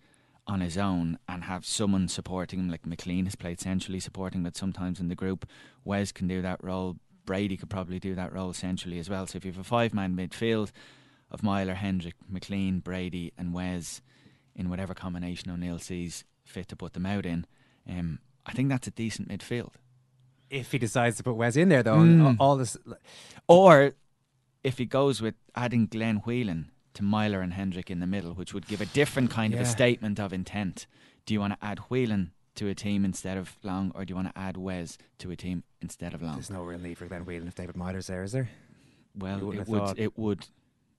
on 0.47 0.61
his 0.61 0.77
own 0.77 1.17
and 1.27 1.43
have 1.43 1.65
someone 1.65 2.07
supporting 2.07 2.59
him, 2.59 2.69
like 2.69 2.83
McClean 2.83 3.25
has 3.25 3.35
played 3.35 3.59
centrally 3.59 3.99
supporting 3.99 4.43
but 4.43 4.57
sometimes 4.57 4.99
in 4.99 5.07
the 5.07 5.15
group, 5.15 5.45
Wes 5.83 6.11
can 6.11 6.27
do 6.27 6.41
that 6.41 6.63
role. 6.63 6.97
Brady 7.25 7.55
could 7.55 7.69
probably 7.69 7.99
do 7.99 8.15
that 8.15 8.33
role 8.33 8.53
centrally 8.53 8.99
as 8.99 9.09
well. 9.09 9.27
So 9.27 9.37
if 9.37 9.45
you 9.45 9.51
have 9.51 9.59
a 9.59 9.63
five 9.63 9.93
man 9.93 10.15
midfield 10.15 10.71
of 11.31 11.43
Meyler, 11.43 11.75
Hendrick, 11.75 12.15
McClean, 12.31 12.83
Brady, 12.83 13.33
and 13.37 13.53
Wes 13.53 14.01
in 14.55 14.69
whatever 14.69 14.93
combination 14.93 15.49
O'Neill 15.51 15.79
sees 15.79 16.25
fit 16.45 16.67
to 16.67 16.75
put 16.75 16.93
them 16.93 17.05
out 17.05 17.25
in, 17.25 17.45
um, 17.89 18.19
I 18.45 18.51
think 18.51 18.69
that's 18.69 18.87
a 18.87 18.91
decent 18.91 19.29
midfield. 19.29 19.73
If 20.53 20.71
he 20.71 20.77
decides 20.77 21.17
to 21.17 21.23
put 21.23 21.35
Wes 21.35 21.55
in 21.55 21.69
there, 21.69 21.81
though, 21.83 21.97
Mm. 21.97 22.37
all 22.39 22.57
this, 22.57 22.77
Or 23.47 23.93
if 24.63 24.77
he 24.77 24.85
goes 24.85 25.21
with 25.21 25.35
adding 25.55 25.87
Glenn 25.87 26.17
Whelan 26.17 26.69
to 26.93 27.03
Meyler 27.03 27.41
and 27.41 27.53
Hendrick 27.53 27.89
in 27.89 27.99
the 27.99 28.07
middle, 28.07 28.33
which 28.35 28.53
would 28.53 28.67
give 28.67 28.79
a 28.79 28.85
different 28.85 29.31
kind 29.31 29.53
of 29.53 29.59
a 29.61 29.65
statement 29.65 30.19
of 30.19 30.31
intent. 30.31 30.85
Do 31.25 31.33
you 31.33 31.39
want 31.39 31.53
to 31.59 31.65
add 31.65 31.79
Whelan 31.89 32.31
to 32.55 32.67
a 32.67 32.75
team 32.75 33.03
instead 33.03 33.35
of 33.37 33.57
Long, 33.63 33.91
or 33.95 34.05
do 34.05 34.11
you 34.11 34.15
want 34.15 34.27
to 34.33 34.37
add 34.37 34.57
Wes 34.57 34.97
to 35.17 35.31
a 35.31 35.35
team 35.35 35.63
instead 35.81 36.13
of 36.13 36.21
Long? 36.21 36.35
there's 36.35 36.51
no 36.51 36.63
real 36.63 36.79
need 36.79 36.97
for 36.99 37.07
Glenn 37.07 37.25
Whelan 37.25 37.47
if 37.47 37.55
David 37.55 37.75
Meyler's 37.75 38.07
there, 38.07 38.23
is 38.23 38.31
there? 38.31 38.49
Well, 39.15 39.51
it 39.51 39.67
would, 39.67 39.99
it 39.99 40.17
would. 40.17 40.47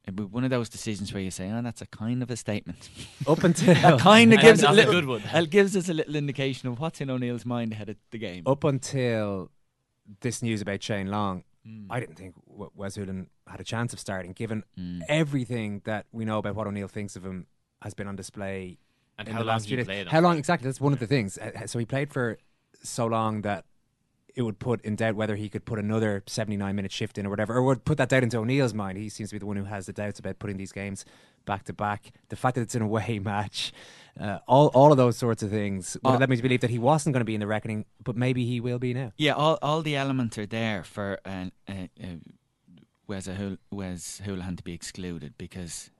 It 0.06 0.10
would 0.10 0.16
be 0.16 0.22
one 0.24 0.44
of 0.44 0.50
those 0.50 0.68
decisions 0.68 1.12
where 1.14 1.22
you 1.22 1.30
say, 1.30 1.50
"Oh, 1.50 1.62
that's 1.62 1.80
a 1.80 1.86
kind 1.86 2.22
of 2.22 2.30
a 2.30 2.36
statement." 2.36 2.90
Up 3.26 3.42
until 3.42 3.74
that 3.74 3.98
kind 4.00 4.32
of 4.34 4.40
gives 4.40 4.62
a 4.62 4.68
a 4.70 4.72
little, 4.72 4.92
good 4.92 5.06
one. 5.06 5.22
It 5.32 5.50
gives 5.50 5.74
us 5.76 5.88
a 5.88 5.94
little 5.94 6.14
indication 6.16 6.68
of 6.68 6.78
what's 6.78 7.00
in 7.00 7.08
O'Neill's 7.10 7.46
mind 7.46 7.72
ahead 7.72 7.88
of 7.88 7.96
the 8.10 8.18
game. 8.18 8.42
Up 8.46 8.64
until 8.64 9.50
this 10.20 10.42
news 10.42 10.60
about 10.60 10.82
Shane 10.82 11.08
Long, 11.08 11.44
Mm. 11.66 11.86
I 11.88 11.98
didn't 11.98 12.16
think 12.16 12.34
Wes 12.46 12.98
Whelan 12.98 13.28
had 13.46 13.58
a 13.58 13.64
chance 13.64 13.94
of 13.94 13.98
starting, 13.98 14.32
given 14.34 14.64
Mm. 14.78 15.00
everything 15.08 15.80
that 15.86 16.04
we 16.12 16.26
know 16.26 16.36
about 16.36 16.54
what 16.56 16.66
O'Neill 16.66 16.88
thinks 16.88 17.16
of 17.16 17.24
him 17.24 17.46
has 17.80 17.94
been 17.94 18.06
on 18.06 18.16
display. 18.16 18.76
And 19.16 19.26
in 19.28 19.32
how 19.32 19.40
the 19.40 19.46
long 19.46 19.54
last 19.54 19.64
he 19.64 19.74
few 19.76 19.82
days. 19.84 20.00
on 20.02 20.06
How 20.08 20.20
long 20.20 20.36
exactly? 20.36 20.66
That's 20.68 20.78
one 20.82 20.92
of 20.92 20.98
the 20.98 21.06
things. 21.06 21.38
Uh, 21.38 21.66
So 21.66 21.78
he 21.78 21.86
played 21.86 22.12
for 22.12 22.36
so 22.82 23.06
long 23.06 23.40
that 23.42 23.64
it 24.34 24.42
would 24.42 24.58
put 24.58 24.84
in 24.84 24.96
doubt 24.96 25.14
whether 25.14 25.36
he 25.36 25.48
could 25.48 25.64
put 25.64 25.78
another 25.78 26.22
79 26.26 26.74
minute 26.74 26.90
shift 26.92 27.18
in 27.18 27.26
or 27.26 27.30
whatever, 27.30 27.54
or 27.54 27.62
would 27.62 27.84
put 27.84 27.98
that 27.98 28.08
doubt 28.08 28.22
into 28.24 28.38
O'Neill's 28.38 28.74
mind. 28.74 28.98
He 28.98 29.08
seems 29.08 29.30
to 29.30 29.34
be 29.34 29.38
the 29.38 29.46
one 29.46 29.56
who 29.56 29.64
has 29.64 29.86
the 29.86 29.92
doubts 29.92 30.18
about 30.18 30.38
putting 30.38 30.56
these 30.56 30.72
games 30.72 31.04
back 31.44 31.64
to 31.64 31.72
back. 31.72 32.12
The 32.30 32.36
fact 32.36 32.56
that 32.56 32.62
it's 32.62 32.74
an 32.74 32.82
away 32.90 33.18
match, 33.20 33.72
uh, 34.20 34.38
all 34.48 34.68
all 34.68 34.90
of 34.90 34.96
those 34.98 35.16
sorts 35.16 35.42
of 35.42 35.50
things 35.50 35.96
would 36.02 36.08
Uh, 36.08 36.12
have 36.12 36.20
led 36.20 36.30
me 36.30 36.36
to 36.36 36.42
believe 36.42 36.60
that 36.62 36.70
he 36.70 36.78
wasn't 36.78 37.12
going 37.14 37.20
to 37.20 37.24
be 37.24 37.34
in 37.34 37.40
the 37.40 37.46
reckoning, 37.46 37.84
but 38.02 38.16
maybe 38.16 38.44
he 38.44 38.60
will 38.60 38.78
be 38.78 38.92
now. 38.94 39.12
Yeah, 39.16 39.32
all 39.32 39.58
all 39.62 39.82
the 39.82 39.94
elements 39.96 40.36
are 40.38 40.46
there 40.46 40.82
for 40.82 41.20
uh, 41.24 41.46
uh, 41.68 41.72
uh, 42.02 42.06
Wes 43.06 43.28
Hoolahan 43.28 44.56
to 44.56 44.62
be 44.64 44.72
excluded 44.72 45.34
because 45.38 45.90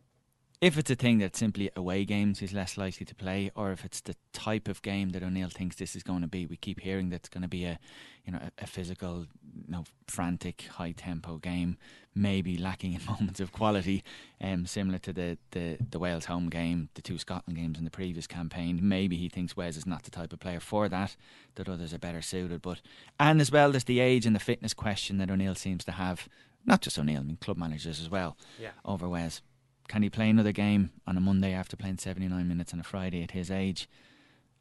if 0.61 0.79
it's 0.79 0.91
a 0.91 0.95
thing 0.95 1.19
that's 1.19 1.39
simply 1.39 1.71
away 1.77 2.05
games, 2.05 2.39
he's 2.39 2.53
less 2.53 2.77
likely 2.77 3.05
to 3.07 3.15
play, 3.15 3.51
or 3.55 3.73
if 3.73 3.85
it's 3.85 4.01
the 4.01 4.17
type 4.33 4.69
of 4.69 4.83
game 4.83 5.11
that 5.11 5.23
O'Neill 5.23 5.49
thinks 5.49 5.77
this 5.77 5.97
is 5.97 6.03
going 6.03 6.23
to 6.23 6.27
be, 6.27 6.47
we 6.47 6.57
keep 6.57 6.81
hearing 6.81 7.11
that 7.11 7.17
it's 7.17 7.29
going 7.29 7.43
to 7.43 7.49
be 7.49 7.65
a 7.65 7.79
you 8.25 8.33
know 8.33 8.39
a, 8.39 8.63
a 8.63 8.67
physical, 8.67 9.27
you 9.67 9.73
know, 9.73 9.85
frantic, 10.07 10.63
high 10.73 10.93
tempo 10.93 11.37
game, 11.37 11.77
maybe 12.15 12.57
lacking 12.57 12.95
in 12.95 13.05
moments 13.07 13.41
of 13.41 13.53
quality, 13.53 14.03
um, 14.41 14.65
similar 14.67 14.99
to 14.99 15.13
the, 15.13 15.39
the 15.51 15.77
the 15.91 15.99
Wales 15.99 16.27
home 16.27 16.49
game, 16.49 16.89
the 16.95 17.03
two 17.03 17.19
Scotland 17.19 17.59
games 17.59 17.79
in 17.79 17.85
the 17.85 17.91
previous 17.91 18.27
campaign. 18.27 18.79
Maybe 18.83 19.17
he 19.17 19.29
thinks 19.29 19.57
Wes 19.57 19.77
is 19.77 19.87
not 19.87 20.05
the 20.05 20.11
type 20.11 20.33
of 20.33 20.41
player 20.41 20.61
for 20.61 20.89
that; 20.89 21.17
that 21.57 21.69
others 21.69 21.93
are 21.93 21.99
better 21.99 22.23
suited. 22.23 22.63
But 22.63 22.81
and 23.19 23.41
as 23.41 23.51
well, 23.51 23.71
there's 23.73 23.85
the 23.85 24.01
age 24.01 24.25
and 24.25 24.35
the 24.35 24.41
fitness 24.41 24.73
question 24.73 25.19
that 25.19 25.31
O'Neill 25.31 25.55
seems 25.55 25.85
to 25.85 25.93
have. 25.93 26.29
Not 26.67 26.81
just 26.81 26.99
O'Neill, 26.99 27.21
I 27.21 27.25
mean 27.25 27.37
club 27.37 27.59
managers 27.59 28.01
as 28.01 28.09
well. 28.09 28.39
Yeah. 28.59 28.71
Over 28.87 29.07
Wes, 29.07 29.43
can 29.89 30.03
he 30.03 30.11
play 30.11 30.31
another 30.31 30.53
game 30.53 30.91
on 31.07 31.17
a 31.17 31.21
Monday 31.21 31.53
after 31.53 31.77
playing 31.77 31.99
79 31.99 32.47
minutes 32.49 32.73
on 32.73 32.81
a 32.81 32.85
Friday 32.85 33.23
at 33.23 33.33
his 33.33 33.51
age? 33.51 33.89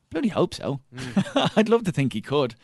Bloody 0.09 0.29
hope 0.29 0.53
so. 0.53 0.79
I'd 1.55 1.69
love 1.69 1.83
to 1.85 1.91
think 1.91 2.13
he 2.13 2.21
could. 2.21 2.55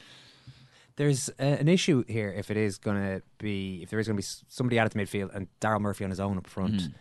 There's 0.98 1.30
uh, 1.40 1.44
an 1.44 1.68
issue 1.70 2.04
here 2.08 2.32
if 2.32 2.52
it 2.52 2.58
is 2.58 2.78
going 2.78 2.98
to 2.98 3.22
be 3.38 3.80
if 3.82 3.90
there 3.90 4.00
is 4.00 4.08
going 4.08 4.18
to 4.18 4.22
be 4.22 4.28
somebody 4.50 4.78
added 4.78 4.92
to 4.92 4.98
midfield 4.98 5.34
and 5.34 5.48
Daryl 5.62 5.80
Murphy 5.80 6.04
on 6.04 6.10
his 6.10 6.20
own 6.20 6.38
up 6.38 6.46
front. 6.48 6.74
Mm. 6.76 6.94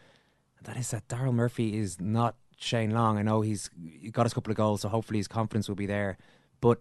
That 0.62 0.76
is 0.76 0.90
that 0.92 1.08
Daryl 1.08 1.34
Murphy 1.34 1.76
is 1.76 2.00
not 2.00 2.36
Shane 2.58 2.92
Long. 2.92 3.18
I 3.18 3.22
know 3.22 3.40
he's 3.40 3.68
got 4.12 4.24
us 4.26 4.32
a 4.32 4.34
couple 4.36 4.52
of 4.52 4.56
goals, 4.56 4.82
so 4.82 4.88
hopefully 4.88 5.18
his 5.18 5.28
confidence 5.28 5.68
will 5.68 5.74
be 5.76 5.86
there. 5.86 6.16
But 6.60 6.80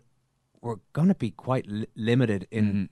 we're 0.61 0.77
going 0.93 1.07
to 1.07 1.15
be 1.15 1.31
quite 1.31 1.65
li- 1.67 1.87
limited 1.95 2.47
in 2.51 2.65
Mhm. 2.73 2.89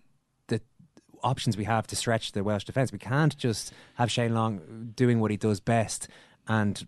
Options 1.25 1.57
we 1.57 1.63
have 1.65 1.85
to 1.87 1.95
stretch 1.95 2.31
the 2.31 2.43
Welsh 2.43 2.63
defence. 2.63 2.91
We 2.91 2.99
can't 2.99 3.35
just 3.37 3.73
have 3.95 4.09
Shane 4.11 4.33
Long 4.33 4.91
doing 4.95 5.19
what 5.19 5.31
he 5.31 5.37
does 5.37 5.59
best 5.59 6.07
and 6.47 6.85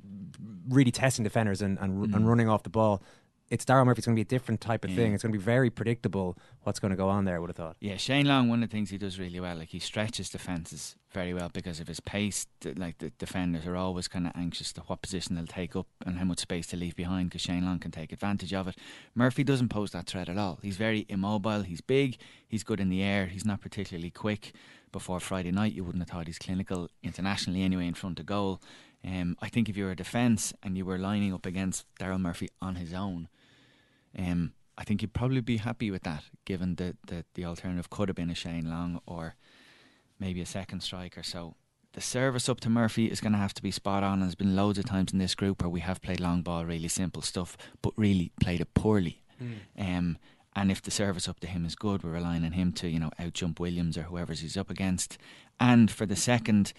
really 0.69 0.91
testing 0.91 1.23
defenders 1.23 1.61
and, 1.61 1.77
and, 1.79 2.07
Mm. 2.07 2.15
and 2.15 2.29
running 2.29 2.47
off 2.47 2.63
the 2.63 2.69
ball. 2.69 3.01
It's 3.49 3.63
Daryl 3.63 3.85
Murphy. 3.85 3.99
It's 3.99 4.05
going 4.05 4.15
to 4.15 4.19
be 4.19 4.23
a 4.23 4.25
different 4.25 4.59
type 4.59 4.83
of 4.83 4.89
Yeah. 4.91 4.97
thing. 4.97 5.13
It's 5.13 5.23
going 5.23 5.31
to 5.31 5.37
be 5.39 5.43
very 5.43 5.69
predictable 5.69 6.37
what's 6.63 6.79
going 6.79 6.91
to 6.91 6.97
go 6.97 7.07
on 7.07 7.23
there. 7.23 7.37
I 7.37 7.39
would 7.39 7.49
have 7.49 7.55
thought. 7.55 7.77
Yeah, 7.79 7.95
Shane 7.95 8.25
Long, 8.25 8.49
one 8.49 8.61
of 8.61 8.69
the 8.69 8.73
things 8.75 8.89
he 8.89 8.97
does 8.97 9.17
really 9.19 9.39
well, 9.39 9.55
like 9.55 9.69
he 9.69 9.79
stretches 9.79 10.29
defences 10.29 10.97
very 11.13 11.33
well 11.33 11.49
because 11.53 11.79
of 11.79 11.87
his 11.87 12.01
pace. 12.01 12.45
Like 12.75 12.97
the 12.97 13.11
defenders 13.11 13.65
are 13.65 13.77
always 13.77 14.09
kind 14.09 14.27
of 14.27 14.33
anxious 14.35 14.73
to 14.73 14.81
what 14.81 15.01
position 15.01 15.35
they'll 15.35 15.45
take 15.47 15.77
up 15.77 15.87
and 16.05 16.17
how 16.17 16.25
much 16.25 16.39
space 16.39 16.67
to 16.67 16.77
leave 16.77 16.97
behind 16.97 17.29
because 17.29 17.41
Shane 17.41 17.63
Long 17.63 17.79
can 17.79 17.91
take 17.91 18.11
advantage 18.11 18.53
of 18.53 18.67
it. 18.67 18.75
Murphy 19.15 19.45
doesn't 19.45 19.69
pose 19.69 19.91
that 19.91 20.07
threat 20.07 20.27
at 20.27 20.37
all. 20.37 20.59
He's 20.61 20.75
very 20.75 21.05
immobile, 21.07 21.61
he's 21.61 21.79
big, 21.81 22.17
he's 22.49 22.63
good 22.65 22.81
in 22.81 22.89
the 22.89 23.01
air, 23.01 23.27
he's 23.27 23.45
not 23.45 23.61
particularly 23.61 24.11
quick. 24.11 24.51
Before 24.91 25.19
Friday 25.19 25.51
night, 25.51 25.73
you 25.73 25.83
wouldn't 25.83 26.01
have 26.01 26.09
thought 26.09 26.27
he's 26.27 26.39
clinical 26.39 26.89
internationally 27.03 27.61
anyway 27.61 27.87
in 27.87 27.93
front 27.93 28.19
of 28.19 28.25
goal. 28.25 28.61
Um, 29.05 29.37
I 29.41 29.47
think 29.49 29.69
if 29.69 29.77
you 29.77 29.85
were 29.85 29.91
a 29.91 29.95
defence 29.95 30.53
and 30.63 30.77
you 30.77 30.85
were 30.85 30.97
lining 30.97 31.33
up 31.33 31.45
against 31.45 31.85
Daryl 31.99 32.19
Murphy 32.19 32.49
on 32.61 32.75
his 32.75 32.93
own, 32.93 33.27
um, 34.17 34.53
I 34.77 34.83
think 34.83 35.01
you'd 35.01 35.13
probably 35.13 35.41
be 35.41 35.57
happy 35.57 35.89
with 35.89 36.03
that, 36.03 36.23
given 36.45 36.75
that 36.75 36.97
the, 37.07 37.25
the 37.33 37.45
alternative 37.45 37.89
could 37.89 38.09
have 38.09 38.15
been 38.15 38.29
a 38.29 38.35
Shane 38.35 38.69
Long 38.69 39.01
or 39.05 39.35
maybe 40.19 40.41
a 40.41 40.45
second 40.45 40.81
striker. 40.81 41.23
So 41.23 41.55
the 41.93 42.01
service 42.01 42.47
up 42.47 42.59
to 42.61 42.69
Murphy 42.69 43.07
is 43.07 43.21
going 43.21 43.33
to 43.33 43.39
have 43.39 43.55
to 43.55 43.63
be 43.63 43.71
spot 43.71 44.03
on. 44.03 44.13
And 44.13 44.21
There's 44.23 44.35
been 44.35 44.55
loads 44.55 44.77
of 44.77 44.85
times 44.85 45.11
in 45.13 45.19
this 45.19 45.33
group 45.35 45.61
where 45.63 45.69
we 45.69 45.79
have 45.79 46.01
played 46.01 46.19
long 46.19 46.43
ball, 46.43 46.63
really 46.65 46.87
simple 46.87 47.23
stuff, 47.23 47.57
but 47.81 47.93
really 47.97 48.31
played 48.39 48.61
it 48.61 48.73
poorly. 48.75 49.23
Um, 49.77 50.17
and 50.55 50.71
if 50.71 50.81
the 50.81 50.91
service 50.91 51.27
up 51.27 51.39
to 51.41 51.47
him 51.47 51.65
is 51.65 51.75
good, 51.75 52.03
we're 52.03 52.11
relying 52.11 52.43
on 52.43 52.53
him 52.53 52.71
to, 52.73 52.87
you 52.87 52.99
know, 52.99 53.11
outjump 53.19 53.59
Williams 53.59 53.97
or 53.97 54.03
whoever's 54.03 54.39
he's 54.41 54.57
up 54.57 54.69
against. 54.69 55.17
And 55.59 55.89
for 55.91 56.05
the 56.05 56.15
second, 56.15 56.73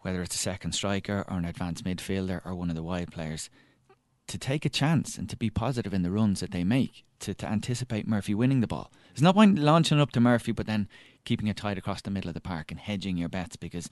whether 0.00 0.22
it's 0.22 0.34
a 0.34 0.38
second 0.38 0.72
striker 0.72 1.24
or 1.28 1.38
an 1.38 1.44
advanced 1.44 1.84
midfielder 1.84 2.44
or 2.44 2.54
one 2.54 2.68
of 2.68 2.76
the 2.76 2.82
wide 2.82 3.10
players, 3.10 3.48
to 4.28 4.38
take 4.38 4.64
a 4.64 4.68
chance 4.70 5.18
and 5.18 5.28
to 5.28 5.36
be 5.36 5.50
positive 5.50 5.92
in 5.92 6.02
the 6.02 6.10
runs 6.10 6.40
that 6.40 6.52
they 6.52 6.64
make, 6.64 7.04
to, 7.20 7.34
to 7.34 7.46
anticipate 7.46 8.06
Murphy 8.06 8.34
winning 8.34 8.60
the 8.60 8.66
ball. 8.66 8.92
There's 9.08 9.22
no 9.22 9.32
point 9.32 9.58
launching 9.58 10.00
up 10.00 10.12
to 10.12 10.20
Murphy, 10.20 10.52
but 10.52 10.66
then 10.66 10.88
keeping 11.24 11.48
it 11.48 11.56
tight 11.56 11.78
across 11.78 12.02
the 12.02 12.10
middle 12.10 12.28
of 12.28 12.34
the 12.34 12.40
park 12.40 12.70
and 12.70 12.78
hedging 12.78 13.16
your 13.16 13.28
bets 13.28 13.56
because 13.56 13.88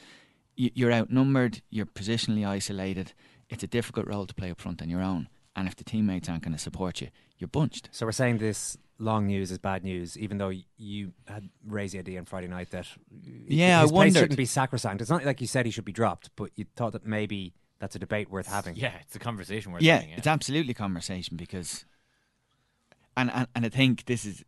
you're 0.55 0.92
outnumbered, 0.92 1.62
you're 1.70 1.87
positionally 1.87 2.46
isolated. 2.46 3.12
It's 3.49 3.62
a 3.62 3.66
difficult 3.66 4.07
role 4.07 4.27
to 4.27 4.35
play 4.35 4.51
up 4.51 4.61
front 4.61 4.81
on 4.81 4.88
your 4.88 5.03
own. 5.03 5.29
And 5.55 5.66
if 5.66 5.77
the 5.77 5.85
teammates 5.85 6.29
aren't 6.29 6.44
going 6.44 6.53
to 6.53 6.59
support 6.59 7.01
you, 7.01 7.09
you're 7.38 7.49
bunched. 7.49 7.88
So 7.92 8.07
we're 8.07 8.12
saying 8.12 8.38
this 8.38 8.77
long 8.99 9.27
news 9.27 9.51
is 9.51 9.59
bad 9.59 9.85
news, 9.85 10.18
even 10.18 10.38
though 10.38 10.53
you 10.77 11.12
had 11.27 11.49
raised 11.66 11.94
the 11.94 11.99
idea 11.99 12.18
on 12.18 12.25
Friday 12.27 12.46
night 12.46 12.70
that 12.70 12.87
yeah, 13.49 13.81
his 13.83 13.90
I 13.90 13.94
wondered. 13.94 14.18
shouldn't 14.18 14.37
be 14.37 14.46
sacrosanct. 14.46 15.01
It's 15.01 15.11
not 15.11 15.25
like 15.25 15.40
you 15.40 15.46
said 15.46 15.66
he 15.66 15.72
should 15.72 15.85
be 15.85 15.92
dropped, 15.92 16.31
but 16.37 16.51
you 16.57 16.66
thought 16.77 16.92
that 16.92 17.07
maybe 17.07 17.55
that's 17.78 17.94
a 17.96 17.98
debate 17.98 18.30
worth 18.30 18.46
having. 18.46 18.76
Yeah, 18.76 18.94
it's 19.02 19.16
a 19.16 19.18
conversation 19.18 19.72
worth 19.72 19.82
yeah, 19.82 19.96
having. 19.96 20.10
Yeah, 20.10 20.16
it's 20.16 20.26
absolutely 20.26 20.74
conversation 20.74 21.36
because, 21.36 21.84
and 23.16 23.30
and, 23.30 23.48
and 23.54 23.66
I 23.66 23.68
think 23.68 24.06
this 24.06 24.24
is 24.24 24.44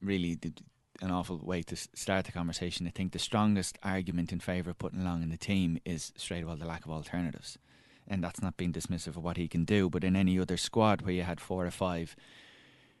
really 0.00 0.36
the, 0.36 0.52
an 1.02 1.10
awful 1.10 1.38
way 1.38 1.62
to 1.62 1.76
start 1.76 2.26
the 2.26 2.32
conversation. 2.32 2.86
I 2.86 2.90
think 2.90 3.12
the 3.12 3.18
strongest 3.18 3.78
argument 3.82 4.32
in 4.32 4.40
favour 4.40 4.70
of 4.70 4.78
putting 4.78 5.04
Long 5.04 5.22
in 5.22 5.30
the 5.30 5.36
team 5.36 5.78
is 5.84 6.12
straight 6.16 6.44
away 6.44 6.56
the 6.56 6.66
lack 6.66 6.84
of 6.84 6.90
alternatives, 6.90 7.58
and 8.06 8.22
that's 8.22 8.42
not 8.42 8.56
being 8.56 8.72
dismissive 8.72 9.16
of 9.16 9.24
what 9.24 9.36
he 9.36 9.48
can 9.48 9.64
do. 9.64 9.90
But 9.90 10.04
in 10.04 10.16
any 10.16 10.38
other 10.38 10.56
squad 10.56 11.02
where 11.02 11.14
you 11.14 11.22
had 11.22 11.40
four 11.40 11.66
or 11.66 11.70
five, 11.70 12.14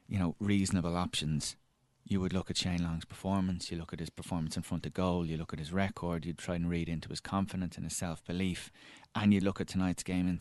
you 0.08 0.18
know, 0.18 0.34
reasonable 0.40 0.96
options. 0.96 1.56
You 2.04 2.20
would 2.20 2.32
look 2.32 2.50
at 2.50 2.56
Shane 2.56 2.82
Long's 2.82 3.04
performance, 3.04 3.70
you 3.70 3.78
look 3.78 3.92
at 3.92 4.00
his 4.00 4.10
performance 4.10 4.56
in 4.56 4.62
front 4.62 4.86
of 4.86 4.94
goal, 4.94 5.24
you 5.26 5.36
look 5.36 5.52
at 5.52 5.58
his 5.58 5.72
record, 5.72 6.26
you'd 6.26 6.38
try 6.38 6.56
and 6.56 6.68
read 6.68 6.88
into 6.88 7.08
his 7.08 7.20
confidence 7.20 7.76
and 7.76 7.84
his 7.84 7.96
self 7.96 8.24
belief, 8.24 8.70
and 9.14 9.32
you 9.32 9.40
look 9.40 9.60
at 9.60 9.68
tonight's 9.68 10.02
game, 10.02 10.26
and 10.28 10.40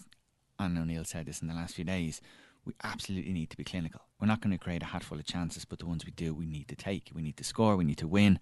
Anne 0.60 0.78
O'Neill 0.78 1.06
said 1.06 1.26
this 1.26 1.42
in 1.42 1.48
the 1.48 1.54
last 1.54 1.76
few 1.76 1.86
days. 1.86 2.22
We 2.66 2.74
absolutely 2.84 3.34
need 3.34 3.50
to 3.52 3.58
be 3.58 3.64
clinical. 3.64 4.02
We're 4.20 4.28
not 4.28 4.42
going 4.42 4.52
to 4.52 4.64
create 4.64 4.84
a 4.84 4.88
hatful 4.88 5.18
of 5.18 5.26
chances, 5.26 5.66
but 5.66 5.80
the 5.80 5.86
ones 5.86 6.06
we 6.06 6.12
do, 6.12 6.34
we 6.34 6.46
need 6.46 6.68
to 6.68 6.76
take. 6.76 7.10
We 7.14 7.22
need 7.22 7.38
to 7.38 7.44
score. 7.44 7.76
We 7.78 7.86
need 7.86 7.98
to 8.00 8.08
win. 8.08 8.40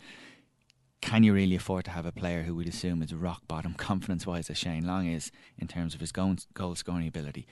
Can 1.01 1.23
you 1.23 1.34
really 1.34 1.56
afford 1.56 1.86
to 1.86 1.91
have 1.91 2.06
a 2.06 2.12
player 2.12 2.43
who 2.43 2.56
we'd 2.56 2.67
assume 2.67 3.01
is 3.01 3.13
rock 3.13 3.43
bottom 3.47 3.73
confidence 3.77 4.25
wise, 4.25 4.49
as 4.49 4.58
Shane 4.58 4.86
Long 4.86 5.08
is, 5.08 5.32
in 5.58 5.67
terms 5.67 5.93
of 5.93 6.01
his 6.01 6.12
goal 6.12 6.75
scoring 6.75 7.08
ability? 7.08 7.47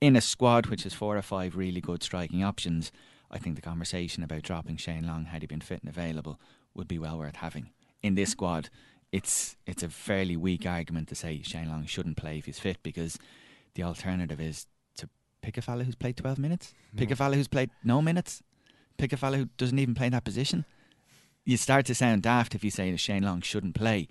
In 0.00 0.16
a 0.16 0.20
squad 0.20 0.66
which 0.66 0.84
has 0.84 0.94
four 0.94 1.16
or 1.16 1.22
five 1.22 1.56
really 1.56 1.80
good 1.80 2.02
striking 2.02 2.42
options, 2.42 2.90
I 3.30 3.38
think 3.38 3.56
the 3.56 3.62
conversation 3.62 4.22
about 4.22 4.42
dropping 4.42 4.76
Shane 4.76 5.06
Long 5.06 5.26
had 5.26 5.42
he 5.42 5.46
been 5.46 5.60
fit 5.60 5.80
and 5.80 5.88
available 5.88 6.38
would 6.74 6.88
be 6.88 6.98
well 6.98 7.18
worth 7.18 7.36
having. 7.36 7.70
In 8.02 8.14
this 8.14 8.30
squad, 8.30 8.68
it's 9.12 9.56
it's 9.66 9.82
a 9.82 9.88
fairly 9.88 10.36
weak 10.36 10.66
argument 10.66 11.08
to 11.08 11.14
say 11.14 11.42
Shane 11.42 11.68
Long 11.68 11.86
shouldn't 11.86 12.16
play 12.16 12.38
if 12.38 12.46
he's 12.46 12.58
fit 12.58 12.82
because 12.82 13.18
the 13.74 13.82
alternative 13.82 14.40
is 14.40 14.66
to 14.96 15.08
pick 15.42 15.56
a 15.56 15.62
fella 15.62 15.84
who's 15.84 15.94
played 15.94 16.16
12 16.16 16.38
minutes, 16.38 16.74
pick 16.96 17.10
a 17.10 17.16
fella 17.16 17.36
who's 17.36 17.48
played 17.48 17.70
no 17.82 18.02
minutes, 18.02 18.42
pick 18.98 19.12
a 19.12 19.16
fella 19.16 19.38
who 19.38 19.48
doesn't 19.56 19.78
even 19.78 19.94
play 19.94 20.08
that 20.08 20.24
position. 20.24 20.64
You 21.44 21.56
start 21.56 21.86
to 21.86 21.94
sound 21.94 22.22
daft 22.22 22.54
if 22.54 22.64
you 22.64 22.70
say 22.70 22.90
that 22.90 22.98
Shane 22.98 23.22
Long 23.22 23.40
shouldn't 23.40 23.74
play, 23.74 24.08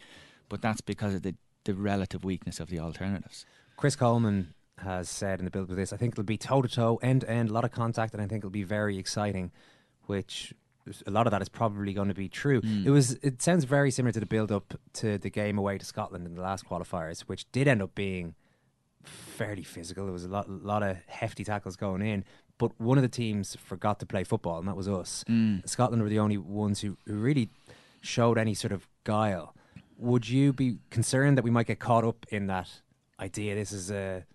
but 0.47 0.61
that's 0.61 0.81
because 0.81 1.13
of 1.13 1.21
the, 1.21 1.35
the 1.65 1.73
relative 1.73 2.23
weakness 2.23 2.59
of 2.59 2.69
the 2.69 2.79
alternatives. 2.79 3.45
Chris 3.75 3.95
Coleman 3.95 4.54
has 4.77 5.09
said 5.09 5.39
in 5.39 5.45
the 5.45 5.51
build 5.51 5.69
of 5.69 5.75
this, 5.75 5.93
I 5.93 5.97
think 5.97 6.13
it'll 6.13 6.23
be 6.23 6.37
toe 6.37 6.61
to 6.61 6.67
toe, 6.67 6.99
end 7.01 7.21
to 7.21 7.29
end, 7.29 7.49
a 7.49 7.53
lot 7.53 7.63
of 7.63 7.71
contact, 7.71 8.13
and 8.13 8.21
I 8.21 8.27
think 8.27 8.41
it'll 8.41 8.49
be 8.49 8.63
very 8.63 8.97
exciting. 8.97 9.51
Which 10.07 10.53
a 11.07 11.11
lot 11.11 11.25
of 11.25 11.31
that 11.31 11.41
is 11.41 11.49
probably 11.49 11.93
going 11.93 12.09
to 12.09 12.13
be 12.13 12.29
true. 12.29 12.61
Mm. 12.61 12.85
It 12.85 12.91
was. 12.91 13.13
It 13.23 13.41
sounds 13.41 13.63
very 13.63 13.89
similar 13.89 14.11
to 14.11 14.19
the 14.19 14.25
build 14.25 14.51
up 14.51 14.73
to 14.93 15.17
the 15.17 15.29
game 15.29 15.57
away 15.57 15.77
to 15.77 15.85
Scotland 15.85 16.25
in 16.27 16.35
the 16.35 16.41
last 16.41 16.65
qualifiers, 16.67 17.21
which 17.21 17.51
did 17.51 17.67
end 17.67 17.81
up 17.81 17.95
being 17.95 18.35
fairly 19.03 19.63
physical. 19.63 20.05
There 20.05 20.13
was 20.13 20.25
a 20.25 20.29
lot, 20.29 20.49
lot 20.49 20.83
of 20.83 20.97
hefty 21.07 21.43
tackles 21.43 21.75
going 21.75 22.01
in, 22.01 22.23
but 22.57 22.79
one 22.79 22.97
of 22.97 23.01
the 23.01 23.09
teams 23.09 23.55
forgot 23.55 23.99
to 23.99 24.05
play 24.05 24.23
football, 24.23 24.59
and 24.59 24.67
that 24.67 24.75
was 24.75 24.87
us. 24.87 25.23
Mm. 25.27 25.67
Scotland 25.67 26.03
were 26.03 26.09
the 26.09 26.19
only 26.19 26.37
ones 26.37 26.81
who, 26.81 26.97
who 27.05 27.15
really 27.15 27.49
showed 28.01 28.37
any 28.37 28.53
sort 28.53 28.71
of 28.71 28.87
guile. 29.03 29.55
Would 29.97 30.29
you 30.29 30.53
be 30.53 30.77
concerned 30.89 31.37
that 31.37 31.43
we 31.43 31.51
might 31.51 31.67
get 31.67 31.79
caught 31.79 32.03
up 32.03 32.25
in 32.29 32.47
that 32.47 32.69
idea? 33.19 33.55
This 33.55 33.71
is 33.71 33.91
a 33.91 34.25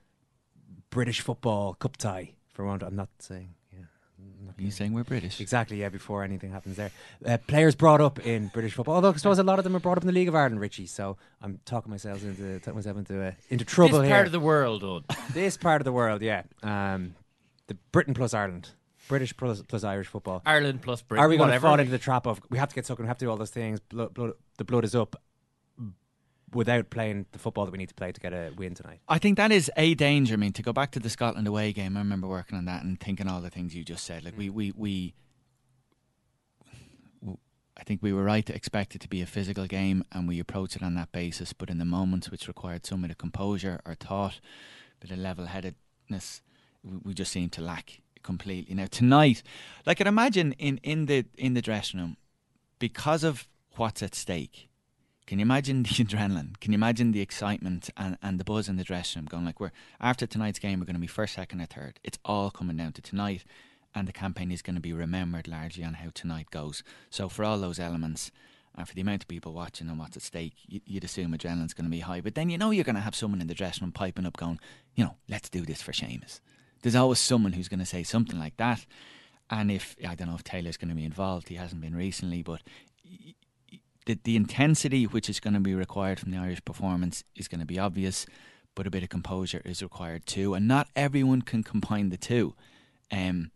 British 0.91 1.21
football 1.21 1.75
cup 1.75 1.97
tie. 1.97 2.33
For 2.53 2.65
one, 2.65 2.83
I'm 2.83 2.97
not 2.97 3.09
saying. 3.21 3.55
Yeah, 3.73 3.85
I'm 4.19 4.47
not 4.47 4.59
Are 4.59 4.63
you 4.63 4.71
saying 4.71 4.93
we're 4.93 5.05
British? 5.05 5.41
Exactly, 5.41 5.81
yeah, 5.81 5.89
before 5.89 6.25
anything 6.25 6.51
happens 6.51 6.77
there. 6.77 6.91
Uh, 7.25 7.39
players 7.47 7.75
brought 7.75 8.01
up 8.01 8.25
in 8.27 8.49
British 8.49 8.75
football, 8.75 8.97
although 8.97 9.11
I 9.11 9.17
suppose 9.17 9.39
a 9.39 9.45
lot 9.45 9.59
of 9.59 9.65
them 9.65 9.75
are 9.77 9.81
brought 9.81 9.97
up 9.97 10.03
in 10.03 10.09
the 10.09 10.13
League 10.13 10.29
of 10.29 10.35
Ireland, 10.35 10.61
Richie. 10.61 10.87
So 10.87 11.17
I'm 11.41 11.61
talking 11.65 11.91
myself 11.91 12.23
into 12.23 12.59
talking 12.59 12.75
myself 12.75 12.99
into 12.99 13.23
uh, 13.23 13.33
into 13.49 13.65
trouble 13.65 13.99
this 13.99 14.09
here. 14.09 14.17
part 14.17 14.27
of 14.27 14.33
the 14.33 14.41
world, 14.41 14.83
Owen. 14.83 15.05
this 15.33 15.57
part 15.57 15.81
of 15.81 15.85
the 15.85 15.93
world, 15.93 16.23
yeah. 16.23 16.43
Um, 16.63 17.15
the 17.69 17.75
Britain 17.93 18.15
plus 18.15 18.35
Ireland, 18.35 18.71
British 19.09 19.37
plus, 19.37 19.63
plus 19.63 19.85
Irish 19.85 20.09
football. 20.09 20.43
Ireland 20.45 20.83
plus 20.83 21.03
Britain. 21.03 21.25
Are 21.25 21.29
we 21.29 21.37
going 21.37 21.49
to 21.49 21.53
whatever. 21.53 21.69
fall 21.69 21.79
into 21.79 21.93
the 21.93 21.99
trap 21.99 22.27
of 22.27 22.41
we 22.51 22.59
have 22.59 22.69
to 22.69 22.75
get 22.75 22.85
stuck 22.85 22.99
and 22.99 23.07
we 23.07 23.09
have 23.09 23.19
to 23.19 23.27
do 23.27 23.31
all 23.31 23.37
those 23.37 23.51
things? 23.51 23.79
Blood, 23.79 24.13
blood, 24.13 24.33
the 24.59 24.65
blood 24.65 24.85
is 24.85 24.97
up 24.97 25.15
without 26.53 26.91
playing 26.91 27.27
the 27.33 27.39
football 27.39 27.65
that 27.65 27.71
we 27.71 27.79
need 27.79 27.89
to 27.89 27.95
play 27.95 28.11
to 28.13 28.21
get 28.21 28.33
a 28.33 28.53
win 28.57 28.75
tonight. 28.75 29.01
I 29.09 29.19
think 29.19 29.37
that 29.37 29.53
is 29.53 29.71
a 29.77 29.95
danger. 29.95 30.35
I 30.35 30.37
mean, 30.37 30.53
to 30.55 30.63
go 30.63 30.73
back 30.73 30.91
to 30.93 31.01
the 31.01 31.11
Scotland 31.11 31.47
away 31.47 31.73
game, 31.73 31.97
I 31.97 32.01
remember 32.01 32.27
working 32.27 32.59
on 32.59 32.65
that 32.65 32.83
and 32.83 32.99
thinking 32.99 33.29
all 33.29 33.41
the 33.41 33.51
things 33.51 33.75
you 33.75 33.85
just 33.85 34.05
said. 34.05 34.25
Like 34.25 34.37
we, 34.37 34.49
mm. 34.49 34.55
we, 34.55 34.73
we, 34.77 35.15
I 37.77 37.85
think 37.85 38.03
we 38.03 38.13
were 38.13 38.25
right 38.25 38.45
to 38.47 38.55
expect 38.55 38.95
it 38.95 39.01
to 39.03 39.09
be 39.09 39.23
a 39.23 39.27
physical 39.27 39.67
game, 39.67 40.05
and 40.13 40.27
we 40.27 40.41
approached 40.41 40.77
it 40.77 40.83
on 40.83 40.95
that 40.95 41.13
basis. 41.13 41.53
But 41.53 41.71
in 41.71 41.79
the 41.79 41.85
moments 41.85 42.31
which 42.31 42.49
required 42.49 42.85
some 42.85 43.03
bit 43.03 43.11
of 43.11 43.19
composure 43.19 43.81
or 43.87 43.95
thought, 43.95 44.41
bit 45.01 45.11
of 45.11 45.19
level-headedness, 45.19 46.43
we, 46.83 46.97
we 47.05 47.15
just 47.15 47.33
seemed 47.33 47.53
to 47.53 47.63
lack 47.63 48.01
completely. 48.23 48.75
Now 48.75 48.87
tonight, 48.91 49.43
like 49.87 50.01
I'd 50.01 50.07
imagine 50.07 50.53
in 50.59 50.79
in 50.83 51.07
the 51.07 51.25
in 51.39 51.55
the 51.55 51.63
dressing 51.63 52.01
room, 52.01 52.17
because 52.79 53.25
of 53.25 53.47
what's 53.77 54.03
at 54.03 54.15
stake. 54.15 54.69
Can 55.31 55.39
you 55.39 55.45
imagine 55.45 55.85
the 55.85 55.89
adrenaline? 55.91 56.59
Can 56.59 56.73
you 56.73 56.77
imagine 56.77 57.13
the 57.13 57.21
excitement 57.21 57.89
and, 57.97 58.19
and 58.21 58.41
the 58.41 58.45
buzz 58.45 58.69
in 58.69 58.75
the 58.75 58.83
dressing 58.83 59.21
room 59.21 59.27
going 59.27 59.45
like 59.45 59.61
we're 59.61 59.71
after 60.01 60.27
tonight's 60.27 60.59
game 60.59 60.81
we're 60.81 60.87
going 60.87 60.97
to 60.97 61.01
be 61.01 61.07
first, 61.07 61.35
second 61.35 61.61
or 61.61 61.67
third. 61.67 62.01
It's 62.03 62.19
all 62.25 62.51
coming 62.51 62.77
down 62.77 62.95
to 62.95 63.01
tonight 63.01 63.45
and 63.95 64.09
the 64.09 64.13
campaign 64.13 64.51
is 64.51 64.61
going 64.61 64.75
to 64.75 64.81
be 64.81 64.93
remembered 64.93 65.47
largely 65.47 65.85
on 65.85 65.95
how 65.95 66.09
tonight 66.13 66.51
goes. 66.51 66.83
So 67.11 67.29
for 67.29 67.45
all 67.45 67.59
those 67.59 67.79
elements 67.79 68.33
and 68.77 68.89
for 68.89 68.93
the 68.93 69.03
amount 69.03 69.23
of 69.23 69.29
people 69.29 69.53
watching 69.53 69.89
and 69.89 70.01
what's 70.01 70.17
at 70.17 70.25
stake, 70.25 70.55
you, 70.67 70.81
you'd 70.85 71.05
assume 71.05 71.31
adrenaline's 71.33 71.75
going 71.75 71.85
to 71.85 71.93
be 71.93 72.01
high. 72.01 72.21
But 72.21 72.35
then 72.35 72.51
you 72.51 72.59
know 72.59 72.73
you're 72.73 72.83
going 72.83 72.97
to 72.97 73.01
have 73.01 73.15
someone 73.15 73.41
in 73.41 73.47
the 73.47 73.55
dressing 73.55 73.85
room 73.85 73.93
piping 73.93 74.27
up 74.27 74.37
going, 74.37 74.59
you 74.97 75.05
know, 75.05 75.15
let's 75.29 75.49
do 75.49 75.61
this 75.61 75.81
for 75.81 75.93
Seamus. 75.93 76.41
There's 76.83 76.97
always 76.97 77.21
someone 77.21 77.53
who's 77.53 77.69
going 77.69 77.79
to 77.79 77.87
say 77.87 78.03
something 78.03 78.41
like 78.41 78.57
that. 78.57 78.85
And 79.49 79.71
if, 79.71 79.95
I 80.05 80.17
don't 80.17 80.27
know 80.27 80.35
if 80.35 80.43
Taylor's 80.43 80.77
going 80.77 80.89
to 80.89 80.97
be 80.97 81.05
involved, 81.05 81.51
he 81.51 81.55
hasn't 81.55 81.83
been 81.83 81.95
recently, 81.95 82.43
but 82.43 82.63
the, 84.11 84.19
the 84.25 84.37
intensity 84.37 85.05
which 85.05 85.29
is 85.29 85.39
going 85.39 85.55
to 85.55 85.61
be 85.61 85.75
required 85.75 86.19
from 86.19 86.33
the 86.33 86.39
Irish 86.39 86.65
performance 86.65 87.23
is 87.37 87.47
going 87.49 87.61
to 87.61 87.67
be 87.67 87.79
obvious, 87.79 88.27
but 88.75 88.87
a 88.87 88.91
bit 88.91 89.03
of 89.03 89.09
composure 89.09 89.63
is 89.65 89.83
required 89.83 90.27
too. 90.27 90.55
And 90.55 90.67
not 90.67 90.89
everyone 90.97 91.43
can 91.43 91.63
combine 91.63 92.11
the 92.11 92.17
two. 92.17 92.55
Um, 93.13 93.51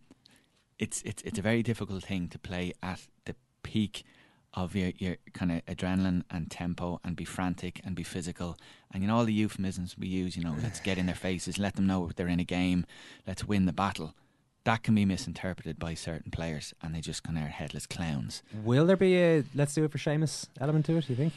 it's 0.78 1.02
it's 1.02 1.22
it's 1.22 1.38
a 1.38 1.42
very 1.42 1.62
difficult 1.62 2.04
thing 2.04 2.28
to 2.28 2.38
play 2.38 2.72
at 2.82 3.00
the 3.24 3.34
peak 3.62 4.04
of 4.52 4.76
your, 4.76 4.92
your 4.98 5.16
kind 5.32 5.50
of 5.50 5.66
adrenaline 5.66 6.22
and 6.30 6.50
tempo 6.50 7.00
and 7.02 7.16
be 7.16 7.24
frantic 7.24 7.80
and 7.84 7.96
be 7.96 8.04
physical 8.04 8.56
and 8.92 9.02
you 9.02 9.08
know 9.08 9.16
all 9.16 9.24
the 9.24 9.32
euphemisms 9.32 9.96
we 9.98 10.06
use 10.06 10.36
you 10.36 10.44
know 10.44 10.54
let's 10.62 10.78
get 10.78 10.96
in 10.96 11.06
their 11.06 11.14
faces 11.14 11.58
let 11.58 11.74
them 11.74 11.86
know 11.86 12.10
they're 12.14 12.28
in 12.28 12.38
a 12.38 12.44
game 12.44 12.86
let's 13.26 13.44
win 13.44 13.66
the 13.66 13.72
battle 13.72 14.14
that 14.64 14.82
can 14.82 14.94
be 14.94 15.04
misinterpreted 15.04 15.78
by 15.78 15.94
certain 15.94 16.30
players 16.30 16.74
and 16.82 16.94
they 16.94 17.00
just 17.00 17.22
kind 17.22 17.38
of 17.38 17.44
are 17.44 17.48
headless 17.48 17.86
clowns. 17.86 18.42
Will 18.64 18.86
there 18.86 18.96
be 18.96 19.16
a 19.18 19.44
let's 19.54 19.74
do 19.74 19.84
it 19.84 19.92
for 19.92 19.98
Seamus 19.98 20.46
element 20.60 20.86
to 20.86 20.96
it? 20.96 21.06
Do 21.06 21.12
you 21.12 21.16
think? 21.16 21.32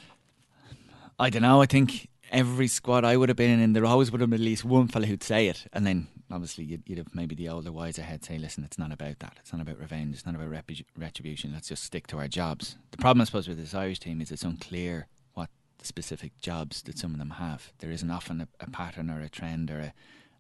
I 1.20 1.30
don't 1.30 1.42
know 1.42 1.62
I 1.62 1.66
think 1.66 2.08
every 2.32 2.68
squad 2.68 3.04
I 3.06 3.18
would 3.18 3.30
have 3.30 3.36
been 3.36 3.60
in 3.60 3.74
there 3.74 3.86
always 3.86 4.12
would 4.12 4.22
have 4.22 4.30
been 4.30 4.40
at 4.40 4.46
least 4.46 4.66
one 4.66 4.88
fella 4.88 5.06
who'd 5.06 5.24
say 5.24 5.48
it 5.48 5.68
and 5.74 5.86
then 5.86 6.08
obviously 6.32 6.63
you'd, 6.66 6.84
you'd 6.86 6.98
have 6.98 7.16
maybe 7.16 7.36
the 7.36 7.50
older 7.50 7.72
wiser 7.72 8.02
head 8.02 8.24
say 8.24 8.38
listen 8.38 8.63
it's 8.63 8.78
not 8.78 8.92
about 8.94 9.20
that. 9.20 9.38
It's 9.40 9.52
not 9.52 9.62
about 9.62 9.80
revenge. 9.80 10.16
It's 10.16 10.26
not 10.26 10.36
about 10.36 10.50
repu- 10.50 10.86
retribution. 10.98 11.52
Let's 11.54 11.68
just 11.70 11.84
stick 11.84 12.08
to 12.08 12.20
our 12.20 12.28
jobs. 12.28 12.78
The 12.92 12.98
problem 12.98 13.22
I 13.22 13.26
suppose 13.26 13.48
with 13.48 13.58
this 13.58 13.74
Irish 13.76 14.00
team 14.00 14.22
is 14.22 14.32
it's 14.32 14.44
unclear 14.44 15.08
what 15.34 15.50
the 15.80 15.86
specific 15.86 16.40
jobs 16.42 16.82
that 16.84 16.98
some 16.98 17.12
of 17.12 17.19
them 17.19 17.32
have. 17.32 17.73
There 17.80 17.92
isn't 17.92 18.12
often 18.12 18.42
a, 18.42 18.48
a 18.62 18.69
pattern 18.69 19.10
or 19.10 19.19
a 19.21 19.30
trend 19.30 19.69
or 19.69 19.80
a, 19.80 19.94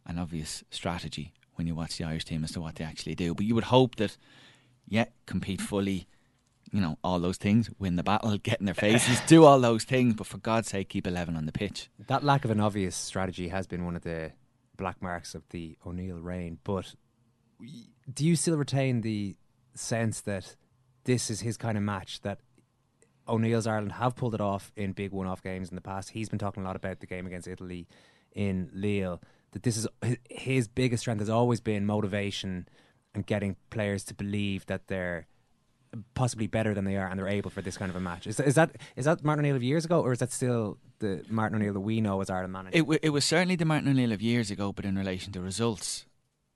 an 0.05 0.17
obvious 0.19 0.63
strategy 0.71 1.33
when 1.57 1.67
you 1.67 1.75
watch 1.75 1.97
the 1.97 2.03
Irish 2.03 2.25
team 2.25 2.43
as 2.43 2.51
to 2.51 2.61
what 2.61 2.75
they 2.75 2.85
actually 2.85 3.15
do 3.15 3.33
but 3.33 3.45
you 3.45 3.55
would 3.55 3.65
hope 3.65 3.95
that 3.97 4.17
yeah 4.87 5.05
compete 5.25 5.61
fully 5.61 6.07
you 6.71 6.81
know 6.81 6.97
all 7.03 7.19
those 7.19 7.37
things 7.37 7.69
win 7.79 7.95
the 7.95 8.03
battle 8.03 8.37
get 8.43 8.59
in 8.59 8.65
their 8.65 8.75
faces 8.75 9.19
do 9.27 9.43
all 9.43 9.59
those 9.59 9.83
things 9.83 10.13
but 10.13 10.27
for 10.27 10.37
God's 10.37 10.69
sake 10.69 10.89
keep 10.89 11.07
11 11.07 11.35
on 11.35 11.45
the 11.45 11.51
pitch 11.51 11.89
That 12.07 12.23
lack 12.23 12.45
of 12.45 12.51
an 12.51 12.59
obvious 12.59 12.95
strategy 12.95 13.49
has 13.49 13.67
been 13.67 13.85
one 13.85 13.95
of 13.95 14.03
the 14.03 14.31
black 14.77 15.01
marks 15.01 15.35
of 15.35 15.43
the 15.49 15.77
O'Neill 15.85 16.19
reign. 16.19 16.59
But 16.63 16.93
do 18.11 18.25
you 18.25 18.35
still 18.35 18.55
retain 18.55 19.01
the 19.01 19.35
sense 19.73 20.21
that 20.21 20.55
this 21.03 21.29
is 21.29 21.41
his 21.41 21.57
kind 21.57 21.77
of 21.77 21.83
match 21.83 22.21
that 22.21 22.39
O'Neill's 23.27 23.67
Ireland 23.67 23.93
have 23.93 24.15
pulled 24.15 24.35
it 24.35 24.41
off 24.41 24.71
in 24.75 24.93
big 24.93 25.11
one-off 25.11 25.43
games 25.43 25.69
in 25.69 25.75
the 25.75 25.81
past? 25.81 26.11
He's 26.11 26.29
been 26.29 26.39
talking 26.39 26.63
a 26.63 26.65
lot 26.65 26.77
about 26.77 26.99
the 27.01 27.07
game 27.07 27.25
against 27.25 27.47
Italy 27.47 27.87
in 28.31 28.69
Lille. 28.73 29.21
That 29.51 29.63
this 29.63 29.77
is 29.77 29.87
his 30.29 30.67
biggest 30.67 31.01
strength 31.01 31.19
has 31.19 31.29
always 31.29 31.61
been 31.61 31.85
motivation 31.85 32.67
and 33.15 33.25
getting 33.25 33.55
players 33.69 34.03
to 34.05 34.13
believe 34.13 34.65
that 34.67 34.87
they're 34.87 35.27
possibly 36.13 36.47
better 36.47 36.73
than 36.73 36.85
they 36.85 36.97
are 36.97 37.07
and 37.07 37.17
they're 37.17 37.27
able 37.27 37.49
for 37.49 37.61
this 37.61 37.77
kind 37.77 37.89
of 37.89 37.95
a 37.95 37.99
match. 37.99 38.27
Is, 38.27 38.39
is 38.39 38.55
that 38.55 38.75
is 38.95 39.05
that 39.05 39.23
Martin 39.23 39.45
O'Neill 39.45 39.55
of 39.55 39.63
years 39.63 39.85
ago, 39.85 40.01
or 40.01 40.11
is 40.11 40.19
that 40.19 40.31
still 40.31 40.77
the 40.99 41.23
Martin 41.29 41.55
O'Neill 41.57 41.73
that 41.73 41.79
we 41.79 42.01
know 42.01 42.21
as 42.21 42.29
Ireland 42.29 42.53
manager? 42.53 42.77
It, 42.77 42.81
w- 42.81 42.99
it 43.01 43.09
was 43.09 43.25
certainly 43.25 43.55
the 43.55 43.65
Martin 43.65 43.89
O'Neill 43.89 44.11
of 44.11 44.21
years 44.21 44.51
ago, 44.51 44.71
but 44.71 44.85
in 44.85 44.97
relation 44.97 45.31
to 45.33 45.41
results 45.41 46.05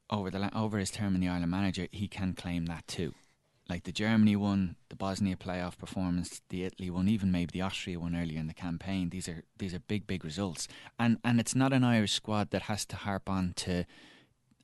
over 0.10 0.30
the 0.30 0.40
la- 0.40 0.50
over 0.54 0.78
his 0.78 0.92
term 0.92 1.16
in 1.16 1.22
the 1.22 1.28
Ireland 1.28 1.52
manager, 1.52 1.88
he 1.92 2.08
can 2.08 2.34
claim 2.34 2.66
that 2.66 2.88
too. 2.88 3.14
Like 3.72 3.84
the 3.86 3.94
Germany 3.94 4.36
one, 4.36 4.76
the 4.90 4.98
Bosnia 4.98 5.38
playoff 5.38 5.78
performance, 5.78 6.42
the 6.50 6.66
Italy 6.66 6.90
one, 6.90 7.08
even 7.08 7.32
maybe 7.32 7.52
the 7.54 7.62
Austria 7.62 7.98
one 7.98 8.18
earlier 8.18 8.38
in 8.38 8.48
the 8.48 8.54
campaign. 8.54 9.12
These 9.12 9.30
are 9.30 9.46
these 9.60 9.74
are 9.74 9.80
big, 9.80 10.06
big 10.06 10.26
results, 10.26 10.68
and 11.00 11.20
and 11.24 11.40
it's 11.40 11.56
not 11.56 11.72
an 11.72 11.86
Irish 11.86 12.12
squad 12.12 12.52
that 12.52 12.64
has 12.64 12.86
to 12.88 12.98
harp 12.98 13.30
on 13.30 13.54
to 13.64 13.86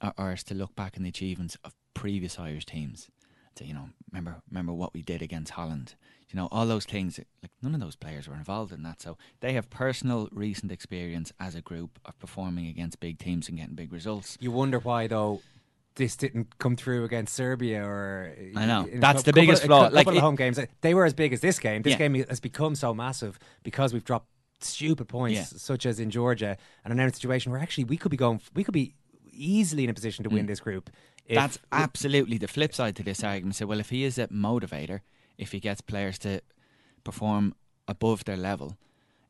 or, 0.04 0.14
or 0.18 0.36
to 0.36 0.54
look 0.54 0.76
back 0.76 0.96
on 0.98 1.04
the 1.04 1.10
achievements 1.10 1.58
of 1.64 1.74
previous 1.94 2.38
Irish 2.38 2.66
teams. 2.66 3.08
To, 3.56 3.66
you 3.66 3.74
know, 3.74 3.92
remember 4.12 4.42
remember 4.52 4.74
what 4.74 4.94
we 4.94 5.04
did 5.04 5.22
against 5.22 5.54
Holland. 5.54 5.96
You 6.30 6.36
know, 6.36 6.50
all 6.52 6.68
those 6.68 6.84
things. 6.84 7.18
Like 7.42 7.52
none 7.62 7.76
of 7.76 7.80
those 7.80 7.96
players 7.96 8.28
were 8.28 8.36
involved 8.36 8.74
in 8.74 8.84
that, 8.84 9.02
so 9.02 9.18
they 9.40 9.54
have 9.54 9.70
personal 9.70 10.28
recent 10.34 10.70
experience 10.70 11.32
as 11.40 11.56
a 11.56 11.62
group 11.62 11.98
of 12.04 12.20
performing 12.20 12.68
against 12.68 13.00
big 13.00 13.20
teams 13.20 13.48
and 13.48 13.58
getting 13.58 13.76
big 13.76 13.94
results. 13.94 14.38
You 14.42 14.52
wonder 14.52 14.80
why 14.80 15.08
though. 15.08 15.40
This 15.98 16.16
didn't 16.16 16.58
come 16.60 16.76
through 16.76 17.04
against 17.04 17.34
Serbia, 17.36 17.84
or 17.84 18.34
I 18.56 18.66
know. 18.66 18.88
That's 18.94 19.24
cou- 19.24 19.26
the 19.26 19.34
biggest 19.34 19.64
couple, 19.64 19.78
flaw. 19.78 19.86
A 19.88 19.90
couple 19.90 19.96
Like, 20.14 20.18
of 20.18 20.22
home 20.24 20.36
games, 20.36 20.60
they 20.82 20.94
were 20.94 21.06
as 21.06 21.14
big 21.14 21.34
as 21.34 21.42
this 21.42 21.60
game. 21.60 21.82
This 21.82 21.92
Yeah. 21.94 21.98
game 22.08 22.14
has 22.30 22.40
become 22.40 22.76
so 22.76 22.94
massive 22.94 23.38
because 23.64 23.94
we've 23.94 24.04
dropped 24.06 24.30
stupid 24.62 25.08
points, 25.08 25.36
Yeah. 25.38 25.44
such 25.44 25.86
as 25.86 26.00
in 26.00 26.10
Georgia, 26.10 26.56
and 26.84 26.92
are 26.92 26.96
now 26.96 27.04
in 27.04 27.10
a 27.10 27.14
situation 27.14 27.52
where 27.52 27.60
actually 27.62 27.84
we 27.84 27.98
could 27.98 28.12
be 28.12 28.18
going, 28.18 28.40
we 28.54 28.64
could 28.64 28.74
be 28.74 28.94
easily 29.32 29.84
in 29.84 29.90
a 29.90 29.94
position 29.94 30.24
to 30.24 30.30
win 30.30 30.46
Mm. 30.46 30.48
this 30.48 30.60
group. 30.60 30.90
That's 31.30 31.60
absolutely 31.72 32.38
the 32.38 32.48
flip 32.48 32.74
side 32.74 32.96
to 32.96 33.04
this 33.04 33.24
argument. 33.24 33.56
So, 33.56 33.66
well, 33.66 33.80
if 33.80 33.90
he 33.90 34.04
is 34.04 34.18
a 34.18 34.28
motivator, 34.30 35.02
if 35.38 35.52
he 35.52 35.60
gets 35.60 35.82
players 35.82 36.18
to 36.20 36.42
perform 37.04 37.54
above 37.88 38.24
their 38.26 38.38
level, 38.38 38.78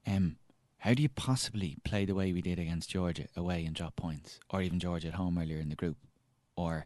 um, 0.05 0.37
how 0.79 0.93
do 0.93 1.01
you 1.01 1.09
possibly 1.09 1.75
play 1.83 2.05
the 2.05 2.13
way 2.15 2.31
we 2.33 2.41
did 2.41 2.59
against 2.59 2.89
Georgia 2.89 3.27
away 3.35 3.65
and 3.65 3.75
drop 3.75 3.95
points, 3.95 4.39
or 4.49 4.61
even 4.61 4.79
Georgia 4.79 5.07
at 5.09 5.13
home 5.15 5.37
earlier 5.37 5.57
in 5.59 5.69
the 5.69 5.75
group, 5.75 5.97
or 6.57 6.85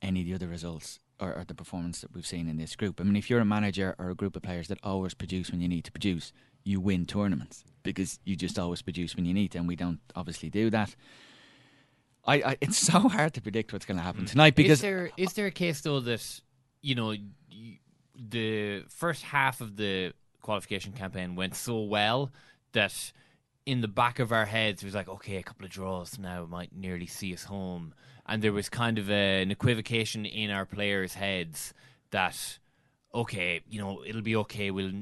any 0.00 0.20
of 0.22 0.26
the 0.26 0.34
other 0.34 0.48
results 0.48 1.00
or, 1.20 1.34
or 1.34 1.44
the 1.44 1.54
performance 1.54 2.00
that 2.00 2.14
we've 2.14 2.26
seen 2.26 2.48
in 2.48 2.56
this 2.56 2.74
group? 2.76 3.00
I 3.00 3.04
mean, 3.04 3.16
if 3.16 3.28
you're 3.28 3.40
a 3.40 3.44
manager 3.44 3.94
or 3.98 4.08
a 4.08 4.14
group 4.14 4.36
of 4.36 4.42
players 4.42 4.68
that 4.68 4.78
always 4.82 5.12
produce 5.12 5.50
when 5.50 5.60
you 5.60 5.68
need 5.68 5.84
to 5.84 5.92
produce, 5.92 6.32
you 6.64 6.80
win 6.80 7.04
tournaments 7.04 7.64
because 7.82 8.18
you 8.24 8.34
just 8.36 8.58
always 8.58 8.82
produce 8.82 9.14
when 9.14 9.24
you 9.24 9.34
need 9.34 9.52
to, 9.52 9.58
and 9.58 9.68
we 9.68 9.76
don't 9.76 10.00
obviously 10.14 10.48
do 10.48 10.70
that. 10.70 10.96
I, 12.26 12.34
I 12.34 12.56
it's 12.60 12.78
so 12.78 13.00
hard 13.08 13.34
to 13.34 13.40
predict 13.40 13.72
what's 13.72 13.86
going 13.86 13.98
to 13.98 14.02
happen 14.02 14.24
mm. 14.24 14.30
tonight 14.30 14.54
because 14.54 14.78
is 14.78 14.80
there 14.80 15.10
is 15.16 15.32
there 15.34 15.46
a 15.46 15.50
case 15.50 15.80
though 15.80 16.00
that 16.00 16.40
you 16.82 16.94
know 16.94 17.08
y- 17.08 17.78
the 18.14 18.82
first 18.88 19.22
half 19.22 19.60
of 19.60 19.76
the 19.76 20.12
qualification 20.42 20.92
campaign 20.92 21.36
went 21.36 21.54
so 21.54 21.82
well 21.82 22.30
that 22.72 23.12
in 23.64 23.80
the 23.80 23.88
back 23.88 24.18
of 24.18 24.32
our 24.32 24.44
heads 24.44 24.82
it 24.82 24.86
was 24.86 24.94
like 24.94 25.08
okay 25.08 25.36
a 25.36 25.42
couple 25.42 25.64
of 25.64 25.70
draws 25.70 26.18
now 26.18 26.46
might 26.46 26.74
nearly 26.74 27.06
see 27.06 27.34
us 27.34 27.44
home 27.44 27.92
and 28.26 28.42
there 28.42 28.52
was 28.52 28.68
kind 28.68 28.98
of 28.98 29.10
a, 29.10 29.42
an 29.42 29.50
equivocation 29.50 30.26
in 30.26 30.50
our 30.50 30.66
players 30.66 31.14
heads 31.14 31.72
that 32.10 32.58
okay 33.14 33.60
you 33.68 33.80
know 33.80 34.02
it'll 34.06 34.22
be 34.22 34.36
okay 34.36 34.70
we'll 34.70 34.92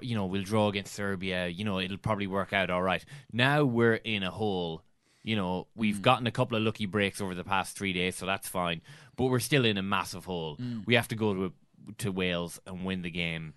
you 0.00 0.14
know 0.14 0.26
we'll 0.26 0.42
draw 0.42 0.68
against 0.68 0.94
Serbia 0.94 1.48
you 1.48 1.64
know 1.64 1.78
it'll 1.78 1.98
probably 1.98 2.26
work 2.26 2.52
out 2.52 2.70
all 2.70 2.82
right 2.82 3.04
now 3.32 3.64
we're 3.64 3.94
in 3.94 4.22
a 4.22 4.30
hole 4.30 4.82
you 5.24 5.36
know, 5.36 5.66
we've 5.74 6.02
gotten 6.02 6.26
a 6.26 6.30
couple 6.30 6.56
of 6.56 6.62
lucky 6.62 6.84
breaks 6.84 7.20
over 7.20 7.34
the 7.34 7.44
past 7.44 7.76
three 7.76 7.94
days, 7.94 8.14
so 8.14 8.26
that's 8.26 8.46
fine. 8.46 8.82
But 9.16 9.24
we're 9.24 9.40
still 9.40 9.64
in 9.64 9.78
a 9.78 9.82
massive 9.82 10.26
hole. 10.26 10.58
Mm. 10.58 10.86
We 10.86 10.94
have 10.94 11.08
to 11.08 11.16
go 11.16 11.34
to 11.34 11.52
to 11.98 12.12
Wales 12.12 12.60
and 12.66 12.84
win 12.84 13.02
the 13.02 13.10
game. 13.10 13.54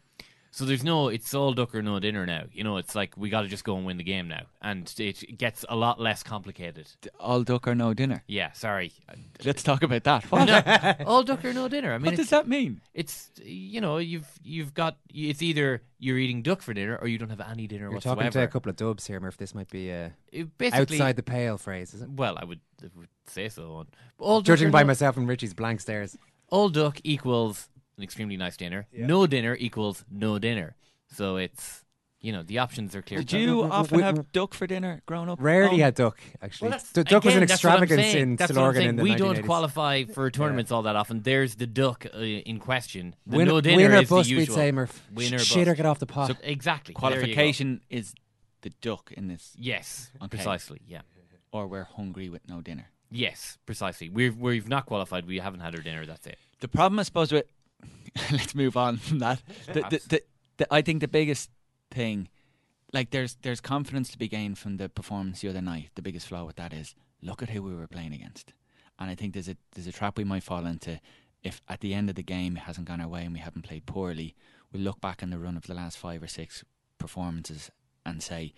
So 0.58 0.66
there's 0.66 0.84
no, 0.84 1.10
it's 1.10 1.36
all 1.36 1.53
duck 1.53 1.76
or 1.76 1.84
no 1.84 1.99
dinner 1.99 2.26
now. 2.26 2.45
You 2.51 2.64
know, 2.64 2.78
it's 2.78 2.95
like 2.95 3.14
we 3.16 3.30
got 3.30 3.41
to 3.41 3.47
just 3.47 3.64
go 3.64 3.78
and 3.78 3.86
win 3.86 3.97
the 3.97 4.03
game 4.03 4.28
now, 4.28 4.47
and 4.60 4.91
it 4.97 5.38
gets 5.38 5.64
a 5.70 5.76
lot 5.76 5.99
less 5.99 6.24
complicated. 6.24 6.88
all 7.20 7.43
duck 7.43 7.68
or 7.68 7.76
no 7.76 7.93
dinner. 7.93 8.24
Yeah, 8.28 8.53
sorry. 8.53 8.91
Let's 9.45 9.62
talk 9.62 9.84
about 9.84 10.03
that. 10.05 10.24
What? 10.32 10.47
No, 10.47 10.95
all 11.05 11.22
duck 11.22 11.45
or 11.45 11.53
no 11.53 11.68
dinner. 11.68 11.93
I 11.93 11.99
mean, 11.99 12.08
what 12.08 12.16
does 12.16 12.32
that 12.32 12.47
mean? 12.47 12.82
It's 12.95 13.30
you 13.43 13.82
know, 13.82 13.99
you've 13.99 14.28
you've 14.41 14.74
got 14.74 14.97
it's 15.14 15.43
either 15.43 15.84
you're 15.99 16.18
eating 16.18 16.41
duck 16.41 16.64
for 16.64 16.74
dinner 16.74 16.97
or 16.99 17.08
you 17.08 17.20
don't 17.20 17.30
have 17.30 17.39
any 17.41 17.68
dinner 17.68 17.84
You're 17.84 17.91
whatsoever. 17.91 18.22
talking 18.22 18.32
to 18.32 18.41
a 18.43 18.47
couple 18.47 18.72
of 18.72 18.78
dubs 18.78 19.05
here, 19.05 19.20
Murph. 19.20 19.38
This 19.38 19.53
might 19.53 19.70
be 19.70 19.91
uh, 19.91 20.10
a 20.34 20.41
basically- 20.58 20.97
outside 20.97 21.18
the 21.18 21.24
pale 21.24 21.60
phrase, 21.60 21.93
is 21.93 22.01
it? 22.01 22.10
Well, 22.10 22.36
I 22.36 22.45
would, 22.45 22.62
I 22.84 22.88
would 22.95 23.10
say 23.28 23.47
so. 23.49 23.86
All 24.18 24.41
Judging 24.41 24.72
by 24.72 24.82
no- 24.82 24.88
myself 24.88 25.18
and 25.18 25.28
Richie's 25.28 25.53
blank 25.53 25.82
stares. 25.82 26.18
all 26.49 26.70
duck 26.70 26.99
equals 27.03 27.70
an 27.98 28.04
extremely 28.04 28.38
nice 28.38 28.58
dinner. 28.58 28.88
No 28.93 29.28
dinner 29.28 29.56
equals 29.60 30.06
no 30.10 30.39
dinner. 30.39 30.76
So 31.08 31.38
it's 31.38 31.84
you 32.20 32.32
know 32.32 32.43
the 32.43 32.58
options 32.60 32.95
are 32.95 33.02
clear. 33.02 33.20
Did 33.20 33.32
you 33.34 33.64
often 33.64 34.00
have 34.02 34.32
duck 34.32 34.54
for 34.54 34.66
dinner 34.68 35.02
growing 35.06 35.30
up? 35.30 35.39
Rarely 35.41 35.82
Oh. 35.82 35.86
had 35.86 35.95
duck, 35.95 36.20
actually. 36.41 36.70
Well, 36.70 36.72
that's- 36.80 36.91
D- 36.91 37.04
duck 37.04 37.24
was 37.24 37.36
an 37.36 37.43
again, 37.43 37.48
that's 37.48 37.64
what 37.64 37.74
I'm 37.74 37.84
extravagance 37.84 38.12
saying. 38.12 38.24
in 38.24 38.36
That's 38.36 38.52
what 38.54 38.58
I'm 38.64 38.72
Stillorgan 38.72 38.76
saying. 38.76 38.89
in 38.89 38.95
the 38.98 39.04
We 39.04 39.16
don't 39.16 39.43
qualify 39.43 40.04
for 40.06 40.30
tournaments 40.32 40.72
all 40.72 40.82
that 40.84 40.95
often. 40.95 41.22
There's 41.22 41.56
the 41.56 41.68
duck 41.68 42.06
uh, 42.14 42.18
in 42.20 42.60
question. 42.60 43.16
The 43.28 43.38
Win- 43.38 43.48
no 43.48 43.62
dinner 43.62 43.78
win 43.78 43.91
or 43.91 43.95
is 44.02 44.10
bust, 44.10 44.30
the 44.30 44.36
we'd 44.36 44.39
usual. 44.41 44.56
say, 44.56 44.72
Murph. 44.72 45.08
Win 45.14 45.34
or 45.36 45.39
Sh- 45.39 45.45
shit 45.45 45.68
or 45.68 45.72
bust. 45.72 45.78
get 45.78 45.86
off 45.86 46.00
the 46.00 46.06
pot. 46.08 46.28
So, 46.30 46.36
exactly. 46.43 46.95
There 47.00 47.10
you 47.10 47.16
go. 47.16 47.18
Qualification 47.20 47.82
is 47.89 48.14
the 48.62 48.72
duck 48.82 49.12
in 49.16 49.28
this. 49.28 49.54
Yes, 49.58 50.12
Okay. 50.18 50.28
precisely. 50.30 50.82
Yeah. 50.88 51.02
Or 51.52 51.68
we're 51.68 51.84
hungry 51.86 52.30
with 52.30 52.48
no 52.50 52.62
dinner. 52.62 52.89
Yes, 53.12 53.58
precisely. 53.66 54.10
We've 54.10 54.36
we've 54.36 54.68
not 54.68 54.86
qualified. 54.88 55.26
We 55.28 55.38
haven't 55.39 55.62
had 55.62 55.74
our 55.76 55.82
dinner. 55.82 56.06
That's 56.06 56.28
it. 56.28 56.38
The 56.60 56.68
problem, 56.68 57.00
I 57.00 57.04
suppose, 57.04 57.32
with 57.32 57.45
let's 58.32 58.55
move 58.55 58.78
on 58.78 58.97
from 58.97 59.19
that. 59.19 59.41
The, 59.67 59.82
the, 59.82 60.01
the, 60.07 60.21
the, 60.57 60.73
I 60.73 60.82
think 60.82 61.01
the 61.01 61.07
biggest 61.07 61.49
thing, 61.91 62.30
like 62.93 63.11
there's 63.11 63.38
there's 63.41 63.61
confidence 63.61 64.09
to 64.11 64.17
be 64.17 64.28
gained 64.28 64.57
from 64.57 64.78
the 64.78 64.89
performance 64.89 65.41
the 65.41 65.49
other 65.49 65.61
night. 65.61 65.89
The 65.95 66.01
biggest 66.01 66.28
flaw 66.28 66.45
with 66.45 66.55
that 66.55 66.73
is 66.73 66.95
look 67.21 67.41
at 67.41 67.49
who 67.49 67.61
we 67.61 67.75
were 67.75 67.88
playing 67.88 68.13
against, 68.13 68.53
and 68.99 69.09
I 69.09 69.15
think 69.15 69.34
there's 69.34 69.49
a 69.49 69.57
there's 69.73 69.88
a 69.88 69.91
trap 69.91 70.17
we 70.17 70.23
might 70.23 70.43
fall 70.43 70.65
into 70.65 70.99
if 71.43 71.61
at 71.67 71.82
the 71.82 71.93
end 71.93 72.09
of 72.09 72.15
the 72.15 72.23
game 72.23 72.57
it 72.57 72.63
hasn't 72.63 72.88
gone 72.88 73.01
our 73.01 73.07
way 73.07 73.23
and 73.23 73.34
we 73.34 73.39
haven't 73.39 73.63
played 73.63 73.86
poorly. 73.86 74.36
We 74.71 74.80
look 74.80 74.99
back 74.99 75.23
on 75.23 75.30
the 75.30 75.39
run 75.39 75.55
of 75.55 75.67
the 75.67 75.73
last 75.73 75.97
five 75.97 76.21
or 76.21 76.28
six 76.28 76.63
performances 76.97 77.71
and 78.05 78.21
say, 78.21 78.53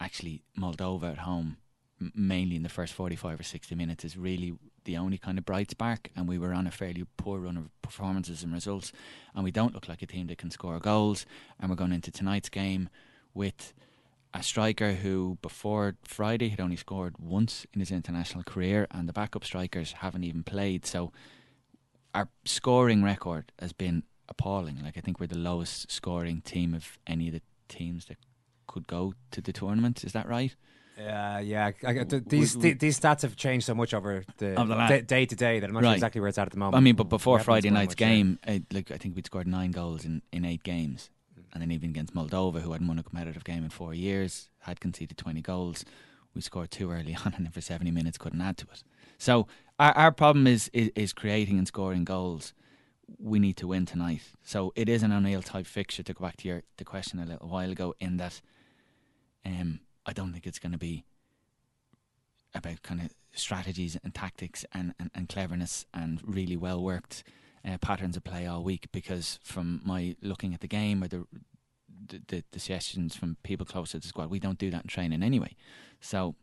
actually, 0.00 0.42
Moldova 0.56 1.12
at 1.12 1.18
home 1.18 1.56
m- 2.00 2.12
mainly 2.14 2.56
in 2.56 2.62
the 2.62 2.68
first 2.68 2.92
45 2.92 3.40
or 3.40 3.42
60 3.42 3.74
minutes 3.74 4.04
is 4.04 4.16
really 4.16 4.54
the 4.84 4.96
only 4.96 5.18
kind 5.18 5.38
of 5.38 5.44
bright 5.44 5.70
spark 5.70 6.10
and 6.16 6.28
we 6.28 6.38
were 6.38 6.52
on 6.52 6.66
a 6.66 6.70
fairly 6.70 7.04
poor 7.16 7.40
run 7.40 7.56
of 7.56 7.70
performances 7.82 8.42
and 8.42 8.52
results. 8.52 8.92
And 9.34 9.44
we 9.44 9.50
don't 9.50 9.74
look 9.74 9.88
like 9.88 10.02
a 10.02 10.06
team 10.06 10.26
that 10.28 10.38
can 10.38 10.50
score 10.50 10.78
goals. 10.78 11.26
And 11.58 11.70
we're 11.70 11.76
going 11.76 11.92
into 11.92 12.10
tonight's 12.10 12.48
game 12.48 12.88
with 13.32 13.72
a 14.32 14.42
striker 14.42 14.94
who 14.94 15.38
before 15.42 15.96
Friday 16.04 16.48
had 16.48 16.60
only 16.60 16.76
scored 16.76 17.16
once 17.18 17.66
in 17.72 17.80
his 17.80 17.90
international 17.90 18.44
career 18.44 18.86
and 18.90 19.08
the 19.08 19.12
backup 19.12 19.44
strikers 19.44 19.92
haven't 19.92 20.24
even 20.24 20.42
played. 20.42 20.84
So 20.86 21.12
our 22.14 22.28
scoring 22.44 23.02
record 23.02 23.52
has 23.58 23.72
been 23.72 24.02
appalling. 24.28 24.82
Like 24.82 24.96
I 24.96 25.00
think 25.00 25.20
we're 25.20 25.26
the 25.26 25.38
lowest 25.38 25.90
scoring 25.90 26.40
team 26.40 26.74
of 26.74 26.98
any 27.06 27.28
of 27.28 27.34
the 27.34 27.42
teams 27.68 28.06
that 28.06 28.18
could 28.66 28.86
go 28.86 29.14
to 29.30 29.40
the 29.40 29.52
tournament. 29.52 30.04
Is 30.04 30.12
that 30.12 30.28
right 30.28 30.54
Yeah, 30.98 31.40
yeah. 31.40 31.70
I, 31.84 31.90
I, 32.00 32.04
th- 32.04 32.24
these 32.26 32.56
we- 32.56 32.74
these 32.74 32.98
stats 32.98 33.22
have 33.22 33.36
changed 33.36 33.66
so 33.66 33.74
much 33.74 33.92
over 33.94 34.24
the, 34.38 34.54
Over 34.54 34.74
the 34.74 34.86
day, 34.86 35.00
day 35.00 35.26
to 35.26 35.36
day 35.36 35.60
that 35.60 35.68
I'm 35.68 35.74
not 35.74 35.82
sure 35.82 35.92
exactly 35.92 36.20
where 36.20 36.28
it's 36.28 36.38
at 36.38 36.46
at 36.46 36.52
the 36.52 36.58
moment. 36.58 36.76
I 36.76 36.80
mean, 36.80 36.94
but 36.94 37.08
before 37.08 37.38
Friday 37.40 37.70
night's 37.70 37.94
yeah. 37.98 38.08
game, 38.08 38.38
uh, 38.46 38.58
like 38.72 38.90
I 38.90 38.96
think 38.96 39.16
we'd 39.16 39.26
scored 39.26 39.46
nine 39.46 39.72
goals 39.72 40.04
in, 40.04 40.22
in 40.32 40.44
eight 40.44 40.62
games, 40.62 41.10
and 41.52 41.62
then 41.62 41.70
even 41.72 41.90
against 41.90 42.14
Moldova, 42.14 42.60
who 42.60 42.72
hadn't 42.72 42.86
won 42.86 42.98
a 42.98 43.02
competitive 43.02 43.44
game 43.44 43.64
in 43.64 43.70
four 43.70 43.92
years, 43.92 44.50
had 44.60 44.80
conceded 44.80 45.18
twenty 45.18 45.40
goals. 45.42 45.84
We 46.34 46.40
scored 46.40 46.70
two 46.70 46.90
early 46.90 47.16
on, 47.24 47.34
and 47.34 47.44
then 47.44 47.52
for 47.52 47.60
seventy 47.60 47.90
minutes 47.90 48.18
couldn't 48.18 48.40
add 48.40 48.56
to 48.58 48.66
it. 48.72 48.84
So 49.18 49.48
our 49.78 49.92
our 49.96 50.12
problem 50.12 50.46
is 50.46 50.70
is, 50.72 50.90
is 50.94 51.12
creating 51.12 51.58
and 51.58 51.66
scoring 51.66 52.04
goals. 52.04 52.54
We 53.18 53.38
need 53.38 53.56
to 53.58 53.66
win 53.66 53.84
tonight. 53.84 54.22
So 54.42 54.72
it 54.76 54.88
is 54.88 55.02
an 55.02 55.12
O'Neill 55.12 55.42
type 55.42 55.66
fixture. 55.66 56.02
To 56.04 56.14
go 56.14 56.24
back 56.24 56.36
to 56.38 56.48
your 56.48 56.62
the 56.76 56.84
question 56.84 57.18
a 57.18 57.26
little 57.26 57.48
while 57.48 57.70
ago, 57.70 57.94
in 58.00 58.16
that, 58.16 58.40
um, 59.44 59.80
I 60.06 60.12
don't 60.12 60.32
think 60.32 60.46
it's 60.46 60.58
going 60.58 60.72
to 60.72 60.78
be 60.78 61.04
about 62.54 62.82
kind 62.82 63.00
of 63.00 63.14
strategies 63.32 63.96
and 64.04 64.14
tactics 64.14 64.64
and, 64.72 64.94
and, 64.98 65.10
and 65.14 65.28
cleverness 65.28 65.86
and 65.92 66.20
really 66.24 66.56
well 66.56 66.82
worked 66.82 67.24
uh, 67.68 67.78
patterns 67.78 68.16
of 68.16 68.24
play 68.24 68.46
all 68.46 68.62
week 68.62 68.86
because 68.92 69.38
from 69.42 69.80
my 69.84 70.14
looking 70.22 70.54
at 70.54 70.60
the 70.60 70.68
game 70.68 71.02
or 71.02 71.08
the, 71.08 71.26
the 72.08 72.20
the 72.28 72.44
the 72.52 72.60
suggestions 72.60 73.16
from 73.16 73.36
people 73.42 73.64
close 73.66 73.92
to 73.92 73.98
the 73.98 74.06
squad, 74.06 74.30
we 74.30 74.38
don't 74.38 74.58
do 74.58 74.70
that 74.70 74.82
in 74.82 74.88
training 74.88 75.22
anyway. 75.22 75.56
So 76.00 76.34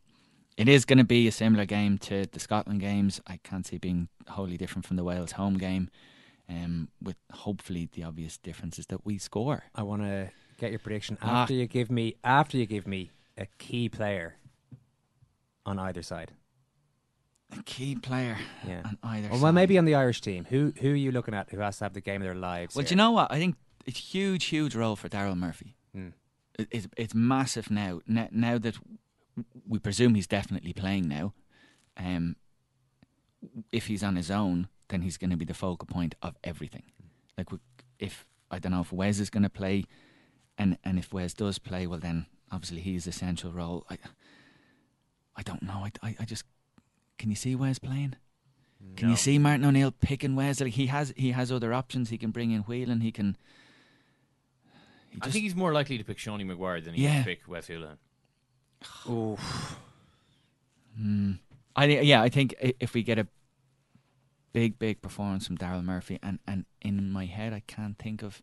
it 0.56 0.68
is 0.68 0.84
going 0.84 0.98
to 0.98 1.04
be 1.04 1.26
a 1.28 1.32
similar 1.32 1.64
game 1.64 1.96
to 1.98 2.26
the 2.26 2.40
Scotland 2.40 2.80
games. 2.80 3.20
I 3.26 3.38
can't 3.42 3.66
see 3.66 3.78
being 3.78 4.08
wholly 4.28 4.56
different 4.58 4.84
from 4.84 4.96
the 4.96 5.04
Wales 5.04 5.32
home 5.32 5.56
game, 5.56 5.88
um, 6.48 6.88
with 7.00 7.16
hopefully 7.32 7.88
the 7.92 8.02
obvious 8.04 8.36
difference 8.36 8.78
is 8.78 8.86
that 8.86 9.06
we 9.06 9.16
score. 9.18 9.62
I 9.74 9.82
want 9.84 10.02
to 10.02 10.30
get 10.58 10.70
your 10.70 10.80
prediction 10.80 11.16
Ah. 11.22 11.42
after 11.42 11.54
you 11.54 11.66
give 11.66 11.90
me 11.90 12.16
after 12.24 12.56
you 12.58 12.66
give 12.66 12.86
me 12.86 13.10
a 13.36 13.46
key 13.58 13.88
player 13.88 14.36
on 15.64 15.78
either 15.78 16.02
side. 16.02 16.32
a 17.58 17.62
key 17.64 17.94
player 17.94 18.38
Yeah. 18.66 18.80
on 18.84 18.98
either 19.02 19.28
Well, 19.28 19.36
side. 19.38 19.42
well, 19.42 19.52
maybe 19.52 19.76
on 19.76 19.84
the 19.84 19.94
Irish 19.94 20.22
team. 20.22 20.46
Who 20.46 20.72
who 20.80 20.92
are 20.92 20.96
you 20.96 21.12
looking 21.12 21.34
at 21.34 21.50
who 21.50 21.58
has 21.60 21.76
to 21.78 21.84
have 21.84 21.92
the 21.92 22.00
game 22.00 22.22
of 22.22 22.26
their 22.26 22.34
lives? 22.34 22.74
Well, 22.74 22.84
do 22.84 22.90
you 22.90 22.96
know 22.96 23.10
what? 23.10 23.30
I 23.30 23.38
think 23.38 23.56
it's 23.84 23.98
huge, 24.14 24.46
huge 24.46 24.74
role 24.74 24.96
for 24.96 25.10
Daryl 25.10 25.36
Murphy. 25.36 25.76
Hmm. 25.92 26.08
It, 26.58 26.68
it's, 26.70 26.88
it's 26.96 27.14
massive 27.14 27.70
now. 27.70 28.00
now. 28.06 28.28
Now 28.30 28.56
that 28.58 28.78
we 29.68 29.78
presume 29.78 30.14
he's 30.14 30.26
definitely 30.26 30.72
playing 30.72 31.08
now, 31.08 31.34
um, 31.98 32.36
if 33.70 33.86
he's 33.86 34.02
on 34.02 34.16
his 34.16 34.30
own, 34.30 34.68
then 34.88 35.02
he's 35.02 35.18
going 35.18 35.30
to 35.30 35.36
be 35.36 35.44
the 35.44 35.54
focal 35.54 35.86
point 35.86 36.14
of 36.22 36.36
everything. 36.44 36.84
Like 37.36 37.50
we, 37.52 37.58
if 37.98 38.26
I 38.50 38.58
don't 38.60 38.72
know 38.72 38.80
if 38.80 38.92
Wes 38.92 39.18
is 39.18 39.28
going 39.30 39.42
to 39.42 39.50
play, 39.50 39.84
and 40.56 40.78
and 40.84 40.98
if 40.98 41.12
Wes 41.12 41.34
does 41.34 41.58
play, 41.58 41.86
well 41.86 41.98
then 42.00 42.26
obviously 42.52 42.80
he's 42.80 43.06
essential 43.08 43.50
role. 43.50 43.84
I 43.90 43.98
I 45.34 45.42
don't 45.42 45.62
know. 45.62 45.84
I, 45.86 45.90
I, 46.02 46.16
I 46.20 46.24
just 46.24 46.44
can 47.18 47.30
you 47.30 47.36
see 47.36 47.54
Wes 47.56 47.78
playing? 47.78 48.14
Can 48.96 49.06
No. 49.08 49.12
you 49.12 49.16
see 49.16 49.38
Martin 49.38 49.64
O'Neill 49.64 49.92
picking 49.92 50.34
Wes? 50.36 50.60
Like 50.60 50.72
he 50.74 50.86
has 50.86 51.12
he 51.16 51.30
has 51.32 51.50
other 51.50 51.72
options. 51.72 52.10
He 52.10 52.18
can 52.18 52.30
bring 52.30 52.50
in 52.50 52.62
Whelan. 52.62 53.00
He 53.00 53.10
can. 53.12 53.36
he 55.10 55.18
I 55.22 55.30
think 55.30 55.44
he's 55.44 55.54
more 55.56 55.72
likely 55.72 55.98
to 55.98 56.04
pick 56.04 56.18
Seanie 56.18 56.44
Maguire 56.46 56.80
than 56.80 56.94
he 56.94 57.04
Yeah. 57.04 57.18
to 57.20 57.24
pick 57.24 57.40
Wes 57.48 57.68
Hoolahan. 57.68 57.98
Hmm. 60.96 61.32
I 61.74 61.86
thi- 61.86 62.02
yeah, 62.02 62.20
I 62.20 62.28
think 62.28 62.54
if 62.80 62.92
we 62.92 63.02
get 63.02 63.18
a 63.18 63.26
big, 64.52 64.78
big 64.78 65.00
performance 65.00 65.46
from 65.46 65.56
Daryl 65.56 65.82
Murphy, 65.82 66.18
and, 66.22 66.38
and 66.46 66.66
in 66.82 67.10
my 67.10 67.24
head, 67.24 67.52
I 67.54 67.60
can't 67.66 67.96
think 67.98 68.22
of 68.22 68.42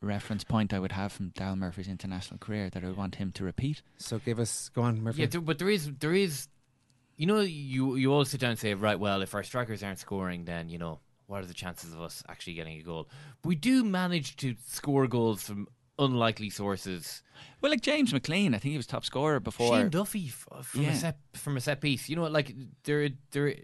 reference 0.00 0.44
point 0.44 0.72
I 0.72 0.78
would 0.78 0.92
have 0.92 1.12
from 1.12 1.30
Daryl 1.30 1.56
Murphy's 1.58 1.88
international 1.88 2.38
career 2.38 2.70
that 2.70 2.82
I 2.84 2.86
would 2.86 2.96
want 2.96 3.16
him 3.16 3.32
to 3.32 3.44
repeat. 3.44 3.82
So 3.98 4.18
give 4.18 4.38
us 4.38 4.68
go 4.74 4.82
on, 4.82 5.02
Murphy. 5.02 5.22
Yeah, 5.22 5.26
there, 5.26 5.40
but 5.40 5.58
there 5.58 5.68
is 5.70 5.90
there 5.98 6.14
is, 6.14 6.48
you 7.16 7.26
know, 7.26 7.40
you 7.40 7.96
you 7.96 8.12
all 8.12 8.24
sit 8.24 8.40
down 8.40 8.50
and 8.50 8.58
say, 8.58 8.74
right, 8.74 8.98
well, 8.98 9.22
if 9.22 9.34
our 9.34 9.42
strikers 9.42 9.82
aren't 9.82 9.98
scoring, 9.98 10.44
then 10.44 10.68
you 10.68 10.78
know, 10.78 11.00
what 11.26 11.42
are 11.42 11.46
the 11.46 11.54
chances 11.54 11.92
of 11.92 12.00
us 12.00 12.22
actually 12.28 12.54
getting 12.54 12.78
a 12.78 12.82
goal? 12.82 13.08
We 13.44 13.54
do 13.56 13.82
manage 13.84 14.36
to 14.36 14.54
score 14.66 15.06
goals 15.08 15.42
from 15.42 15.68
unlikely 15.98 16.48
sources. 16.50 17.22
Well, 17.60 17.72
like 17.72 17.80
James 17.80 18.12
McClean, 18.12 18.48
I 18.54 18.58
think 18.58 18.70
he 18.70 18.76
was 18.76 18.86
top 18.86 19.04
scorer 19.04 19.40
before. 19.40 19.76
Shane 19.76 19.88
Duffy 19.88 20.28
f- 20.28 20.64
from 20.64 20.82
Yeah. 20.82 20.90
a 20.92 20.94
set 20.96 21.18
from 21.34 21.56
a 21.56 21.60
set 21.60 21.80
piece. 21.80 22.08
You 22.08 22.14
know, 22.16 22.26
like 22.28 22.54
there 22.84 23.10
there 23.32 23.56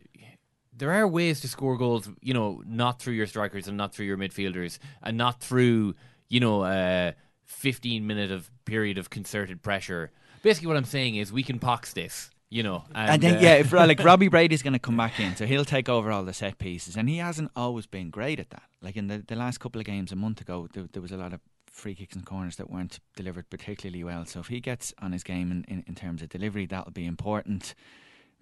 there 0.77 0.91
are 0.91 1.07
ways 1.07 1.41
to 1.43 1.49
score 1.49 1.77
goals. 1.77 2.09
You 2.21 2.35
know, 2.35 2.61
not 2.67 3.01
through 3.01 3.15
your 3.15 3.29
strikers 3.29 3.69
and 3.69 3.77
not 3.77 3.95
through 3.95 4.07
your 4.07 4.19
midfielders 4.19 4.79
and 5.03 5.17
not 5.17 5.41
through 5.41 5.95
you 6.29 6.41
know 6.41 6.65
a 6.65 7.15
fifteen 7.45 8.07
minute 8.07 8.31
of 8.31 8.51
period 8.65 8.99
of 8.99 9.11
concerted 9.11 9.63
pressure. 9.63 10.11
Basically, 10.43 10.69
what 10.69 10.77
I'm 10.77 10.85
saying 10.85 11.17
is 11.17 11.33
we 11.33 11.43
can 11.43 11.59
pox 11.59 11.93
this. 11.93 12.31
You 12.51 12.63
know, 12.63 12.85
and, 12.95 13.11
I 13.11 13.17
think 13.17 13.39
uh, 13.39 13.41
yeah, 13.41 13.55
if 13.55 13.73
like 13.73 14.05
Robbie 14.05 14.29
Brady's 14.29 14.63
going 14.63 14.75
to 14.75 14.79
come 14.79 14.97
back 14.97 15.19
in, 15.19 15.35
so 15.35 15.45
he'll 15.45 15.65
take 15.65 15.89
over 15.89 16.13
all 16.13 16.23
the 16.23 16.33
set 16.33 16.59
pieces, 16.59 16.97
and 16.97 17.09
he 17.09 17.17
hasn't 17.17 17.51
always 17.57 17.87
been 17.87 18.11
great 18.11 18.39
at 18.39 18.51
that. 18.51 18.63
Like 18.81 18.97
in 18.97 19.09
the, 19.09 19.25
the 19.27 19.35
last 19.35 19.59
couple 19.59 19.81
of 19.81 19.87
games 19.87 20.13
a 20.13 20.17
month 20.17 20.41
ago, 20.41 20.69
there, 20.73 20.85
there 20.93 21.03
was 21.03 21.11
a 21.11 21.17
lot 21.17 21.33
of 21.33 21.41
free 21.67 21.97
kicks 21.97 22.15
and 22.15 22.25
corners 22.25 22.55
that 22.57 22.71
weren't 22.71 23.01
delivered 23.17 23.51
particularly 23.51 24.05
well. 24.05 24.25
So 24.25 24.39
if 24.39 24.47
he 24.47 24.61
gets 24.61 24.95
on 25.01 25.11
his 25.11 25.25
game 25.25 25.51
in, 25.51 25.65
in, 25.65 25.85
in 25.89 25.97
terms 25.97 26.23
of 26.23 26.29
delivery, 26.29 26.67
that'll 26.67 26.93
be 26.93 27.07
important. 27.07 27.75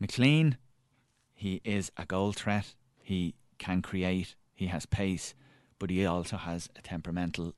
McClean, 0.03 0.57
he 1.33 1.63
is 1.65 1.91
a 1.97 2.05
goal 2.05 2.33
threat. 2.33 2.75
He 3.03 3.35
can 3.59 3.81
create. 3.81 4.35
He 4.53 4.67
has 4.67 4.85
pace, 4.85 5.35
but 5.79 5.89
he 5.89 6.05
also 6.05 6.37
has 6.37 6.69
a 6.77 6.83
temperamental 6.83 7.55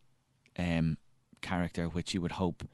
um, 0.59 0.99
character, 1.43 1.87
which 1.87 2.15
you 2.15 2.21
would 2.21 2.33
hope 2.33 2.65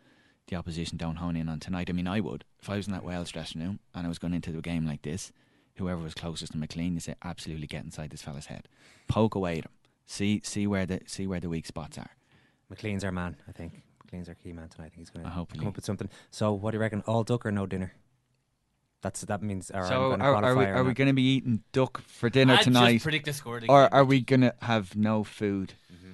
the 0.48 0.56
opposition 0.56 0.98
don't 0.98 1.16
hone 1.16 1.36
in 1.36 1.48
on 1.48 1.60
tonight. 1.60 1.88
I 1.88 1.92
mean, 1.92 2.08
I 2.08 2.20
would. 2.20 2.44
If 2.60 2.68
I 2.68 2.76
was 2.76 2.86
in 2.86 2.92
that 2.92 3.04
Wales 3.04 3.30
dressing 3.30 3.60
room 3.60 3.80
and 3.94 4.06
I 4.06 4.08
was 4.08 4.18
going 4.18 4.34
into 4.34 4.56
a 4.56 4.62
game 4.62 4.86
like 4.86 5.02
this, 5.02 5.32
whoever 5.76 6.02
was 6.02 6.14
closest 6.14 6.52
to 6.52 6.58
McClean, 6.58 6.94
you 6.94 7.00
say, 7.00 7.14
absolutely 7.22 7.66
get 7.66 7.84
inside 7.84 8.10
this 8.10 8.22
fella's 8.22 8.46
head. 8.46 8.68
Poke 9.08 9.34
away 9.34 9.58
at 9.58 9.64
him. 9.64 9.72
See 10.06 10.40
see 10.44 10.66
where 10.66 10.86
the 10.86 11.00
see 11.06 11.26
where 11.26 11.38
the 11.38 11.48
weak 11.48 11.66
spots 11.66 11.96
are. 11.96 12.10
McClean's 12.72 13.04
our 13.04 13.12
man, 13.12 13.36
I 13.48 13.52
think. 13.52 13.82
McClean's 14.04 14.28
our 14.28 14.34
key 14.34 14.52
man 14.52 14.68
tonight. 14.68 14.86
I 14.86 14.88
think 14.88 14.98
he's 14.98 15.10
going 15.10 15.24
to 15.24 15.30
hope 15.30 15.52
come 15.56 15.68
up 15.68 15.76
with 15.76 15.84
something. 15.84 16.08
So, 16.30 16.52
what 16.52 16.72
do 16.72 16.76
you 16.76 16.80
reckon? 16.80 17.02
All 17.06 17.22
duck 17.22 17.46
or 17.46 17.52
no 17.52 17.66
dinner? 17.66 17.92
That's 19.02 19.22
that 19.22 19.42
means. 19.42 19.70
Or 19.70 19.86
so 19.86 20.12
are, 20.12 20.44
are 20.44 20.56
we 20.56 20.64
are 20.64 20.84
we 20.84 20.94
going 20.94 21.08
to 21.08 21.14
be 21.14 21.22
eating 21.22 21.62
duck 21.72 22.02
for 22.06 22.28
dinner 22.28 22.54
I'd 22.54 22.56
just 22.56 22.66
tonight, 22.66 23.02
predict 23.02 23.26
the 23.26 23.32
score 23.32 23.60
or 23.68 23.92
are 23.92 24.04
we 24.04 24.20
going 24.20 24.42
to 24.42 24.54
have 24.62 24.96
no 24.96 25.24
food? 25.24 25.74
Mm-hmm. 25.92 26.09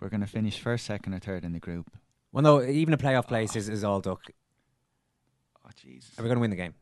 We're 0.00 0.08
going 0.08 0.20
to 0.20 0.26
finish 0.26 0.58
first, 0.60 0.86
second, 0.86 1.14
or 1.14 1.18
third 1.18 1.44
in 1.44 1.52
the 1.52 1.58
group. 1.58 1.90
Well, 2.32 2.42
no. 2.42 2.62
Even 2.62 2.94
a 2.94 2.98
playoff 2.98 3.26
place 3.26 3.56
is, 3.56 3.68
is 3.68 3.84
all 3.84 4.00
duck. 4.00 4.22
Oh 5.64 5.70
Jesus! 5.76 6.10
Are 6.18 6.22
we 6.22 6.28
going 6.28 6.36
to 6.36 6.40
win 6.40 6.50
the 6.50 6.56
game? 6.56 6.74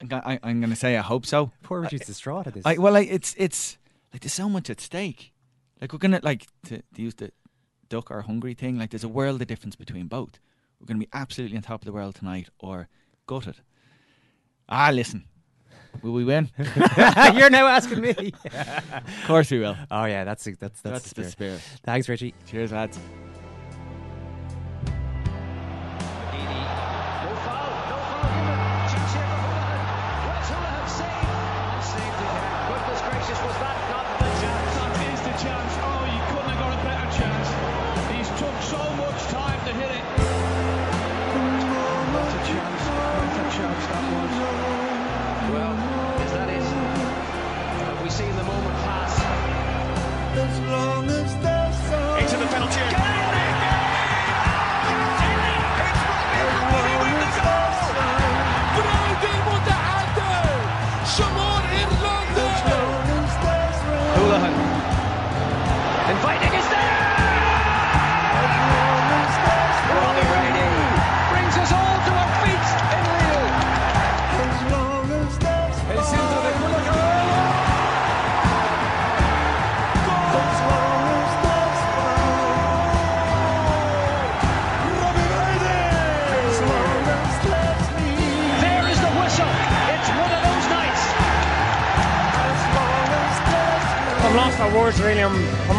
I'm 0.00 0.08
I, 0.12 0.38
I'm 0.42 0.60
going 0.60 0.70
to 0.70 0.76
say 0.76 0.96
I 0.96 1.02
hope 1.02 1.26
so. 1.26 1.50
Poor 1.62 1.80
Richie's 1.80 2.06
distraught 2.06 2.46
at 2.46 2.54
this. 2.54 2.66
I, 2.66 2.76
well, 2.76 2.92
like, 2.92 3.08
it's 3.10 3.34
it's 3.38 3.78
like 4.12 4.22
there's 4.22 4.34
so 4.34 4.48
much 4.48 4.70
at 4.70 4.80
stake. 4.80 5.32
Like 5.80 5.92
we're 5.92 5.98
gonna 5.98 6.20
like 6.22 6.46
to, 6.66 6.78
to 6.78 7.02
use 7.02 7.14
the 7.14 7.32
duck 7.88 8.10
or 8.10 8.22
hungry 8.22 8.54
thing. 8.54 8.78
Like 8.78 8.90
there's 8.90 9.04
a 9.04 9.08
world 9.08 9.42
of 9.42 9.48
difference 9.48 9.76
between 9.76 10.06
both. 10.06 10.38
We're 10.80 10.86
gonna 10.86 11.00
be 11.00 11.08
absolutely 11.12 11.56
on 11.56 11.62
top 11.62 11.82
of 11.82 11.86
the 11.86 11.92
world 11.92 12.14
tonight, 12.14 12.48
or 12.58 12.88
gutted. 13.26 13.56
Ah, 14.68 14.90
listen, 14.92 15.24
will 16.02 16.12
we 16.12 16.24
win? 16.24 16.50
You're 17.34 17.50
now 17.50 17.66
asking 17.66 18.00
me. 18.00 18.32
of 18.44 19.24
course 19.26 19.50
we 19.50 19.58
will. 19.58 19.76
Oh 19.90 20.04
yeah, 20.04 20.24
that's 20.24 20.44
that's 20.44 20.58
that's, 20.58 20.80
That's 20.82 21.12
the 21.12 21.22
the 21.22 21.30
spirit. 21.30 21.60
spirit. 21.60 21.80
Thanks, 21.84 22.08
Richie. 22.08 22.34
Cheers, 22.46 22.72
lads. 22.72 22.98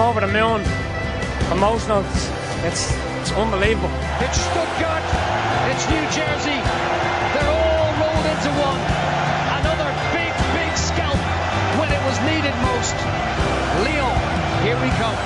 over 0.08 0.22
the 0.22 0.32
moon. 0.32 0.62
Emotional. 1.52 2.00
It's, 2.64 2.96
it's 3.20 3.32
unbelievable. 3.34 3.92
It's 4.24 4.40
Stuttgart. 4.40 5.04
It's 5.68 5.84
New 5.92 6.06
Jersey. 6.16 6.60
They're 7.36 7.52
all 7.52 7.92
rolled 8.00 8.28
into 8.32 8.52
one. 8.56 8.82
Another 9.60 9.90
big, 10.16 10.32
big 10.56 10.72
scalp 10.80 11.20
when 11.76 11.92
it 11.92 12.02
was 12.08 12.18
needed 12.24 12.56
most. 12.64 12.96
Lyon, 13.84 14.16
here 14.64 14.80
we 14.80 14.90
come. 14.96 15.18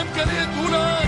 امكانيات 0.00 0.48
اولى 0.58 0.99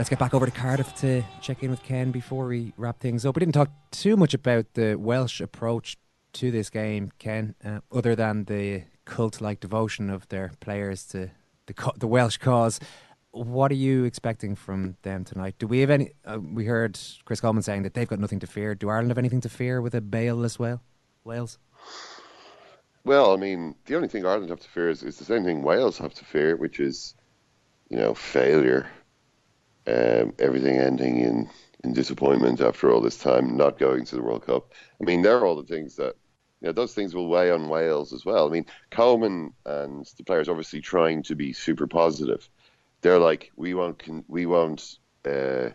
Let's 0.00 0.08
get 0.08 0.18
back 0.18 0.32
over 0.32 0.46
to 0.46 0.52
Cardiff 0.52 0.94
to 1.00 1.22
check 1.42 1.62
in 1.62 1.68
with 1.68 1.82
Ken 1.82 2.10
before 2.10 2.46
we 2.46 2.72
wrap 2.78 3.00
things 3.00 3.26
up. 3.26 3.36
We 3.36 3.40
didn't 3.40 3.52
talk 3.52 3.68
too 3.90 4.16
much 4.16 4.32
about 4.32 4.72
the 4.72 4.94
Welsh 4.94 5.42
approach 5.42 5.98
to 6.32 6.50
this 6.50 6.70
game, 6.70 7.12
Ken, 7.18 7.54
uh, 7.62 7.80
other 7.92 8.16
than 8.16 8.44
the 8.44 8.84
cult-like 9.04 9.60
devotion 9.60 10.08
of 10.08 10.26
their 10.30 10.52
players 10.60 11.04
to 11.08 11.30
the 11.66 11.74
co- 11.74 11.92
the 11.98 12.06
Welsh 12.06 12.38
cause. 12.38 12.80
what 13.32 13.70
are 13.70 13.74
you 13.74 14.04
expecting 14.04 14.56
from 14.56 14.96
them 15.02 15.22
tonight? 15.22 15.56
Do 15.58 15.66
we 15.66 15.80
have 15.80 15.90
any? 15.90 16.12
Uh, 16.24 16.38
we 16.40 16.64
heard 16.64 16.98
Chris 17.26 17.42
Coleman 17.42 17.62
saying 17.62 17.82
that 17.82 17.92
they've 17.92 18.08
got 18.08 18.20
nothing 18.20 18.40
to 18.40 18.46
fear. 18.46 18.74
Do 18.74 18.88
Ireland 18.88 19.10
have 19.10 19.18
anything 19.18 19.42
to 19.42 19.50
fear 19.50 19.82
with 19.82 19.94
a 19.94 20.00
Baleless 20.00 20.58
Wales? 20.58 20.80
Wales? 21.24 21.58
Well, 23.04 23.34
I 23.34 23.36
mean, 23.36 23.74
the 23.84 23.96
only 23.96 24.08
thing 24.08 24.24
Ireland 24.24 24.48
have 24.48 24.60
to 24.60 24.68
fear 24.70 24.88
is, 24.88 25.02
is 25.02 25.18
the 25.18 25.26
same 25.26 25.44
thing 25.44 25.60
Wales 25.60 25.98
have 25.98 26.14
to 26.14 26.24
fear, 26.24 26.56
which 26.56 26.80
is, 26.80 27.14
you 27.90 27.98
know, 27.98 28.14
failure. 28.14 28.88
Um, 29.90 30.34
everything 30.38 30.76
ending 30.76 31.18
in, 31.20 31.50
in 31.82 31.92
disappointment 31.92 32.60
after 32.60 32.90
all 32.90 33.00
this 33.00 33.18
time, 33.18 33.56
not 33.56 33.78
going 33.78 34.04
to 34.04 34.16
the 34.16 34.22
World 34.22 34.46
Cup. 34.46 34.72
I 35.00 35.04
mean, 35.04 35.22
they're 35.22 35.44
all 35.44 35.56
the 35.56 35.64
things 35.64 35.96
that, 35.96 36.14
you 36.60 36.68
know, 36.68 36.72
those 36.72 36.94
things 36.94 37.14
will 37.14 37.28
weigh 37.28 37.50
on 37.50 37.68
Wales 37.68 38.12
as 38.12 38.24
well. 38.24 38.46
I 38.46 38.50
mean, 38.50 38.66
Coleman 38.90 39.54
and 39.64 40.06
the 40.16 40.24
players 40.24 40.48
obviously 40.48 40.80
trying 40.80 41.22
to 41.24 41.34
be 41.34 41.52
super 41.52 41.86
positive. 41.86 42.48
They're 43.00 43.18
like, 43.18 43.50
we 43.56 43.74
won't, 43.74 43.98
con- 43.98 44.24
we 44.28 44.46
won't 44.46 44.98
uh, 45.24 45.70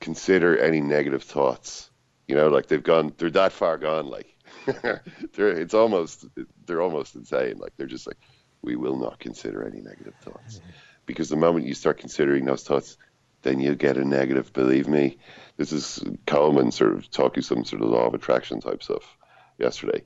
consider 0.00 0.58
any 0.58 0.80
negative 0.80 1.22
thoughts. 1.22 1.90
You 2.28 2.34
know, 2.36 2.48
like 2.48 2.66
they've 2.66 2.82
gone, 2.82 3.12
they're 3.16 3.30
that 3.30 3.52
far 3.52 3.78
gone. 3.78 4.06
Like, 4.06 4.36
they're, 4.82 5.02
it's 5.48 5.74
almost, 5.74 6.26
they're 6.66 6.82
almost 6.82 7.14
insane. 7.14 7.56
Like 7.58 7.72
they're 7.76 7.86
just 7.86 8.06
like, 8.06 8.18
we 8.62 8.76
will 8.76 8.98
not 8.98 9.18
consider 9.18 9.64
any 9.66 9.80
negative 9.80 10.14
thoughts, 10.22 10.60
because 11.06 11.28
the 11.28 11.36
moment 11.36 11.66
you 11.66 11.74
start 11.74 11.98
considering 11.98 12.44
those 12.44 12.64
thoughts, 12.64 12.98
then 13.46 13.60
you 13.60 13.74
get 13.74 13.96
a 13.96 14.04
negative. 14.04 14.52
Believe 14.52 14.88
me, 14.88 15.18
this 15.56 15.72
is 15.72 16.02
Coleman 16.26 16.72
sort 16.72 16.92
of 16.92 17.10
talking 17.10 17.42
some 17.42 17.64
sort 17.64 17.82
of 17.82 17.88
law 17.88 18.06
of 18.06 18.14
attraction 18.14 18.60
type 18.60 18.82
stuff 18.82 19.16
yesterday. 19.58 20.02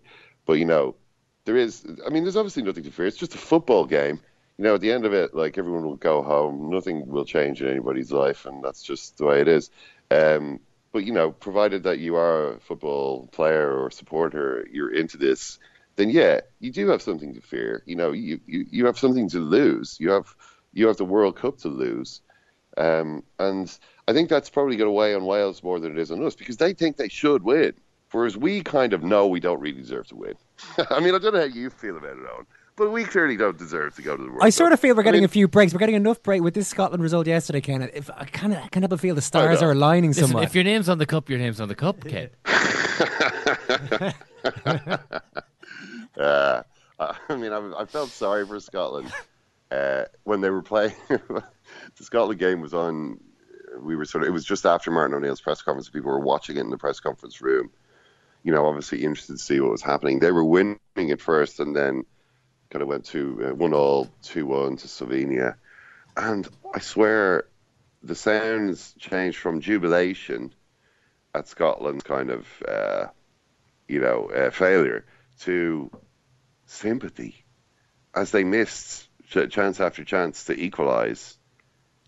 But 0.47 0.55
you 0.55 0.65
know, 0.65 0.95
there 1.45 1.57
is. 1.57 1.85
I 2.07 2.11
mean, 2.11 2.25
there's 2.25 2.37
obviously 2.37 2.63
nothing 2.63 2.85
to 2.85 2.91
fear. 2.91 3.07
It's 3.07 3.17
just 3.17 3.35
a 3.35 3.39
football 3.39 3.87
game. 3.87 4.21
You 4.59 4.65
know, 4.65 4.75
at 4.75 4.83
the 4.83 4.93
end 4.93 5.07
of 5.07 5.15
it, 5.15 5.35
like 5.35 5.57
everyone 5.57 5.85
will 5.85 5.97
go 5.97 6.23
home. 6.23 6.71
Nothing 6.71 7.07
will 7.07 7.25
change 7.25 7.63
in 7.63 7.69
anybody's 7.69 8.13
life, 8.13 8.45
and 8.45 8.63
that's 8.63 8.83
just 8.83 9.17
the 9.17 9.25
way 9.25 9.41
it 9.41 9.49
is. 9.49 9.71
Um, 10.11 10.61
but 10.93 11.05
you 11.05 11.13
know, 11.13 11.31
provided 11.31 11.85
that 11.85 11.99
you 11.99 12.17
are 12.17 12.53
a 12.53 12.61
football 12.61 13.29
player 13.29 13.73
or 13.73 13.91
supporter, 13.91 14.67
you're 14.71 14.93
into 14.93 15.17
this, 15.17 15.59
then 15.97 16.11
yeah, 16.11 16.41
you 16.59 16.73
do 16.73 16.89
have 16.89 17.03
something 17.03 17.35
to 17.35 17.41
fear. 17.41 17.83
You 17.87 17.97
know, 17.97 18.13
you, 18.13 18.41
you, 18.47 18.67
you 18.71 18.87
have 18.87 18.99
something 18.99 19.29
to 19.31 19.39
lose. 19.39 19.97
You 20.01 20.11
have 20.11 20.35
you 20.73 20.87
have 20.87 20.97
the 20.97 21.05
World 21.05 21.37
Cup 21.37 21.59
to 21.59 21.69
lose. 21.69 22.21
Um, 22.77 23.23
and 23.39 23.77
I 24.09 24.13
think 24.13 24.29
that's 24.29 24.51
probably 24.51 24.77
going 24.77 24.89
to 24.89 24.93
weigh 24.93 25.15
on 25.15 25.25
Wales 25.25 25.63
more 25.63 25.81
than 25.81 25.93
it 25.93 25.99
is 25.99 26.11
on 26.11 26.25
us 26.25 26.35
because 26.35 26.57
they 26.57 26.73
think 26.73 26.97
they 26.97 27.09
should 27.09 27.43
win. 27.43 27.75
Whereas 28.13 28.37
we 28.37 28.63
kind 28.63 28.93
of 28.93 29.05
know 29.05 29.27
we 29.27 29.39
don't 29.39 29.61
really 29.61 29.81
deserve 29.81 30.09
to 30.09 30.17
win. 30.17 30.35
I 30.91 31.01
mean, 31.01 31.15
I 31.15 31.19
don't 31.19 31.33
know 31.33 31.41
how 31.41 31.47
you 31.47 31.71
feel 31.71 31.97
about 31.97 32.17
it, 32.17 32.25
Owen, 32.35 32.47
but 32.75 32.91
we 32.91 33.05
clearly 33.05 33.37
don't 33.37 33.57
deserve 33.57 33.95
to 33.97 34.03
go 34.03 34.17
to 34.17 34.23
the 34.23 34.29
World 34.29 34.41
I 34.43 34.51
sort 34.51 34.73
of 34.73 34.81
feel 34.81 34.97
we're 34.97 35.03
I 35.03 35.05
getting 35.05 35.21
mean, 35.21 35.27
a 35.27 35.29
few 35.29 35.47
breaks. 35.47 35.73
We're 35.73 35.79
getting 35.79 35.95
enough 35.95 36.21
break 36.23 36.43
with 36.43 36.55
this 36.55 36.67
Scotland 36.67 37.03
result 37.03 37.29
yesterday, 37.29 37.61
Ken. 37.61 37.89
If 37.95 38.11
I 38.11 38.25
kind 38.25 38.53
of, 38.53 38.71
kind 38.73 38.91
of 38.91 39.01
feel 39.01 39.15
the 39.15 39.23
stars 39.23 39.63
are 39.63 39.71
aligning 39.71 40.11
Listen, 40.11 40.29
somewhat. 40.29 40.45
if 40.45 40.55
your 40.57 40.65
name's 40.65 40.89
on 40.89 40.99
the 40.99 41.07
cup, 41.07 41.31
your 41.31 41.39
name's 41.39 41.61
on 41.61 41.69
the 41.69 41.77
cup, 41.77 42.05
Ken. 42.05 42.31
uh, 46.19 46.63
I 46.99 47.37
mean, 47.37 47.53
I, 47.53 47.73
I 47.79 47.85
felt 47.85 48.11
sorry 48.11 48.47
for 48.47 48.59
Scotland 48.59 49.13
uh, 49.71 50.05
when 50.25 50.41
they 50.41 50.51
were 50.51 50.63
playing. 50.63 50.95
The 52.01 52.07
Scotland 52.07 52.41
game 52.41 52.63
was 52.63 52.73
on. 52.73 53.21
We 53.79 53.95
were 53.95 54.07
sort 54.07 54.25
of. 54.25 54.29
It 54.29 54.33
was 54.33 54.47
just 54.47 54.65
after 54.65 54.91
Martin 54.91 55.15
O'Neill's 55.15 55.43
press 55.43 55.61
conference. 55.61 55.91
People 55.91 56.11
were 56.11 56.19
watching 56.19 56.57
it 56.57 56.61
in 56.61 56.71
the 56.71 56.79
press 56.79 56.99
conference 56.99 57.43
room. 57.43 57.71
You 58.43 58.53
know, 58.53 58.65
obviously 58.65 59.05
interested 59.05 59.35
to 59.35 59.39
see 59.39 59.61
what 59.61 59.71
was 59.71 59.83
happening. 59.83 60.19
They 60.19 60.33
were 60.33 60.43
winning 60.43 60.79
at 60.97 61.21
first, 61.21 61.61
and 61.61 61.77
then 61.77 62.05
kind 62.71 62.81
of 62.83 62.89
went 62.89 63.05
to 63.07 63.49
uh, 63.51 63.55
one 63.55 63.75
all, 63.75 64.09
two 64.23 64.47
one 64.47 64.79
to 64.79 64.89
Slovenia, 64.89 65.57
and 66.17 66.49
I 66.75 66.79
swear, 66.79 67.45
the 68.03 68.15
sounds 68.15 68.95
changed 68.99 69.37
from 69.37 69.61
jubilation 69.61 70.55
at 71.35 71.49
Scotland's 71.49 72.03
kind 72.03 72.31
of, 72.31 72.47
uh, 72.67 73.09
you 73.89 74.01
know, 74.01 74.31
uh, 74.31 74.51
failure 74.51 75.05
to 75.41 75.91
sympathy 76.65 77.45
as 78.15 78.31
they 78.31 78.43
missed 78.43 79.07
chance 79.51 79.81
after 79.81 80.03
chance 80.03 80.45
to 80.45 80.59
equalise. 80.59 81.37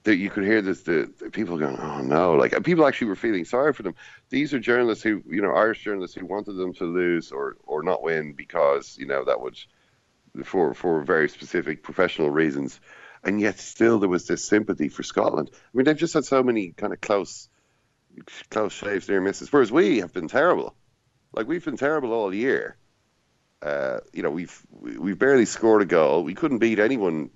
That 0.04 0.16
you 0.16 0.30
could 0.30 0.42
hear 0.42 0.60
this, 0.62 0.82
the, 0.82 1.12
the 1.20 1.30
people 1.30 1.58
going, 1.58 1.78
"Oh 1.78 2.02
no!" 2.02 2.34
Like 2.34 2.60
people 2.64 2.86
actually 2.86 3.06
were 3.06 3.16
feeling 3.16 3.44
sorry 3.44 3.72
for 3.72 3.84
them. 3.84 3.94
These 4.30 4.52
are 4.52 4.58
journalists 4.58 5.04
who, 5.04 5.22
you 5.28 5.42
know, 5.42 5.52
Irish 5.52 5.84
journalists 5.84 6.16
who 6.16 6.26
wanted 6.26 6.54
them 6.54 6.74
to 6.74 6.84
lose 6.84 7.30
or 7.30 7.56
or 7.64 7.84
not 7.84 8.02
win 8.02 8.32
because 8.32 8.96
you 8.98 9.06
know 9.06 9.24
that 9.24 9.40
would, 9.40 9.56
for 10.44 10.74
for 10.74 11.02
very 11.02 11.28
specific 11.28 11.84
professional 11.84 12.30
reasons, 12.30 12.80
and 13.22 13.40
yet 13.40 13.60
still 13.60 14.00
there 14.00 14.08
was 14.08 14.26
this 14.26 14.44
sympathy 14.44 14.88
for 14.88 15.04
Scotland. 15.04 15.50
I 15.52 15.56
mean, 15.72 15.84
they've 15.84 15.96
just 15.96 16.14
had 16.14 16.24
so 16.24 16.42
many 16.42 16.72
kind 16.72 16.92
of 16.92 17.00
close, 17.00 17.48
close 18.50 18.72
shaves, 18.72 19.08
near 19.08 19.20
misses. 19.20 19.52
Whereas 19.52 19.70
we 19.70 20.00
have 20.00 20.12
been 20.12 20.28
terrible. 20.28 20.74
Like 21.32 21.46
we've 21.46 21.64
been 21.64 21.76
terrible 21.76 22.12
all 22.12 22.34
year. 22.34 22.76
Uh, 23.62 24.00
you 24.12 24.24
know, 24.24 24.30
we've 24.30 24.66
we've 24.80 25.18
barely 25.18 25.44
scored 25.44 25.82
a 25.82 25.86
goal. 25.86 26.24
We 26.24 26.34
couldn't 26.34 26.58
beat 26.58 26.80
anyone, 26.80 27.30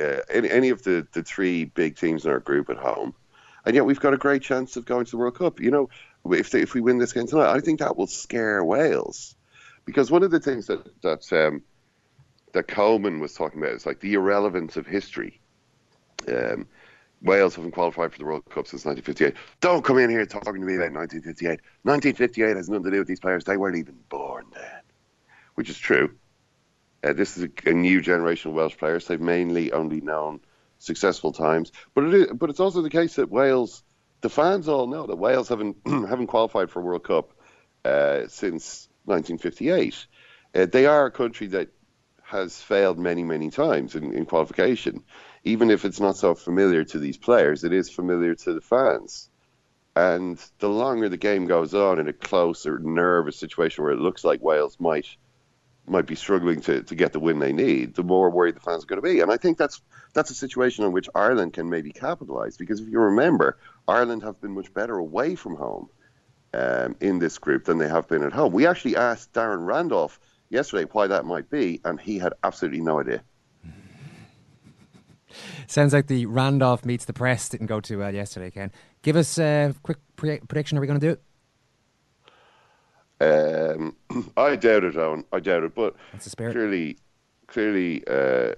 uh, 0.00 0.20
any, 0.30 0.50
any 0.50 0.68
of 0.70 0.82
the, 0.82 1.06
the 1.12 1.22
three 1.22 1.64
big 1.64 1.96
teams 1.96 2.24
in 2.24 2.30
our 2.30 2.40
group 2.40 2.70
at 2.70 2.76
home, 2.76 3.14
and 3.64 3.74
yet 3.74 3.84
we've 3.84 4.00
got 4.00 4.14
a 4.14 4.18
great 4.18 4.42
chance 4.42 4.76
of 4.76 4.84
going 4.84 5.04
to 5.04 5.10
the 5.10 5.16
World 5.16 5.36
Cup. 5.36 5.60
You 5.60 5.70
know, 5.70 5.90
if 6.30 6.50
they, 6.50 6.60
if 6.60 6.74
we 6.74 6.80
win 6.80 6.98
this 6.98 7.12
game 7.12 7.26
tonight, 7.26 7.54
I 7.54 7.60
think 7.60 7.80
that 7.80 7.96
will 7.96 8.06
scare 8.06 8.64
Wales, 8.64 9.36
because 9.84 10.10
one 10.10 10.22
of 10.22 10.30
the 10.30 10.40
things 10.40 10.66
that 10.66 11.00
that 11.02 11.32
um, 11.32 11.62
that 12.52 12.68
Coleman 12.68 13.20
was 13.20 13.34
talking 13.34 13.60
about 13.60 13.74
is 13.74 13.86
like 13.86 14.00
the 14.00 14.14
irrelevance 14.14 14.76
of 14.76 14.86
history. 14.86 15.40
Um, 16.26 16.66
Wales 17.20 17.56
haven't 17.56 17.72
qualified 17.72 18.12
for 18.12 18.18
the 18.18 18.24
World 18.24 18.44
Cup 18.44 18.66
since 18.66 18.84
1958. 18.84 19.34
Don't 19.60 19.84
come 19.84 19.98
in 19.98 20.10
here 20.10 20.24
talking 20.24 20.60
to 20.60 20.66
me 20.66 20.76
about 20.76 20.92
1958. 20.92 21.60
1958 21.82 22.56
has 22.56 22.68
nothing 22.68 22.84
to 22.84 22.90
do 22.90 22.98
with 22.98 23.08
these 23.08 23.20
players. 23.20 23.44
They 23.44 23.56
weren't 23.56 23.76
even 23.76 23.98
born 24.08 24.46
then, 24.54 24.82
which 25.54 25.68
is 25.68 25.78
true. 25.78 26.14
Uh, 27.02 27.12
this 27.12 27.36
is 27.36 27.44
a, 27.44 27.70
a 27.70 27.72
new 27.72 28.00
generation 28.00 28.50
of 28.50 28.56
Welsh 28.56 28.76
players. 28.76 29.06
They've 29.06 29.20
mainly 29.20 29.72
only 29.72 30.00
known 30.00 30.40
successful 30.78 31.32
times, 31.32 31.72
but 31.94 32.04
it 32.04 32.14
is, 32.14 32.26
but 32.32 32.50
it's 32.50 32.60
also 32.60 32.82
the 32.82 32.90
case 32.90 33.16
that 33.16 33.30
Wales, 33.30 33.82
the 34.20 34.28
fans 34.28 34.68
all 34.68 34.86
know 34.86 35.06
that 35.06 35.16
Wales 35.16 35.48
haven't 35.48 35.76
haven't 35.86 36.26
qualified 36.26 36.70
for 36.70 36.80
a 36.80 36.82
World 36.82 37.04
Cup 37.04 37.32
uh, 37.84 38.26
since 38.28 38.88
1958. 39.04 40.06
Uh, 40.54 40.66
they 40.66 40.86
are 40.86 41.06
a 41.06 41.10
country 41.10 41.48
that 41.48 41.68
has 42.22 42.60
failed 42.60 42.98
many 42.98 43.22
many 43.22 43.50
times 43.50 43.94
in, 43.94 44.12
in 44.12 44.26
qualification. 44.26 45.04
Even 45.44 45.70
if 45.70 45.84
it's 45.84 46.00
not 46.00 46.16
so 46.16 46.34
familiar 46.34 46.84
to 46.84 46.98
these 46.98 47.16
players, 47.16 47.64
it 47.64 47.72
is 47.72 47.88
familiar 47.88 48.34
to 48.34 48.54
the 48.54 48.60
fans. 48.60 49.30
And 49.94 50.38
the 50.58 50.68
longer 50.68 51.08
the 51.08 51.16
game 51.16 51.46
goes 51.46 51.74
on 51.74 51.98
in 51.98 52.08
a 52.08 52.12
close 52.12 52.66
or 52.66 52.78
nervous 52.78 53.36
situation 53.36 53.82
where 53.82 53.92
it 53.92 53.98
looks 53.98 54.24
like 54.24 54.42
Wales 54.42 54.76
might 54.78 55.06
might 55.90 56.06
be 56.06 56.14
struggling 56.14 56.60
to, 56.62 56.82
to 56.82 56.94
get 56.94 57.12
the 57.12 57.20
win 57.20 57.38
they 57.38 57.52
need, 57.52 57.94
the 57.94 58.02
more 58.02 58.30
worried 58.30 58.56
the 58.56 58.60
fans 58.60 58.84
are 58.84 58.86
going 58.86 59.00
to 59.00 59.08
be. 59.08 59.20
And 59.20 59.30
I 59.30 59.36
think 59.36 59.58
that's 59.58 59.80
that's 60.14 60.30
a 60.30 60.34
situation 60.34 60.84
on 60.84 60.92
which 60.92 61.08
Ireland 61.14 61.52
can 61.52 61.68
maybe 61.68 61.92
capitalise 61.92 62.56
because 62.56 62.80
if 62.80 62.88
you 62.88 62.98
remember, 62.98 63.58
Ireland 63.86 64.22
have 64.22 64.40
been 64.40 64.52
much 64.52 64.72
better 64.72 64.96
away 64.96 65.34
from 65.34 65.56
home 65.56 65.88
um, 66.54 66.96
in 67.00 67.18
this 67.18 67.38
group 67.38 67.64
than 67.64 67.78
they 67.78 67.88
have 67.88 68.08
been 68.08 68.22
at 68.22 68.32
home. 68.32 68.52
We 68.52 68.66
actually 68.66 68.96
asked 68.96 69.32
Darren 69.32 69.66
Randolph 69.66 70.18
yesterday 70.48 70.88
why 70.90 71.06
that 71.08 71.24
might 71.24 71.50
be, 71.50 71.80
and 71.84 72.00
he 72.00 72.18
had 72.18 72.32
absolutely 72.42 72.80
no 72.80 73.00
idea. 73.00 73.22
Sounds 75.66 75.92
like 75.92 76.06
the 76.06 76.24
Randolph 76.26 76.84
meets 76.84 77.04
the 77.04 77.12
press 77.12 77.50
didn't 77.50 77.66
go 77.66 77.80
too 77.80 77.98
well 77.98 78.14
yesterday, 78.14 78.50
Ken. 78.50 78.72
Give 79.02 79.16
us 79.16 79.38
a 79.38 79.74
quick 79.82 79.98
pre- 80.16 80.40
prediction. 80.40 80.78
Are 80.78 80.80
we 80.80 80.86
going 80.86 80.98
to 80.98 81.06
do 81.06 81.12
it? 81.12 81.22
Um, 83.20 83.96
I 84.36 84.56
doubt 84.56 84.84
it, 84.84 84.96
Owen. 84.96 85.24
I 85.32 85.40
doubt 85.40 85.64
it, 85.64 85.74
but 85.74 85.96
That's 86.12 86.24
the 86.24 86.30
spirit. 86.30 86.52
clearly, 86.52 86.96
clearly, 87.46 88.06
uh, 88.06 88.54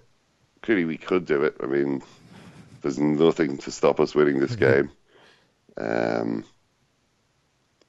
clearly, 0.62 0.84
we 0.84 0.96
could 0.96 1.24
do 1.26 1.42
it. 1.42 1.56
I 1.62 1.66
mean, 1.66 2.02
there's 2.82 2.98
nothing 2.98 3.58
to 3.58 3.70
stop 3.70 4.00
us 4.00 4.14
winning 4.14 4.40
this 4.40 4.56
game. 4.66 4.90
Um, 5.76 6.44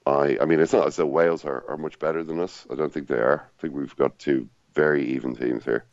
I, 0.06 0.38
I 0.40 0.44
mean, 0.46 0.60
it's 0.60 0.72
not 0.72 0.86
as 0.86 0.96
though 0.96 1.06
Wales 1.06 1.44
are, 1.44 1.64
are 1.68 1.76
much 1.76 1.98
better 1.98 2.24
than 2.24 2.40
us. 2.40 2.66
I 2.70 2.74
don't 2.74 2.92
think 2.92 3.08
they 3.08 3.18
are. 3.18 3.50
I 3.58 3.60
think 3.60 3.74
we've 3.74 3.96
got 3.96 4.18
two 4.18 4.48
very 4.74 5.04
even 5.04 5.36
teams 5.36 5.64
here. 5.64 5.84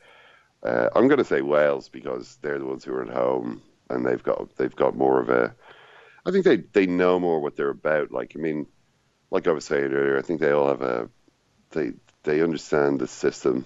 Uh, 0.63 0.89
I'm 0.95 1.07
going 1.07 1.19
to 1.19 1.25
say 1.25 1.41
Wales 1.41 1.89
because 1.89 2.37
they're 2.41 2.59
the 2.59 2.65
ones 2.65 2.83
who 2.83 2.93
are 2.93 3.03
at 3.03 3.09
home 3.13 3.61
and 3.89 4.05
they've 4.05 4.21
got 4.23 4.55
they've 4.57 4.75
got 4.75 4.95
more 4.95 5.19
of 5.19 5.29
a. 5.29 5.53
I 6.25 6.31
think 6.31 6.45
they 6.45 6.57
they 6.57 6.85
know 6.85 7.19
more 7.19 7.39
what 7.39 7.55
they're 7.55 7.69
about. 7.69 8.11
Like 8.11 8.33
I 8.35 8.39
mean, 8.39 8.65
like 9.31 9.47
I 9.47 9.51
was 9.51 9.65
saying 9.65 9.91
earlier, 9.93 10.17
I 10.17 10.21
think 10.21 10.39
they 10.39 10.51
all 10.51 10.67
have 10.69 10.81
a 10.81 11.09
they 11.71 11.93
they 12.23 12.41
understand 12.41 12.99
the 12.99 13.07
system 13.07 13.65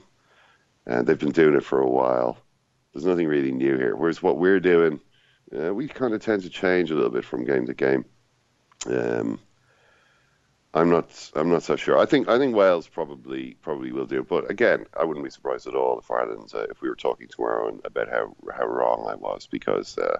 and 0.85 1.07
they've 1.07 1.19
been 1.19 1.31
doing 1.31 1.55
it 1.55 1.63
for 1.63 1.79
a 1.79 1.89
while. 1.89 2.37
There's 2.93 3.05
nothing 3.05 3.27
really 3.27 3.51
new 3.51 3.77
here. 3.77 3.95
Whereas 3.95 4.21
what 4.21 4.37
we're 4.37 4.59
doing, 4.59 4.99
uh, 5.57 5.73
we 5.73 5.87
kind 5.87 6.13
of 6.13 6.21
tend 6.21 6.43
to 6.43 6.49
change 6.49 6.91
a 6.91 6.95
little 6.95 7.09
bit 7.09 7.25
from 7.25 7.45
game 7.45 7.65
to 7.67 7.73
game. 7.73 8.05
Um, 8.85 9.39
I'm 10.73 10.89
not. 10.89 11.31
I'm 11.35 11.49
not 11.49 11.63
so 11.63 11.75
sure. 11.75 11.97
I 11.97 12.05
think. 12.05 12.27
I 12.27 12.37
think 12.39 12.55
Wales 12.55 12.87
probably 12.87 13.55
probably 13.61 13.91
will 13.91 14.07
do. 14.07 14.23
But 14.23 14.49
again, 14.49 14.87
I 14.99 15.03
wouldn't 15.03 15.23
be 15.23 15.29
surprised 15.29 15.67
at 15.67 15.75
all 15.75 15.99
if 15.99 16.09
Ireland, 16.09 16.51
uh, 16.53 16.65
if 16.69 16.81
we 16.81 16.89
were 16.89 16.95
talking 16.95 17.27
tomorrow 17.27 17.69
and 17.69 17.81
about 17.85 18.09
how 18.09 18.35
how 18.51 18.65
wrong 18.65 19.05
I 19.07 19.15
was, 19.15 19.47
because 19.47 19.97
uh, 19.99 20.17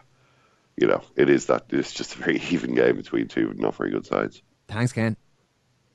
you 0.78 0.88
know, 0.88 1.02
it 1.16 1.30
is 1.30 1.48
that 1.48 1.66
it's 1.70 1.94
just 1.94 2.16
a 2.16 2.20
very 2.20 2.40
even 2.52 2.76
game 2.76 2.98
between 2.98 3.28
two 3.28 3.54
not 3.56 3.76
very 3.76 3.90
good 3.90 4.06
sides. 4.06 4.42
Thanks, 4.68 4.94
Ken. 4.94 5.18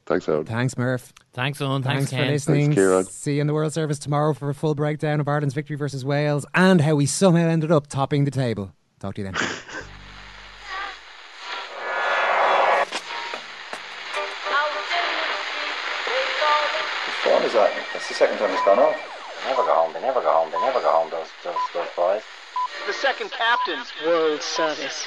Thanks, 0.08 0.26
Owen. 0.26 0.46
Thanks, 0.46 0.78
Murph. 0.78 1.12
Thanks, 1.34 1.60
Owen. 1.60 1.82
Thanks, 1.82 2.10
for 2.10 2.24
listening. 2.24 2.72
Thanks, 2.72 2.80
Ciarán. 2.80 3.10
See 3.10 3.34
you 3.34 3.42
in 3.42 3.46
the 3.46 3.52
World 3.52 3.74
Service 3.74 3.98
tomorrow 3.98 4.32
for 4.32 4.48
a 4.48 4.54
full 4.54 4.74
breakdown 4.74 5.20
of 5.20 5.28
Ireland's 5.28 5.54
victory 5.54 5.76
versus 5.76 6.02
Wales 6.02 6.46
and 6.54 6.80
how 6.80 6.94
we 6.94 7.04
somehow 7.04 7.46
ended 7.46 7.70
up 7.70 7.88
topping 7.88 8.24
the 8.24 8.30
table. 8.30 8.72
Talk 9.00 9.16
to 9.16 9.20
you 9.20 9.30
then. 9.30 9.34
Whose 9.34 9.44
phone 17.22 17.42
is 17.42 17.52
that? 17.52 17.70
That's 17.92 18.08
the 18.08 18.14
second 18.14 18.38
time 18.38 18.50
it's 18.50 18.64
gone 18.64 18.78
off. 18.78 18.96
They 19.44 19.50
never 19.50 19.62
go 19.62 19.74
home. 19.74 19.92
They 19.92 20.00
never 20.00 20.20
go 20.22 20.32
home. 20.32 20.50
They 20.50 20.60
never 20.60 20.80
go 20.80 20.90
home. 20.90 21.10
Those 21.10 21.28
those 21.44 21.54
those 21.74 21.88
boys. 21.94 22.22
The 22.86 22.94
second 22.94 23.30
captain's 23.30 23.92
World 24.06 24.40
Service. 24.40 25.06